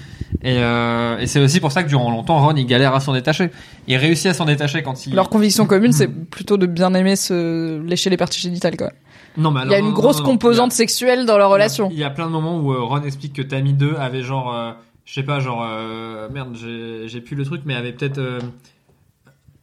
[0.43, 3.12] Et, euh, et c'est aussi pour ça que durant longtemps, Ron, il galère à s'en
[3.14, 3.51] détacher.
[3.89, 5.14] Il réussit à s'en détacher quand il.
[5.16, 8.93] Leur conviction commune, c'est plutôt de bien aimer se lécher les parties génitales, quoi.
[9.37, 11.37] Non, mais Il y a alors, une non, grosse non, non, composante a- sexuelle dans
[11.37, 11.89] leur relation.
[11.91, 14.55] Il y a plein de moments où euh, Ron explique que Tammy 2 avait genre,
[14.55, 14.70] euh,
[15.05, 18.20] je sais pas, genre, euh, merde, j'ai j'ai plus le truc, mais avait peut-être.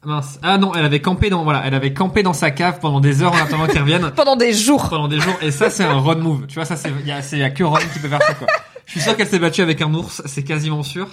[0.06, 0.40] Euh, mince.
[0.44, 3.22] Ah non, elle avait campé dans, voilà, elle avait campé dans sa cave pendant des
[3.22, 4.12] heures en attendant qu'il revienne.
[4.16, 4.90] Pendant des jours.
[4.90, 7.12] pendant des jours et ça c'est un Ron move tu vois ça c'est il y
[7.12, 8.48] a y a que Ron qui peut faire ça quoi
[8.86, 11.08] je suis sûr qu'elle s'est battue avec un ours c'est quasiment sûr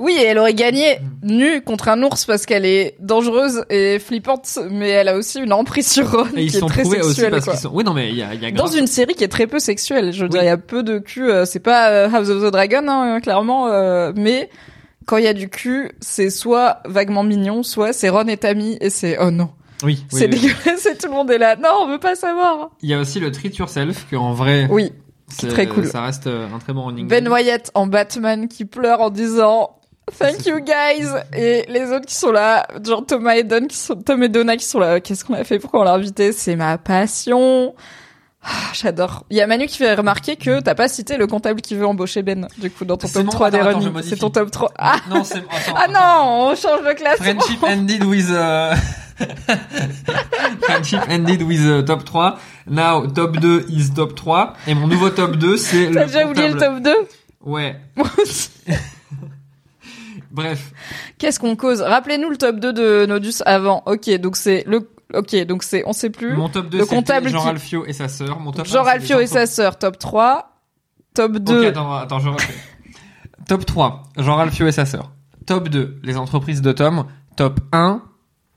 [0.00, 4.58] Oui, et elle aurait gagné nue contre un ours parce qu'elle est dangereuse et flippante,
[4.70, 6.98] mais elle a aussi une emprise sur Ron et ils qui sont est très trouvés
[7.00, 7.52] aussi sexuelle, parce quoi.
[7.54, 9.22] qu'ils sont oui non mais il y a y a Dans grave- une série qui
[9.24, 10.30] est très peu sexuelle, je veux Oui.
[10.30, 12.82] dire, il y a peu de cul, euh, c'est pas euh, House of the Dragon,
[12.88, 14.50] hein, clairement, euh, mais
[15.06, 18.76] quand il y a du cul, c'est soit vaguement mignon, soit c'est Ron et Tammy,
[18.80, 19.50] et c'est oh non,
[19.82, 20.40] oui, oui, c'est oui.
[20.40, 22.70] dégueulasse, et tout le monde est là, non, on veut pas savoir.
[22.82, 24.92] il y a aussi le treat yourself que en vrai Oui,
[25.28, 25.86] c'est très cool.
[25.86, 27.26] ça reste euh, un très bon running Ben.
[27.28, 29.70] Wyatt en Batman qui pleure en disant
[30.18, 33.94] Thank you guys et les autres qui sont là, genre Thomas et Don qui sont
[33.94, 35.00] Tom et Donna qui sont là.
[35.00, 36.32] Qu'est-ce qu'on a fait Pourquoi on l'a invité?
[36.32, 37.74] C'est ma passion.
[38.44, 39.24] Ah, J'adore.
[39.30, 41.86] Il y a Manu qui fait remarquer que t'as pas cité le comptable qui veut
[41.86, 44.02] embaucher Ben, du coup, dans ton top mon- 3 des attends, running.
[44.02, 44.72] C'est ton top 3.
[44.78, 47.18] Ah, non attends, ah non, on change de classe.
[47.18, 48.74] Friendship ended with uh...
[50.62, 55.10] Friendship ended with uh, top 3 now top 2 is top 3 et mon nouveau
[55.10, 56.90] top 2 c'est le T'as déjà oublié le top 2
[57.42, 57.76] ouais
[60.30, 60.72] bref
[61.18, 61.82] Qu'est-ce qu'on cause?
[61.82, 63.82] Rappelez-nous le top 2 de Nodus avant.
[63.86, 64.88] Ok, donc c'est le.
[65.14, 65.82] Ok, donc c'est.
[65.86, 66.34] On sait plus.
[66.34, 68.38] Mon top 2 Le comptable Jean qui- Ralphio et sa sœur.
[68.40, 70.48] Mon top Jean 1, c'est Ralphio et sa sœur, top 3.
[71.14, 71.60] Top 2.
[71.60, 72.30] Ok, attends, attends, je
[73.46, 75.12] top 3, Jean Ralphio et sa sœur.
[75.46, 77.04] Top 2, les entreprises de Tom.
[77.36, 78.02] Top 1,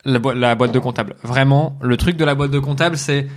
[0.05, 1.15] la, boi- la boîte de comptable.
[1.23, 3.27] Vraiment, le truc de la boîte de comptable, c'est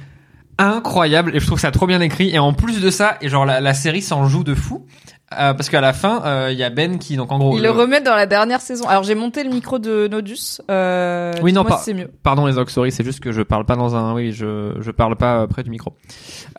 [0.58, 2.30] incroyable et je trouve ça trop bien écrit.
[2.34, 4.86] Et en plus de ça, et genre la, la série s'en joue de fou.
[5.32, 7.62] Euh, parce qu'à la fin, euh, il y a Ben qui, donc en gros, Il
[7.62, 8.86] le remet dans la dernière saison.
[8.88, 10.60] Alors j'ai monté le micro de Nodus.
[10.70, 12.10] Euh, Oui, non, pas- si mieux.
[12.22, 14.90] Pardon les ox, sorry, c'est juste que je parle pas dans un, oui, je, je
[14.90, 15.92] parle pas euh, près du micro.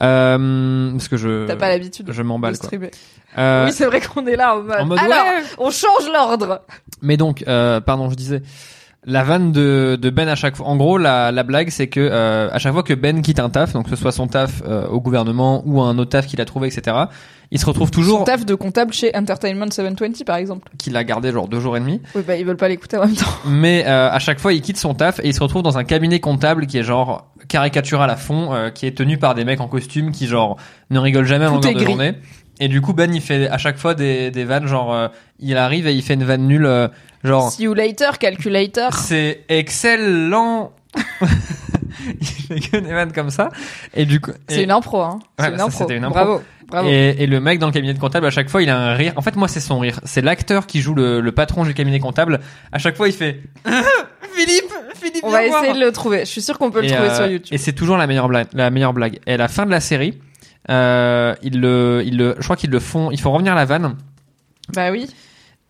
[0.04, 2.70] Euh, parce que je, T'as pas l'habitude je m'emballe quoi.
[3.38, 4.80] Euh, Oui, c'est vrai qu'on est là en mode.
[4.80, 5.44] en mode, Alors, ouais.
[5.60, 6.62] on change l'ordre.
[7.02, 8.42] Mais donc, euh, pardon, je disais,
[9.06, 10.66] la vanne de, de Ben à chaque fois.
[10.68, 13.50] En gros, la, la blague, c'est que euh, à chaque fois que Ben quitte un
[13.50, 16.42] taf, donc que ce soit son taf euh, au gouvernement ou un autre taf qu'il
[16.42, 16.98] a trouvé, etc.,
[17.52, 20.70] il se retrouve Son toujours taf de comptable chez Entertainment 720 par exemple.
[20.78, 22.02] qu'il a gardé genre deux jours et demi.
[22.16, 23.26] Oui, bah ils veulent pas l'écouter en même temps.
[23.46, 25.84] Mais euh, à chaque fois, il quitte son taf et il se retrouve dans un
[25.84, 29.62] cabinet comptable qui est genre caricatural à fond, euh, qui est tenu par des mecs
[29.62, 30.58] en costume qui genre
[30.92, 32.14] ne rigolent jamais à longueur de journée.
[32.62, 35.08] Et du coup, Ben, il fait à chaque fois des, des vannes, genre, euh,
[35.40, 36.90] il arrive et il fait une vanne nulle, euh,
[37.24, 38.94] genre, See you later, calculator.
[38.94, 40.72] c'est excellent.
[42.22, 43.50] il fait que des vannes comme ça.
[43.94, 45.20] Et du coup, C'est et- une impro, hein.
[45.38, 45.78] C'est Ouais, une ça, impro.
[45.80, 46.14] c'était une impro.
[46.16, 46.88] Bravo, bravo.
[46.90, 48.94] Et, et le mec dans le cabinet de comptable, à chaque fois, il a un
[48.94, 49.14] rire.
[49.16, 50.00] En fait, moi, c'est son rire.
[50.04, 52.40] C'est l'acteur qui joue le, le patron du cabinet comptable.
[52.72, 53.42] À chaque fois, il fait
[54.34, 55.24] Philippe, Philippe.
[55.24, 55.64] On va voir.
[55.64, 56.20] essayer de le trouver.
[56.20, 57.54] Je suis sûr qu'on peut le trouver euh, sur YouTube.
[57.54, 58.48] Et c'est toujours la meilleure blague.
[58.54, 59.20] La meilleure blague.
[59.28, 60.18] Et à la fin de la série,
[60.70, 63.12] euh, ils le, ils le, je crois qu'ils le font.
[63.12, 63.96] Il faut revenir la vanne.
[64.74, 65.10] Bah oui.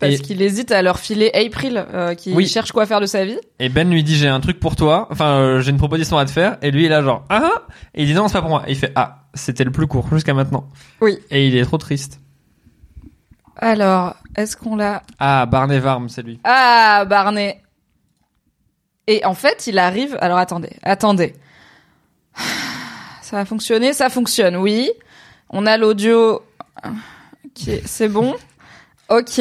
[0.00, 2.48] Parce Et- qu'il hésite à leur filer April, euh, qui Oui.
[2.48, 3.38] cherche quoi faire de sa vie.
[3.58, 5.06] Et Ben lui dit j'ai un truc pour toi.
[5.10, 6.56] Enfin, euh, j'ai une proposition à te faire.
[6.62, 7.42] Et lui, il a genre ah.
[7.44, 7.62] ah
[7.94, 8.64] Et il dit non, c'est pas pour moi.
[8.66, 9.24] Et il fait ah.
[9.34, 10.66] C'était le plus court jusqu'à maintenant.
[11.00, 11.18] Oui.
[11.30, 12.18] Et il est trop triste.
[13.56, 16.40] Alors, est-ce qu'on l'a Ah, Barney Varm, c'est lui.
[16.44, 17.60] Ah, Barney.
[19.06, 20.16] Et en fait, il arrive.
[20.22, 21.34] Alors attendez, attendez.
[23.22, 24.90] Ça va fonctionner, ça fonctionne, oui.
[25.50, 26.42] On a l'audio.
[27.54, 28.34] qui est- C'est bon.
[29.08, 29.40] Ok.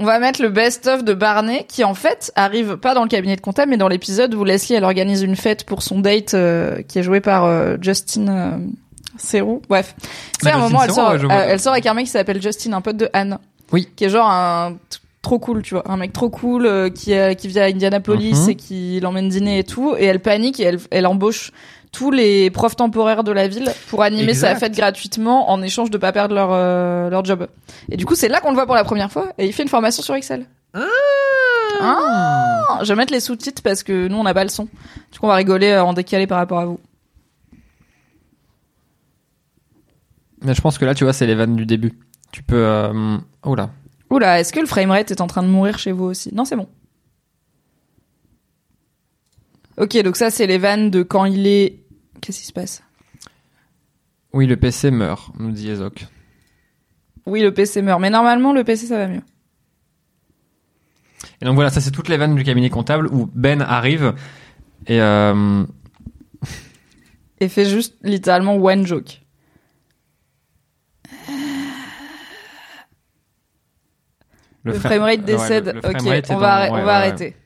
[0.00, 3.36] On va mettre le best-of de Barney, qui en fait arrive pas dans le cabinet
[3.36, 6.80] de comptable, mais dans l'épisode où Leslie elle organise une fête pour son date, euh,
[6.88, 8.50] qui est joué par euh, Justin euh,
[9.30, 9.60] Theroux.
[9.68, 9.94] Bref,
[10.40, 12.72] c'est à un moment elle sort, ouais, elle sort avec un mec qui s'appelle Justin,
[12.72, 13.38] un pote de Anne.
[13.72, 13.88] Oui.
[13.94, 14.76] Qui est genre un
[15.20, 18.44] trop cool, tu vois, un mec trop cool euh, qui euh, qui vient à Indianapolis
[18.44, 18.48] Mhm.
[18.50, 21.52] et qui l'emmène dîner et tout, et elle panique et elle elle embauche
[21.92, 25.98] tous les profs temporaires de la ville pour animer sa fête gratuitement en échange de
[25.98, 27.48] pas perdre leur euh, leur job.
[27.90, 29.62] Et du coup, c'est là qu'on le voit pour la première fois et il fait
[29.62, 30.46] une formation sur Excel.
[31.82, 34.64] Ah je vais mettre les sous-titres parce que nous on n'a pas le son.
[35.12, 36.80] Du coup, on va rigoler euh, en décalé par rapport à vous.
[40.42, 41.98] Mais je pense que là, tu vois, c'est les vannes du début.
[42.32, 42.64] Tu peux.
[42.64, 43.18] Euh...
[43.44, 43.70] Oh là.
[44.10, 46.34] Oula, est-ce que le framerate est en train de mourir chez vous aussi?
[46.34, 46.66] Non, c'est bon.
[49.80, 51.80] Ok, donc ça, c'est les vannes de quand il est...
[52.20, 52.82] Qu'est-ce qui se passe?
[54.32, 56.06] Oui, le PC meurt, nous dit Ezok.
[57.26, 59.22] Oui, le PC meurt, mais normalement, le PC, ça va mieux.
[61.40, 64.14] Et donc voilà, ça c'est toutes les vannes du cabinet comptable où Ben arrive
[64.86, 65.64] et euh,
[67.40, 69.22] Et fait juste, littéralement, one joke.
[74.62, 75.66] Le, fra- framerate décède.
[75.66, 75.96] le- le ok,
[76.30, 77.36] on va, dans- arrê- ouais, on va ouais, arrêter.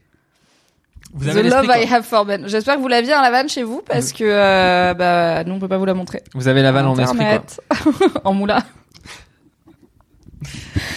[1.17, 2.49] Vous The love I have for Ben.
[2.49, 5.61] J'espère que vous l'aviez, hein, la vanne, chez vous, parce que, euh, bah, nous, on
[5.61, 6.23] peut pas vous la montrer.
[6.35, 8.07] Vous avez la vanne en esprit quoi.
[8.25, 8.65] En moula.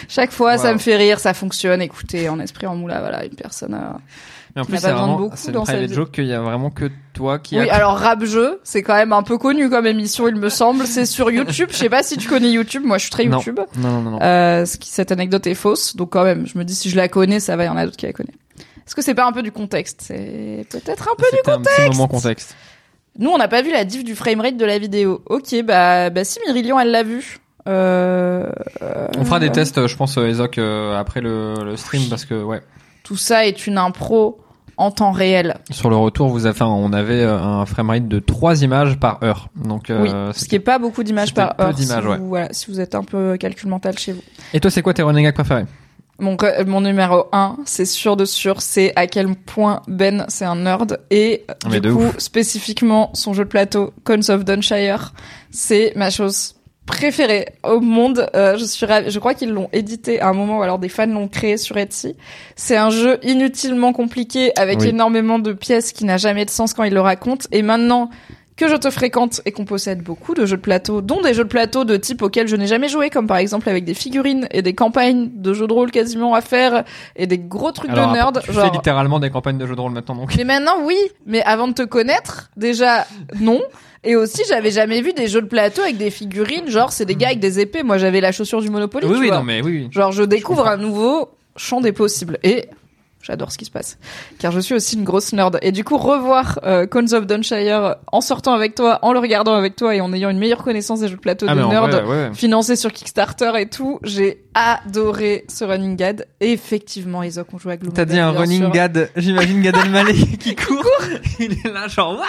[0.10, 1.82] Chaque fois, ça me fait rire, ça fonctionne.
[1.82, 3.74] Écoutez, en esprit, en moula, voilà, une personne.
[3.76, 3.98] euh,
[4.56, 6.90] Mais en plus c'est vraiment beaucoup c'est une private joke qu'il y a vraiment que
[7.14, 10.28] toi qui Oui, a alors rap jeu, c'est quand même un peu connu comme émission,
[10.28, 10.86] il me semble.
[10.88, 11.70] C'est sur YouTube.
[11.72, 12.84] Je sais pas si tu connais YouTube.
[12.84, 13.26] Moi, je suis très.
[13.26, 13.60] YouTube.
[13.78, 14.20] Non non non non.
[14.22, 17.40] Euh, cette anecdote est fausse, donc quand même, je me dis si je la connais,
[17.40, 18.36] ça va, il y en a d'autres qui la connaissent.
[18.88, 21.90] Est-ce que c'est pas un peu du contexte C'est peut-être un peu du C'était un
[21.90, 22.56] moment contexte.
[23.20, 25.22] Nous, on n'a pas vu la diff du framerate de la vidéo.
[25.26, 27.40] Ok, bah, bah si Myrillion, elle l'a vu.
[27.68, 28.50] Euh,
[29.18, 32.42] On fera des euh, tests, je pense, euh, euh, après le, le stream, parce que,
[32.42, 32.62] ouais.
[33.04, 34.40] Tout ça est une impro
[34.78, 35.58] en temps réel.
[35.72, 39.50] Sur le retour, vous avez, enfin, on avait un framerate de 3 images par heure.
[39.56, 41.74] Donc, oui, ce qui est pas beaucoup d'images par peu heure.
[41.74, 42.18] d'images, si, ouais.
[42.18, 44.22] vous, voilà, si vous êtes un peu calcul mental chez vous.
[44.54, 45.66] Et toi, c'est quoi tes running gags préférés?
[46.20, 50.56] Mon, mon numéro 1, c'est sûr de sûr, c'est à quel point Ben, c'est un
[50.56, 51.00] nerd.
[51.12, 52.18] Et Mais du coup, ouf.
[52.18, 55.14] spécifiquement, son jeu de plateau, Cons of Dunshire,
[55.52, 56.56] c'est ma chose
[56.88, 58.30] préférée au monde.
[58.34, 60.90] Euh, je suis ravie- je crois qu'ils l'ont édité à un moment, ou alors des
[60.90, 62.16] fans l'ont créé sur Etsy.
[62.56, 64.88] C'est un jeu inutilement compliqué, avec Oui.
[64.88, 67.46] énormément de pièces qui n'a jamais de sens quand il le raconte.
[67.52, 68.10] Et maintenant
[68.58, 71.44] que je te fréquente et qu'on possède beaucoup de jeux de plateau, dont des jeux
[71.44, 74.48] de plateau de type auxquels je n'ai jamais joué, comme par exemple avec des figurines
[74.52, 76.84] et des campagnes de jeux de rôle quasiment à faire
[77.16, 78.42] et des gros trucs Alors, de nerd.
[78.44, 78.66] tu genre...
[78.66, 80.36] fais littéralement des campagnes de jeux de rôle maintenant, donc.
[80.36, 80.98] Mais maintenant, oui.
[81.28, 83.06] Mais avant de te connaître, déjà,
[83.40, 83.62] non.
[84.04, 86.68] Et aussi, j'avais jamais vu des jeux de plateau avec des figurines.
[86.68, 87.84] Genre, c'est des gars avec des épées.
[87.84, 89.06] Moi, j'avais la chaussure du Monopoly.
[89.06, 89.38] Oui, tu oui, vois.
[89.38, 89.84] non, mais oui.
[89.84, 89.88] oui.
[89.92, 92.40] Genre, je découvre un nouveau champ des possibles.
[92.44, 92.70] Et
[93.22, 93.98] j'adore ce qui se passe.
[94.40, 95.60] Car je suis aussi une grosse nerd.
[95.62, 99.54] Et du coup, revoir euh, Cons of Dunshire en sortant avec toi, en le regardant
[99.54, 101.92] avec toi et en ayant une meilleure connaissance des jeux de plateau Ah, de nerd,
[101.92, 102.34] vrai, ouais.
[102.34, 106.24] financé sur Kickstarter et tout, j'ai adoré ce running gag.
[106.40, 108.06] Et effectivement, Isaac, on joue à Gloomhaven.
[108.06, 108.72] T'as dit un running sûr.
[108.72, 110.86] gag, j'imagine Gad Elmaleh qui court.
[111.40, 112.24] Il est là, genre,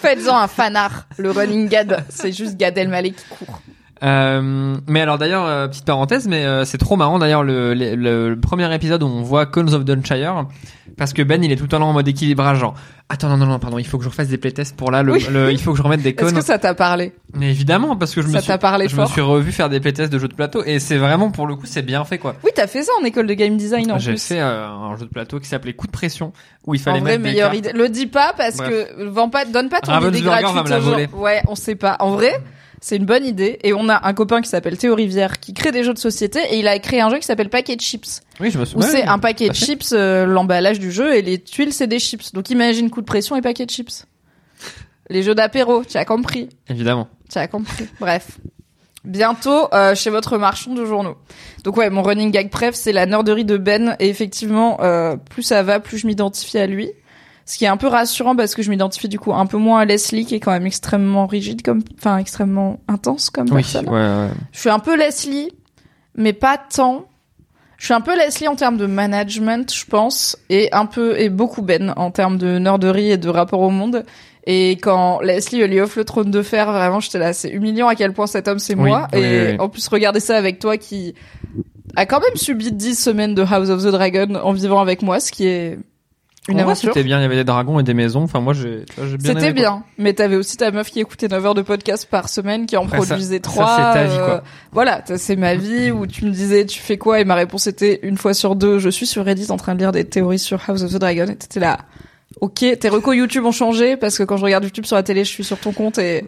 [0.00, 1.06] Faites-en un fanart.
[1.18, 3.60] Le running gag, c'est juste Gad Elmaleh qui court.
[4.02, 7.94] Euh, mais alors d'ailleurs, euh, petite parenthèse, mais euh, c'est trop marrant d'ailleurs le, le,
[7.96, 10.46] le- premier épisode où on voit Cons of Dunshire,
[10.96, 12.74] parce que Ben il est tout le temps en mode équilibrage, genre
[13.08, 15.12] attends non non non pardon, il faut que je refasse des playtests pour là, le,
[15.14, 15.26] Oui.
[15.30, 16.34] le- il faut que je remette des Est-ce cônes.
[16.34, 17.12] que ça t'a parlé?
[17.34, 19.68] Mais évidemment parce que je me Ça suis, t'a parlé je me suis revu faire
[19.68, 22.18] des playtests de jeux de plateau et c'est vraiment pour le coup c'est bien fait
[22.18, 22.36] quoi.
[22.44, 25.06] Oui, t'as fait ça en école de game design en J'ai fait euh, un jeu
[25.06, 26.32] de plateau qui s'appelait Coup de pression
[26.66, 27.58] où il En fallait vrai, mettre des meilleure cartes.
[27.66, 27.72] idée.
[27.72, 28.68] Le dis pas parce Bref.
[28.70, 30.90] que vends pas, donne pas ton Ravensburger idée gratuite va me la aux gens.
[30.90, 31.08] voler.
[31.14, 31.96] Ouais, on sait pas.
[32.00, 32.32] En vrai,
[32.80, 33.58] c'est une bonne idée.
[33.64, 36.40] Et on a un copain qui s'appelle Théo Rivière qui crée des jeux de société
[36.50, 38.20] et il a créé un jeu qui s'appelle Paquet de Chips.
[38.40, 38.88] Oui je me Où souviens.
[38.88, 42.32] c'est un paquet de chips, euh, l'emballage du jeu et les tuiles c'est des chips.
[42.32, 44.04] Donc imagine coup de pression et paquet de chips.
[45.10, 46.48] Les jeux d'apéro, tu as compris.
[46.68, 47.08] Évidemment.
[47.30, 47.86] Tu as compris.
[48.00, 48.38] Bref.
[49.04, 51.16] Bientôt euh, chez votre marchand de journaux.
[51.64, 55.42] Donc ouais, mon running gag bref, c'est la nerderie de Ben et effectivement, euh, plus
[55.42, 56.90] ça va, plus je m'identifie à lui.
[57.50, 59.80] Ce qui est un peu rassurant parce que je m'identifie du coup un peu moins
[59.80, 63.62] à Leslie qui est quand même extrêmement rigide comme, enfin extrêmement intense comme Oui.
[63.62, 63.88] personne.
[63.88, 64.28] Ouais, ouais.
[64.52, 65.48] Je suis un peu Leslie,
[66.14, 67.06] mais pas tant.
[67.78, 71.30] Je suis un peu Leslie en termes de management, je pense, et un peu et
[71.30, 74.04] beaucoup Ben en termes de nerderie et de rapport au monde.
[74.44, 77.94] Et quand Leslie lui offre le trône de fer, vraiment, j'étais là, c'est humiliant à
[77.94, 79.08] quel point cet homme c'est Oui, moi.
[79.14, 81.14] oui, et en plus, regarder ça avec toi qui
[81.96, 85.18] a quand même subi 10 semaines de House of the Dragon en vivant avec moi,
[85.20, 85.78] ce qui est
[86.48, 86.92] une aventure.
[86.92, 88.22] C'était bien, il y avait des dragons et des maisons.
[88.22, 89.34] Enfin moi j'ai, bien.
[89.34, 92.66] C'était bien, mais t'avais aussi ta meuf qui écoutait 9 heures de podcast par semaine,
[92.66, 93.76] qui en Après, ça- produisait ça, 3.
[93.76, 94.42] c'est ta vie, quoi.
[94.72, 97.66] Voilà, ça, c'est ma vie, où tu me disais tu fais quoi, et ma réponse
[97.66, 100.38] était une fois sur deux, je suis sur Reddit en train de lire des théories
[100.38, 101.78] sur House of the Dragon, et t'étais là,
[102.40, 105.24] ok, tes recos YouTube ont changé, parce que quand je regarde YouTube sur la télé,
[105.24, 106.24] je suis sur ton compte, et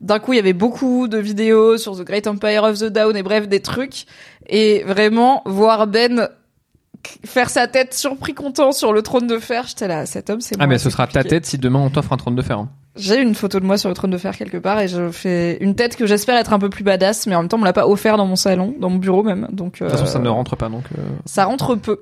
[0.00, 3.16] d'un coup, il y avait beaucoup de vidéos sur The Great Empire of the Down,
[3.16, 4.04] et bref, des trucs,
[4.48, 6.28] et vraiment, voir Ben
[7.24, 9.64] faire sa tête surpris content sur le trône de fer.
[9.66, 10.64] J'étais là, cet homme, c'est moi.
[10.64, 12.58] Ah, mais ce sera ta tête si demain on t'offre un trône de fer.
[12.58, 12.68] hein.
[12.96, 15.58] J'ai une photo de moi sur le trône de fer quelque part et je fais
[15.60, 17.66] une tête que j'espère être un peu plus badass, mais en même temps on me
[17.66, 19.48] l'a pas offert dans mon salon, dans mon bureau même.
[19.52, 20.84] Donc De toute façon, ça euh, ne rentre pas donc.
[20.96, 22.00] euh, ça rentre peu.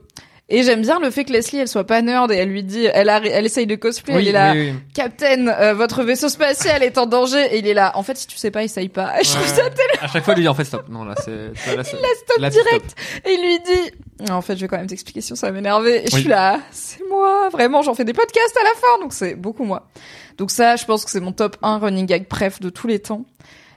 [0.51, 2.85] Et j'aime bien le fait que Leslie elle soit pas nerd et elle lui dit,
[2.93, 4.79] elle, a, elle essaye de cosplay, elle est là, oui, oui.
[4.95, 7.93] Captain, euh, votre vaisseau spatial est en danger et il est là.
[7.95, 9.19] En fait si tu sais pas, essaye pas.
[9.19, 9.49] Et je trouve Ouais.
[9.49, 10.87] ça tellement À chaque fois, il lui dit en fait stop.
[10.91, 11.31] Non, là, c'est.
[11.75, 12.95] Là, c'est- la stop là, direct.
[13.25, 16.05] Et il lui dit, en fait je vais quand même t'expliquer sinon ça va m'énerver.
[16.05, 16.21] Et je Oui.
[16.21, 19.65] suis là, c'est moi, vraiment j'en fais des podcasts à la fin donc c'est beaucoup
[19.65, 19.89] moi.
[20.37, 22.99] Donc ça je pense que c'est mon top 1 running gag bref de tous les
[22.99, 23.25] temps.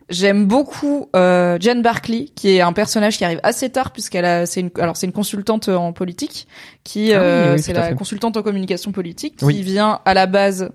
[0.09, 4.45] J'aime beaucoup euh, Jen Barkley, qui est un personnage qui arrive assez tard puisqu'elle a,
[4.45, 6.47] c'est une, alors c'est une consultante en politique,
[6.85, 7.95] qui, Ah oui, euh, c'est la fait.
[7.95, 9.61] consultante en communication politique, qui Oui.
[9.61, 10.69] vient à la base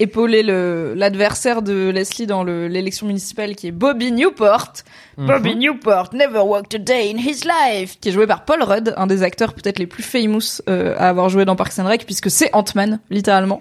[0.00, 4.72] épauler le l'adversaire de Leslie dans le- l'élection municipale, qui est Bobby Newport.
[5.18, 5.26] Mhm.
[5.26, 8.94] Bobby Newport never worked a day in his life, qui est joué par Paul Rudd,
[8.96, 12.04] un des acteurs peut-être les plus famous euh, à avoir joué dans Parks and Rec,
[12.06, 13.60] puisque c'est Ant-Man, littéralement.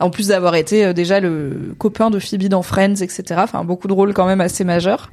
[0.00, 3.22] En plus d'avoir été euh, déjà le copain de Phoebe dans Friends, etc.
[3.38, 5.10] Enfin, beaucoup de rôles quand même assez majeurs.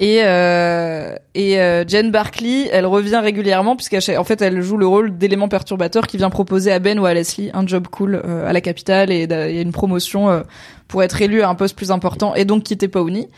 [0.00, 5.16] Et euh, et euh, Jen Barkley, elle revient régulièrement puisqu'en fait elle joue le rôle
[5.18, 8.60] d'élément perturbateur qui vient proposer à Ben ou à Leslie un job cool à la
[8.60, 10.42] capitale et et une promotion euh,
[10.88, 13.28] pour être élue à un poste plus important et donc quitter Pawnee.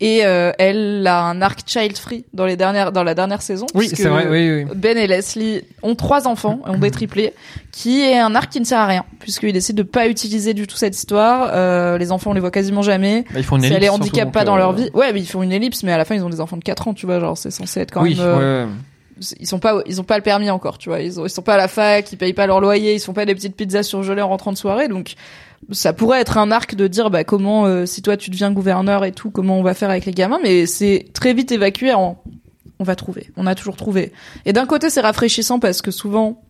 [0.00, 3.66] Et euh, elle a un arc child free dans les dernières dans la dernière saison.
[3.74, 4.28] Oui, c'est vrai.
[4.28, 4.66] Oui, oui.
[4.76, 7.34] Ben et Leslie ont trois enfants, ont des triplés,
[7.72, 10.68] qui est un arc qui ne sert à rien, puisqu'ils décident de pas utiliser du
[10.68, 11.50] tout cette histoire.
[11.52, 13.24] Euh, les enfants, on les voit quasiment jamais.
[13.32, 13.76] Bah, ils font une ellipse.
[13.76, 14.88] elle les handicape pas dans euh, leur vie.
[14.94, 16.62] Ouais, mais ils font une ellipse, mais à la fin, ils ont des enfants de
[16.62, 18.72] 4 ans, tu vois, genre, c'est censé être quand Oui, même, euh, ouais.
[19.40, 21.42] ils sont pas, ils ont pas le permis encore, tu vois, ils, ont, ils sont
[21.42, 23.82] pas à la fac, ils payent pas leur loyer, ils font pas des petites pizzas
[23.82, 25.14] surgelées en rentrant de soirée, donc,
[25.72, 29.04] ça pourrait être un arc de dire, bah, comment, euh, si toi tu deviens gouverneur
[29.04, 32.22] et tout, comment on va faire avec les gamins, mais c'est très vite évacué en,
[32.78, 34.12] on va trouver, on a toujours trouvé.
[34.46, 36.42] Et d'un côté, c'est rafraîchissant parce que souvent,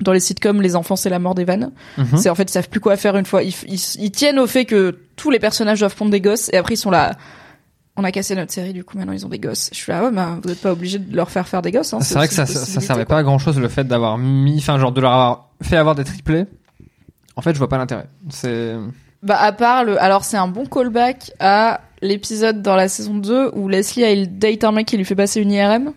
[0.00, 1.72] dans les sitcoms, les enfants, c'est la mort des vannes.
[1.96, 2.16] Mhm.
[2.16, 3.42] C'est en fait, ils savent plus quoi faire une fois.
[3.42, 6.56] Ils, ils, ils tiennent au fait que tous les personnages doivent pondre des gosses et
[6.56, 7.16] après ils sont là.
[7.98, 9.70] On a cassé notre série, du coup maintenant ils ont des gosses.
[9.72, 11.94] Je suis là, ouais, bah, vous n'êtes pas obligé de leur faire faire des gosses.
[11.94, 13.16] Hein, C'est vrai que ça, ça, servait quoi.
[13.16, 15.94] pas à grand chose le fait d'avoir mis, enfin, genre de leur avoir fait avoir
[15.94, 16.44] des triplés.
[17.36, 18.06] En fait, je vois pas l'intérêt.
[18.30, 18.74] C'est.
[19.22, 23.50] Bah à part le, alors c'est un bon callback à l'épisode dans la saison 2
[23.54, 25.92] où Leslie a il date un mec qui lui fait passer une IRM.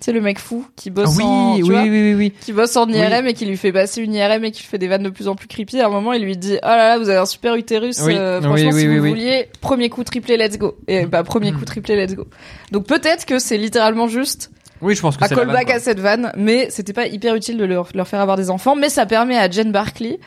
[0.00, 2.32] Tu sais le mec fou qui bosse oui, en, tu oui, vois, oui, oui, oui.
[2.40, 4.78] qui bosse en IRM et qui lui fait passer une IRM et qui lui fait
[4.78, 5.80] des vannes de plus en plus creepy.
[5.80, 8.00] À un moment, il lui dit, oh là là, vous avez un super utérus.
[8.02, 10.78] Oui, euh, oui, franchement, oui, si oui, vous vouliez, premier coup triplé, let's go.
[10.86, 12.28] Et bah premier coup triplé, let's go.
[12.70, 15.80] Donc peut-être que c'est littéralement juste Oui, je pense que c'est la callback vanne, à
[15.80, 18.76] cette vanne, mais c'était pas hyper utile de leur, leur faire avoir des enfants.
[18.76, 20.20] Mais ça permet à Jen Barkley,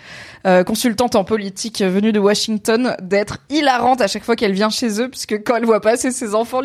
[0.45, 4.69] euh, consultante en politique euh, venue de Washington, d'être hilarante à chaque fois qu'elle vient
[4.69, 6.61] chez eux, puisque quand elle voit passer ses enfants,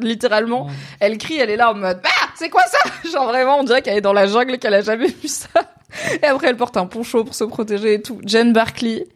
[0.00, 0.68] littéralement,
[1.00, 2.90] elle crie, elle est là en mode bah c'est quoi ça?
[3.10, 5.48] Genre vraiment, on dirait qu'elle est dans la jungle, qu'elle a jamais vu ça.
[6.22, 8.20] Et après, elle porte un poncho pour se protéger et tout.
[8.26, 9.06] Jen Barkley.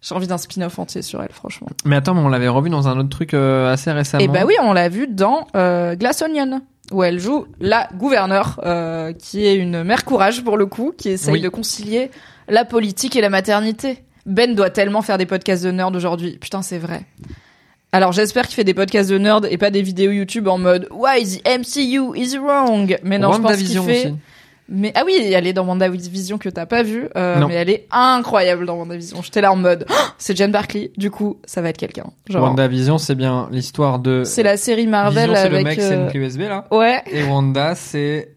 [0.00, 1.68] J'ai envie d'un spin-off entier sur elle, franchement.
[1.86, 4.22] Mais attends, mais on l'avait revu dans un autre truc euh, assez récemment.
[4.22, 6.60] Et bah oui, on l'a vu dans euh, Glass Onion,
[6.92, 11.08] où elle joue la gouverneure, euh, qui est une mère courage pour le coup, qui
[11.10, 11.40] essaye Oui.
[11.40, 12.10] de concilier
[12.48, 14.04] la politique et la maternité.
[14.26, 16.38] Ben doit tellement faire des podcasts de nerd aujourd'hui.
[16.40, 17.02] Putain, c'est vrai.
[17.92, 20.88] Alors j'espère qu'il fait des podcasts de nerd et pas des vidéos YouTube en mode
[20.90, 22.96] Why the MCU is wrong?
[23.04, 24.06] Mais non, je pense qu'il fait.
[24.06, 24.14] aussi.
[24.68, 27.86] Mais ah oui, elle est dans WandaVision que t'as pas vu, euh, mais elle est
[27.90, 29.20] incroyable dans WandaVision.
[29.22, 30.90] J'étais là en mode Oh, c'est Jen Barkley.
[30.96, 32.06] Du coup, ça va être quelqu'un.
[32.30, 34.22] Genre, WandaVision, c'est bien l'histoire de.
[34.24, 35.58] c'est la série Marvel Vision, c'est avec.
[35.58, 36.64] le mec, c'est euh, une clé USB là.
[36.70, 38.30] Ouais, Et Wanda, c'est.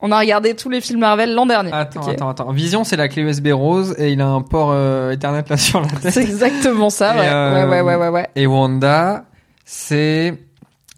[0.00, 1.72] On a regardé tous les films Marvel l'an dernier.
[1.72, 2.08] Attends, Ok.
[2.08, 2.50] attends, attends.
[2.52, 5.80] Vision, c'est la clé USB rose et il a un port euh, Ethernet là sur
[5.80, 6.12] la tête.
[6.12, 7.26] C'est exactement ça, ouais.
[7.28, 7.70] euh, ouais.
[7.70, 8.28] Ouais, ouais, ouais, ouais.
[8.34, 9.24] Et Wanda,
[9.64, 10.34] c'est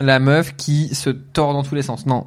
[0.00, 2.07] la meuf qui se tord dans tous les sens.
[2.07, 2.26] Non,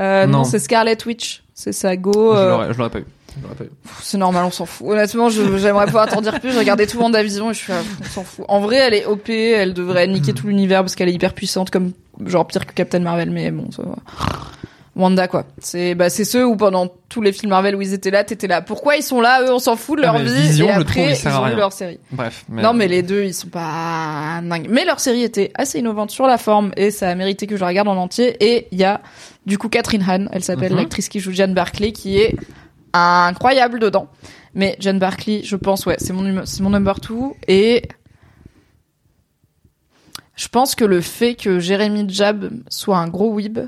[0.00, 0.44] Euh, non, non.
[0.44, 1.41] c'est Scarlet Witch.
[1.54, 2.12] C'est sa go.
[2.34, 3.04] je euh, l'aurais- je l'aurais pas eu.
[3.42, 3.64] Pas
[4.02, 4.88] C'est normal, on s'en fout.
[4.88, 6.52] Honnêtement, j'aimerais pouvoir t'en dire plus.
[6.52, 8.44] J'ai regardé tout WandaVision et je suis là, pff, on s'en fout.
[8.48, 11.70] En vrai, elle est OP, elle devrait niquer tout l'univers parce qu'elle est hyper puissante,
[11.70, 11.92] comme
[12.26, 13.94] genre pire que Captain Marvel, mais bon, ça va.
[14.94, 15.46] Wanda quoi.
[15.58, 18.46] C'est bah c'est ceux où pendant tous les films Marvel où ils étaient là, t'étais
[18.46, 18.60] là.
[18.60, 20.42] Pourquoi ils sont là Eux, on s'en fout de Ah, leur mais vie.
[20.48, 21.98] Vision, et après, trouve, ils ont eu leur série.
[22.10, 22.44] Bref.
[22.50, 24.66] Mais Non, mais les deux, ils sont pas dingues.
[24.68, 27.60] Mais leur série était assez innovante sur la forme et ça a mérité que je
[27.62, 28.36] la regarde en entier.
[28.44, 29.00] Et il y a,
[29.46, 30.78] du coup, Catherine Han, elle s'appelle Mhm.
[30.78, 32.36] l'actrice qui joue Jeanne Barclay, qui est
[32.92, 34.08] incroyable dedans.
[34.54, 37.34] Mais Jeanne Barclay, je pense, ouais, c'est mon, c'est mon number two.
[37.48, 37.82] Et
[40.36, 43.58] je pense que le fait que Jérémy Jab soit un gros weeb,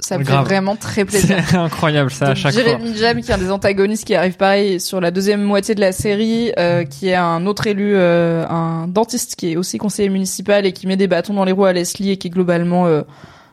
[0.00, 0.44] ça me Grave.
[0.44, 1.36] fait vraiment très plaisir.
[1.48, 2.62] C'est incroyable ça à Donc, chaque fois.
[2.62, 5.80] Jérémy Jam, qui est un des antagonistes qui arrive pareil sur la deuxième moitié de
[5.80, 10.08] la série, euh, qui est un autre élu, euh, un dentiste qui est aussi conseiller
[10.08, 12.86] municipal et qui met des bâtons dans les roues à Leslie et qui est globalement
[12.86, 13.02] euh,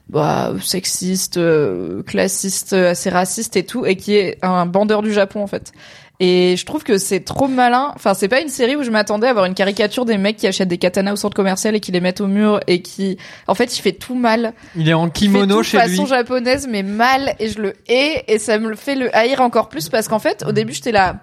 [0.10, 5.12] bah, sexiste, euh, classiste, euh, assez raciste et tout, et qui est un bandeur du
[5.12, 5.72] Japon en fait.
[6.20, 7.92] Et je trouve que c'est trop malin.
[7.96, 10.48] Enfin, c'est pas une série où je m'attendais à avoir une caricature des mecs qui
[10.48, 13.18] achètent des katanas au centre commercial et qui les mettent au mur et qui,
[13.48, 14.54] en fait, il fait tout mal.
[14.78, 15.90] Il est en Il fait kimono tout chez lui.
[15.90, 19.42] façon japonaise, mais mal, et je le hais, et ça me le fait le haïr
[19.42, 21.18] encore plus parce qu'en fait, au début, j'étais là.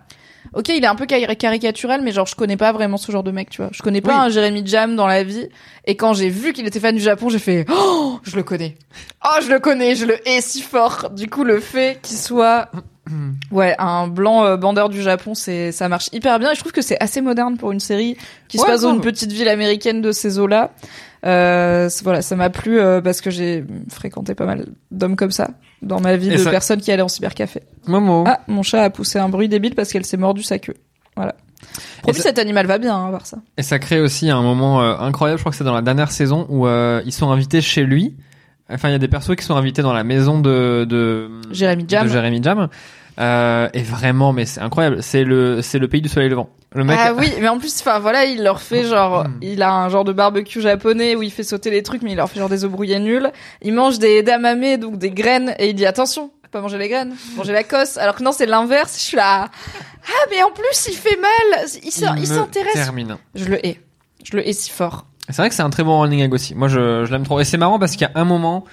[0.55, 3.23] Ok, il est un peu cari- caricatural, mais genre je connais pas vraiment ce genre
[3.23, 3.71] de mec, tu vois.
[3.73, 4.27] Je connais pas Oui.
[4.27, 5.49] un Jeremy Jam dans la vie,
[5.87, 8.77] et quand j'ai vu qu'il était fan du Japon, j'ai fait oh, je le connais.
[9.25, 11.09] Oh, je le connais, je le hais si fort.
[11.11, 12.69] Du coup, le fait qu'il soit
[13.51, 16.53] ouais un blanc euh, bandeur du Japon, c'est ça marche hyper bien.
[16.53, 18.17] Et je trouve que c'est assez moderne pour une série
[18.49, 20.71] qui se passe dans une petite ville américaine de ces eaux-là.
[21.25, 25.51] Euh, voilà, ça m'a plu euh, parce que j'ai fréquenté pas mal d'hommes comme ça
[25.81, 27.63] dans ma vie Et de ça- personnes qui allaient en cybercafé.
[27.87, 28.25] Momo.
[28.27, 30.75] Ah, mon chat a poussé un bruit débile parce qu'elle s'est mordu sa queue.
[31.17, 31.37] Voilà.
[32.03, 33.39] Promis, ça- cet animal va bien, hein, voir ça.
[33.57, 36.11] Et ça crée aussi un moment euh, incroyable, je crois que c'est dans la dernière
[36.11, 38.17] saison où ils sont invités chez lui.
[38.73, 41.85] Enfin, il y a des persos qui sont invités dans la maison de de Jérémy
[41.89, 42.07] Jam.
[42.07, 42.69] de Jérémy Jam.
[43.21, 45.03] Euh, et vraiment, mais c'est incroyable.
[45.03, 46.49] C'est le c'est le pays du soleil levant.
[46.75, 46.99] Le mec.
[46.99, 50.05] Ah oui, mais en plus, enfin voilà, il leur fait genre, il a un genre
[50.05, 52.65] de barbecue japonais où il fait sauter les trucs, mais il leur fait genre des
[52.65, 53.31] œufs brouillés nuls.
[53.61, 57.15] Il mange des edamame, donc des graines, et il dit attention, pas manger les graines,
[57.37, 57.99] manger la cosse.
[57.99, 58.97] Alors que non, c'est l'inverse.
[58.97, 59.51] Je suis là,
[60.07, 61.93] ah mais en plus il fait mal, il
[62.27, 62.73] s'intéresse.
[63.35, 63.79] Je le hais,
[64.25, 65.05] je le hais si fort.
[65.29, 66.55] C'est vrai que c'est un très bon running gag aussi.
[66.55, 67.39] Moi, je, je l'aime trop.
[67.41, 68.65] Et c'est marrant parce qu'il y a un moment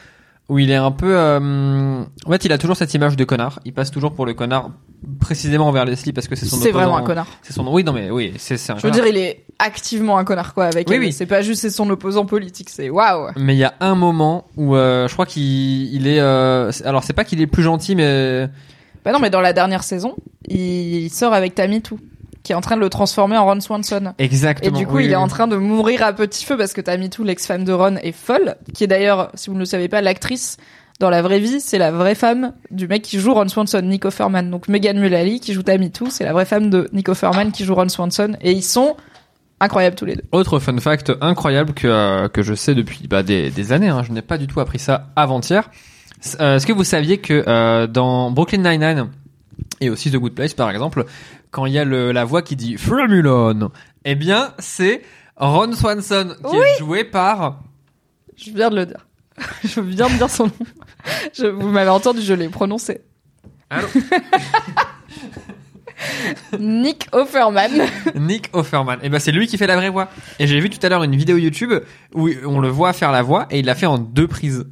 [0.49, 1.15] où il est un peu.
[1.15, 3.59] euh, En fait, il a toujours cette image de connard.
[3.65, 4.71] Il passe toujours pour le connard
[5.19, 6.57] précisément envers Leslie parce que c'est son.
[6.57, 7.27] C'est vraiment un connard.
[7.43, 7.65] C'est son.
[7.71, 8.57] Oui, non, mais oui, c'est.
[8.57, 8.95] Je veux connard.
[8.95, 11.01] dire, il est activement un connard quoi avec Oui, elle.
[11.01, 11.13] oui.
[11.13, 13.29] C'est pas juste c'est son opposant politique, c'est waouh.
[13.37, 16.19] Mais il y a un moment où euh, je crois qu'il il est.
[16.19, 18.49] euh, Alors, c'est pas qu'il est plus gentil, mais
[19.05, 20.15] Bah non, mais dans la dernière saison,
[20.47, 21.99] il sort avec Tammy tout,
[22.43, 24.13] qui est en train de le transformer en Ron Swanson.
[24.17, 24.77] Et exactement.
[24.77, 27.09] du coup, oui, il est en train de mourir à petit feu parce que Tammy
[27.09, 30.01] tout, l'ex-femme de Ron, est folle, qui est d'ailleurs, si vous ne le savez pas,
[30.01, 30.57] l'actrice
[30.99, 34.05] dans la vraie vie, c'est la vraie femme du mec qui joue Ron Swanson, Nick
[34.05, 34.49] Offerman.
[34.49, 37.63] Donc Megan Mullally qui joue Tammy tout, c'est la vraie femme de Nick Offerman qui
[37.63, 38.97] joue Ron Swanson, et ils sont
[39.61, 40.23] incroyables tous les deux.
[40.31, 43.89] Autre fun fact incroyable que euh, que je sais depuis bah, des, des années.
[43.89, 45.69] Hein, je n'ai pas du tout appris ça avant-hier.
[46.39, 49.09] Euh, Est-ce que vous saviez que euh, dans Brooklyn Nine-Nine
[49.81, 51.05] et aussi The Good Place par exemple,
[51.51, 53.71] quand il y a le, la voix qui dit Fremulon,
[54.05, 55.01] eh bien c'est
[55.37, 57.59] Ron Swanson qui est joué par
[58.35, 59.07] Je viens de le dire.
[59.63, 60.53] je viens de dire son nom.
[61.33, 63.01] Je, vous m'avez entendu, je l'ai prononcé.
[63.69, 63.87] Allô
[66.59, 67.71] Nick Offerman.
[68.15, 68.99] Nick Offerman.
[69.03, 70.09] Et ben c'est lui qui fait la vraie voix.
[70.39, 71.73] Et j'ai vu tout à l'heure une vidéo YouTube
[72.13, 74.65] où on le voit faire la voix et il l'a fait en deux prises.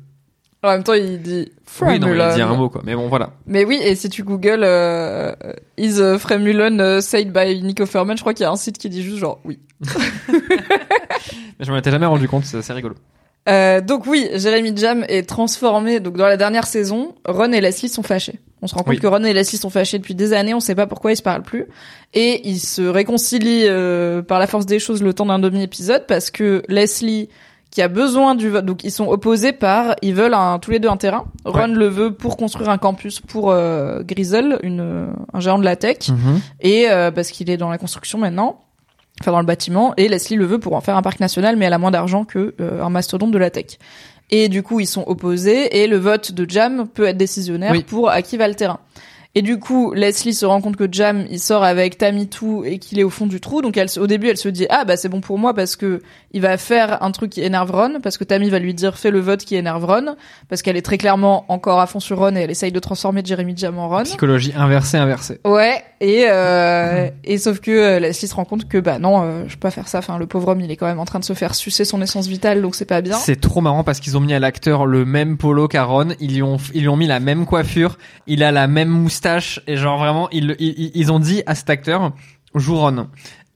[0.64, 1.52] En même temps, il dit
[1.82, 2.48] Oui, non, il dit Fremulon.
[2.50, 2.82] un mot quoi.
[2.84, 3.30] Mais bon voilà.
[3.46, 5.34] Mais oui, et si tu googles euh,
[5.78, 8.78] Is uh, Fremulon uh, said by Nick Offerman, je crois qu'il y a un site
[8.78, 9.60] qui dit juste genre oui.
[11.60, 12.46] Mais je m'en étais jamais rendu compte.
[12.46, 12.96] C'est assez rigolo.
[13.50, 16.00] Euh, donc oui, Jeremy Jam est transformé.
[16.00, 18.40] Donc dans la dernière saison, Ron et Leslie sont fâchés.
[18.62, 19.00] On se rend compte Oui.
[19.00, 20.54] que Ron et Leslie sont fâchés depuis des années.
[20.54, 21.66] On sait pas pourquoi ils se parlent plus.
[22.14, 26.30] Et ils se réconcilient euh, par la force des choses le temps d'un demi-épisode parce
[26.32, 27.30] que Leslie
[27.72, 28.66] qui a besoin du vote.
[28.66, 31.26] Donc ils sont opposés par, ils veulent un, tous les deux un terrain.
[31.46, 31.68] Ron Ouais.
[31.68, 35.98] le veut pour construire un campus pour euh, Grizzle, une, un géant de la tech,
[36.62, 38.62] et euh, parce qu'il est dans la construction maintenant,
[39.22, 39.94] enfin dans le bâtiment.
[39.98, 42.24] Et Leslie le veut pour en faire un parc national, mais elle a moins d'argent
[42.26, 43.78] que euh, un mastodonte de la tech.
[44.30, 47.84] Et du coup ils sont opposés et le vote de Jam peut être décisionnaire Oui.
[47.84, 48.80] pour à qui va le terrain.
[49.38, 52.98] Et du coup, Leslie se rend compte que Jam, il sort avec Tamitou et qu'il
[52.98, 53.62] est au fond du trou.
[53.62, 56.02] Donc, elle, au début, elle se dit ah bah c'est bon pour moi parce que
[56.32, 59.12] il va faire un truc qui énerve Ron, parce que Tammy va lui dire fais
[59.12, 60.16] le vote qui énerve Ron,
[60.50, 63.22] parce qu'elle est très clairement encore à fond sur Ron et elle essaye de transformer
[63.24, 64.04] Jeremy Jam en Ron.
[64.06, 65.40] Psychologie inversée, inversée.
[65.46, 69.44] Ouais, et euh, et sauf que euh, Leslie se rend compte que bah non, euh,
[69.48, 70.00] je peux pas faire ça.
[70.00, 72.02] Enfin, le pauvre homme, il est quand même en train de se faire sucer son
[72.02, 73.18] essence vitale, donc c'est pas bien.
[73.18, 76.42] C'est trop marrant parce qu'ils ont mis à l'acteur le même polo qu'Aaron, ils lui
[76.42, 79.27] ont ils lui ont mis la même coiffure, il a la même moustache
[79.68, 82.12] et genre vraiment ils ils, ils ont dit à cet acteur
[82.56, 83.08] joue Ron.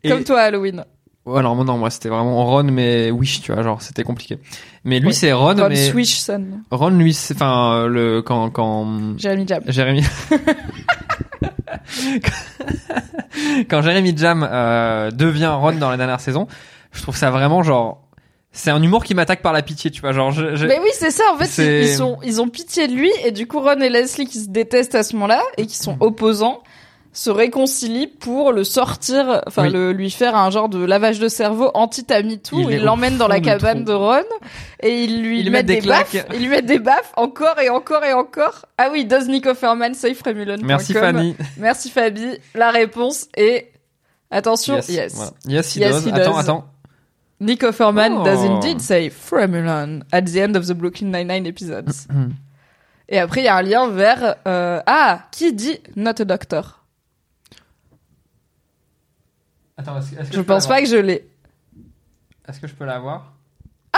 [0.03, 0.83] Et Comme toi, Halloween.
[1.27, 4.39] Alors non moi c'était vraiment Ron mais Wish tu vois genre c'était compliqué.
[4.83, 5.13] Mais lui Ouais.
[5.13, 9.45] c'est Ron, Ron mais Swish Son, Ron lui c'est enfin euh, le quand quand Jeremy
[9.47, 9.61] Jam.
[9.67, 10.03] Jérémy
[13.69, 16.47] quand Jérémy Jam euh, devient Ron dans la dernière saison,
[16.91, 18.01] je trouve ça vraiment genre
[18.51, 20.89] c'est un humour qui m'attaque par la pitié, tu vois, genre je, je- Mais oui,
[20.93, 21.23] c'est ça.
[21.33, 24.25] En fait, ils, sont, ils ont pitié de lui et du coup, Ron et Leslie
[24.27, 26.61] qui se détestent à ce moment-là et qui sont opposants
[27.13, 29.73] se réconcilient pour le sortir, enfin Oui.
[29.73, 32.61] le lui faire un genre de lavage de cerveau anti-Tamitou.
[32.61, 34.23] Il est Il l'emmène dans la cabane de Ron
[34.81, 36.15] et il lui Il met met des des, baffes.
[36.33, 38.65] Il lui met des baffes encore et encore et encore.
[38.77, 41.35] Ah oui, does Nick Offerman say Fremulon Merci Fanny.
[41.57, 42.27] Merci Fabi.
[42.55, 43.73] La réponse est
[44.29, 44.79] attention.
[44.87, 45.13] Yes.
[45.15, 45.31] Voilà.
[45.47, 46.09] Yes, he Yes, does.
[46.09, 46.65] he Attends, attends.
[47.41, 48.23] Nick Offerman Oh.
[48.23, 52.07] does indeed say Fremelon at the end of the Brooklyn Nine-Nine episodes.
[53.09, 54.35] Et après, il y a un lien vers...
[54.47, 56.85] euh, ah, qui dit Not a Doctor?
[59.77, 61.27] Attends, est-ce, est-ce que Je peux pense pas que je l'ai.
[62.47, 63.33] Est-ce que je peux l'avoir?
[63.93, 63.97] Ah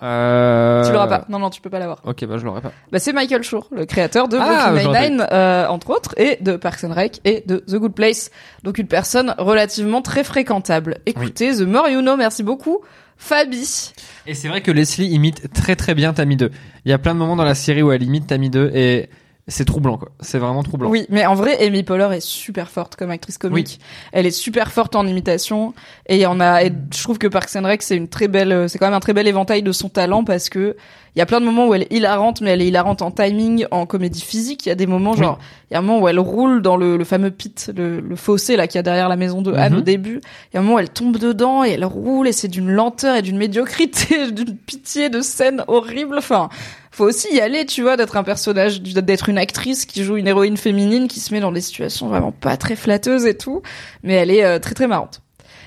[0.00, 1.24] Tu l'auras pas.
[1.28, 1.98] Non, non, tu peux pas l'avoir.
[2.04, 2.72] Ok, bah je l'aurai pas.
[2.92, 6.56] Bah, c'est Michael Schur, le créateur de Ah, Brooklyn Nine-Nine, euh, entre autres, et de
[6.56, 8.30] Parks and Rec, et de The Good Place.
[8.62, 10.98] Donc une personne relativement très fréquentable.
[11.06, 12.78] Écoutez, The More You Know, merci beaucoup.
[13.16, 13.92] Fabi.
[14.28, 16.50] Et c'est vrai que Leslie imite très très bien Tammy 2.
[16.84, 19.08] Il y a plein de moments dans la série où elle imite Tammy 2 et
[19.48, 20.10] c'est troublant quoi.
[20.20, 20.90] C'est vraiment troublant.
[20.90, 23.80] Oui, mais en vrai, Amy Poehler est super forte comme actrice comique.
[24.12, 25.74] Elle est super forte en imitation
[26.06, 26.62] et en a.
[26.62, 29.00] Et je trouve que Parks and Rec c'est une très belle, c'est quand même un
[29.00, 30.76] très bel éventail de son talent parce que
[31.18, 33.10] il y a plein de moments où elle est hilarante, mais elle est hilarante en
[33.10, 34.64] timing, en comédie physique.
[34.66, 35.18] Il y a des moments Oui.
[35.18, 37.98] genre, il y a un moment où elle roule dans le, le fameux pit, le,
[37.98, 39.78] le fossé là qu'il y a derrière la maison de Anne Mhm.
[39.80, 40.20] au début.
[40.22, 42.70] Il y a un moment où elle tombe dedans et elle roule et c'est d'une
[42.70, 46.16] lenteur et d'une médiocrité, d'une pitié de scène horrible.
[46.18, 46.50] Enfin,
[46.92, 50.28] faut aussi y aller, tu vois, d'être un personnage, d'être une actrice qui joue une
[50.28, 53.60] héroïne féminine qui se met dans des situations vraiment pas très flatteuses et tout,
[54.04, 55.20] mais elle est euh, très très marrante.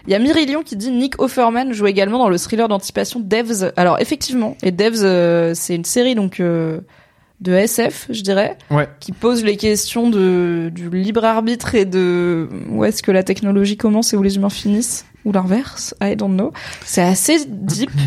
[0.07, 3.71] Il y a Myrillion qui dit Nick Offerman joue également dans le thriller d'anticipation Devs.
[3.77, 6.79] Alors effectivement, et Devs euh, c'est une série donc euh,
[7.39, 8.87] de SF, je dirais, Ouais.
[8.99, 13.77] qui pose les questions de du libre arbitre et de où est-ce que la technologie
[13.77, 16.51] commence et où les humains finissent ou l'inverse, I don't know.
[16.85, 17.91] C'est assez deep.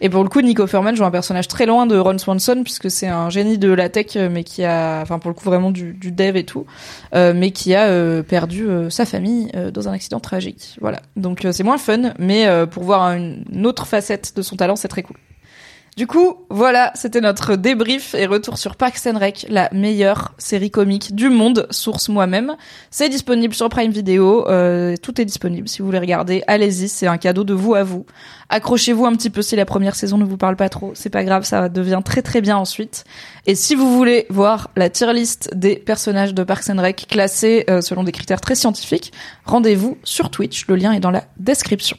[0.00, 2.90] Et pour le coup, Nick Offerman joue un personnage très loin de Ron Swanson puisque
[2.90, 5.70] c'est un génie de la tech, euh, mais qui a, enfin pour le coup vraiment
[5.70, 6.66] du, du dev et tout,
[7.14, 10.76] euh, mais qui a euh, perdu sa famille dans un accident tragique.
[10.80, 11.00] Voilà.
[11.16, 15.02] Donc c'est moins fun, mais pour voir une autre facette de son talent, c'est très
[15.02, 15.16] cool.
[15.98, 20.70] Du coup, voilà, c'était notre débrief et retour sur Parks and Rec, la meilleure série
[20.70, 22.54] comique du monde, source moi-même.
[22.92, 26.44] C'est disponible sur Prime Video, euh, tout est disponible si vous voulez regarder.
[26.46, 28.06] Allez-y, c'est un cadeau de vous à vous.
[28.48, 31.24] Accrochez-vous un petit peu si la première saison ne vous parle pas trop, c'est pas
[31.24, 33.02] grave, ça devient très très bien ensuite.
[33.46, 37.64] Et si vous voulez voir la tier list des personnages de Parks and Rec classés
[37.68, 39.12] euh, selon des critères très scientifiques,
[39.44, 41.98] rendez-vous sur Twitch, le lien est dans la description.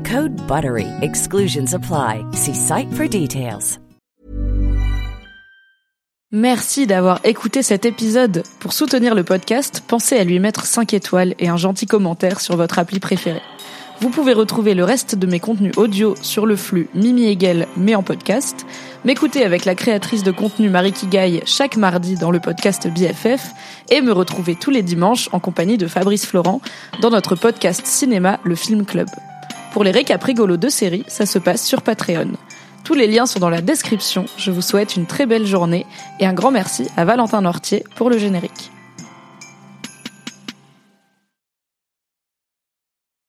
[0.03, 0.87] Code BUTTERY.
[1.01, 2.25] Exclusions apply.
[2.33, 3.79] See site for details.
[6.33, 8.43] Merci d'avoir écouté cet épisode.
[8.61, 12.55] Pour soutenir le podcast, pensez à lui mettre 5 étoiles et un gentil commentaire sur
[12.55, 13.41] votre appli préférée.
[13.99, 17.95] Vous pouvez retrouver le reste de mes contenus audio sur le flux Mimi Hegel, mais
[17.95, 18.65] en podcast,
[19.03, 23.51] m'écouter avec la créatrice de contenu Marie Kigaille chaque mardi dans le podcast BFF
[23.89, 26.61] et me retrouver tous les dimanches en compagnie de Fabrice Florent
[27.01, 29.07] dans notre podcast cinéma Le Film Club.
[29.71, 32.33] Pour les récaps rigolos de séries, ça se passe sur Patreon.
[32.83, 34.25] Tous les liens sont dans la description.
[34.37, 35.85] Je vous souhaite une très belle journée
[36.19, 38.71] et un grand merci à Valentin Nortier pour le générique.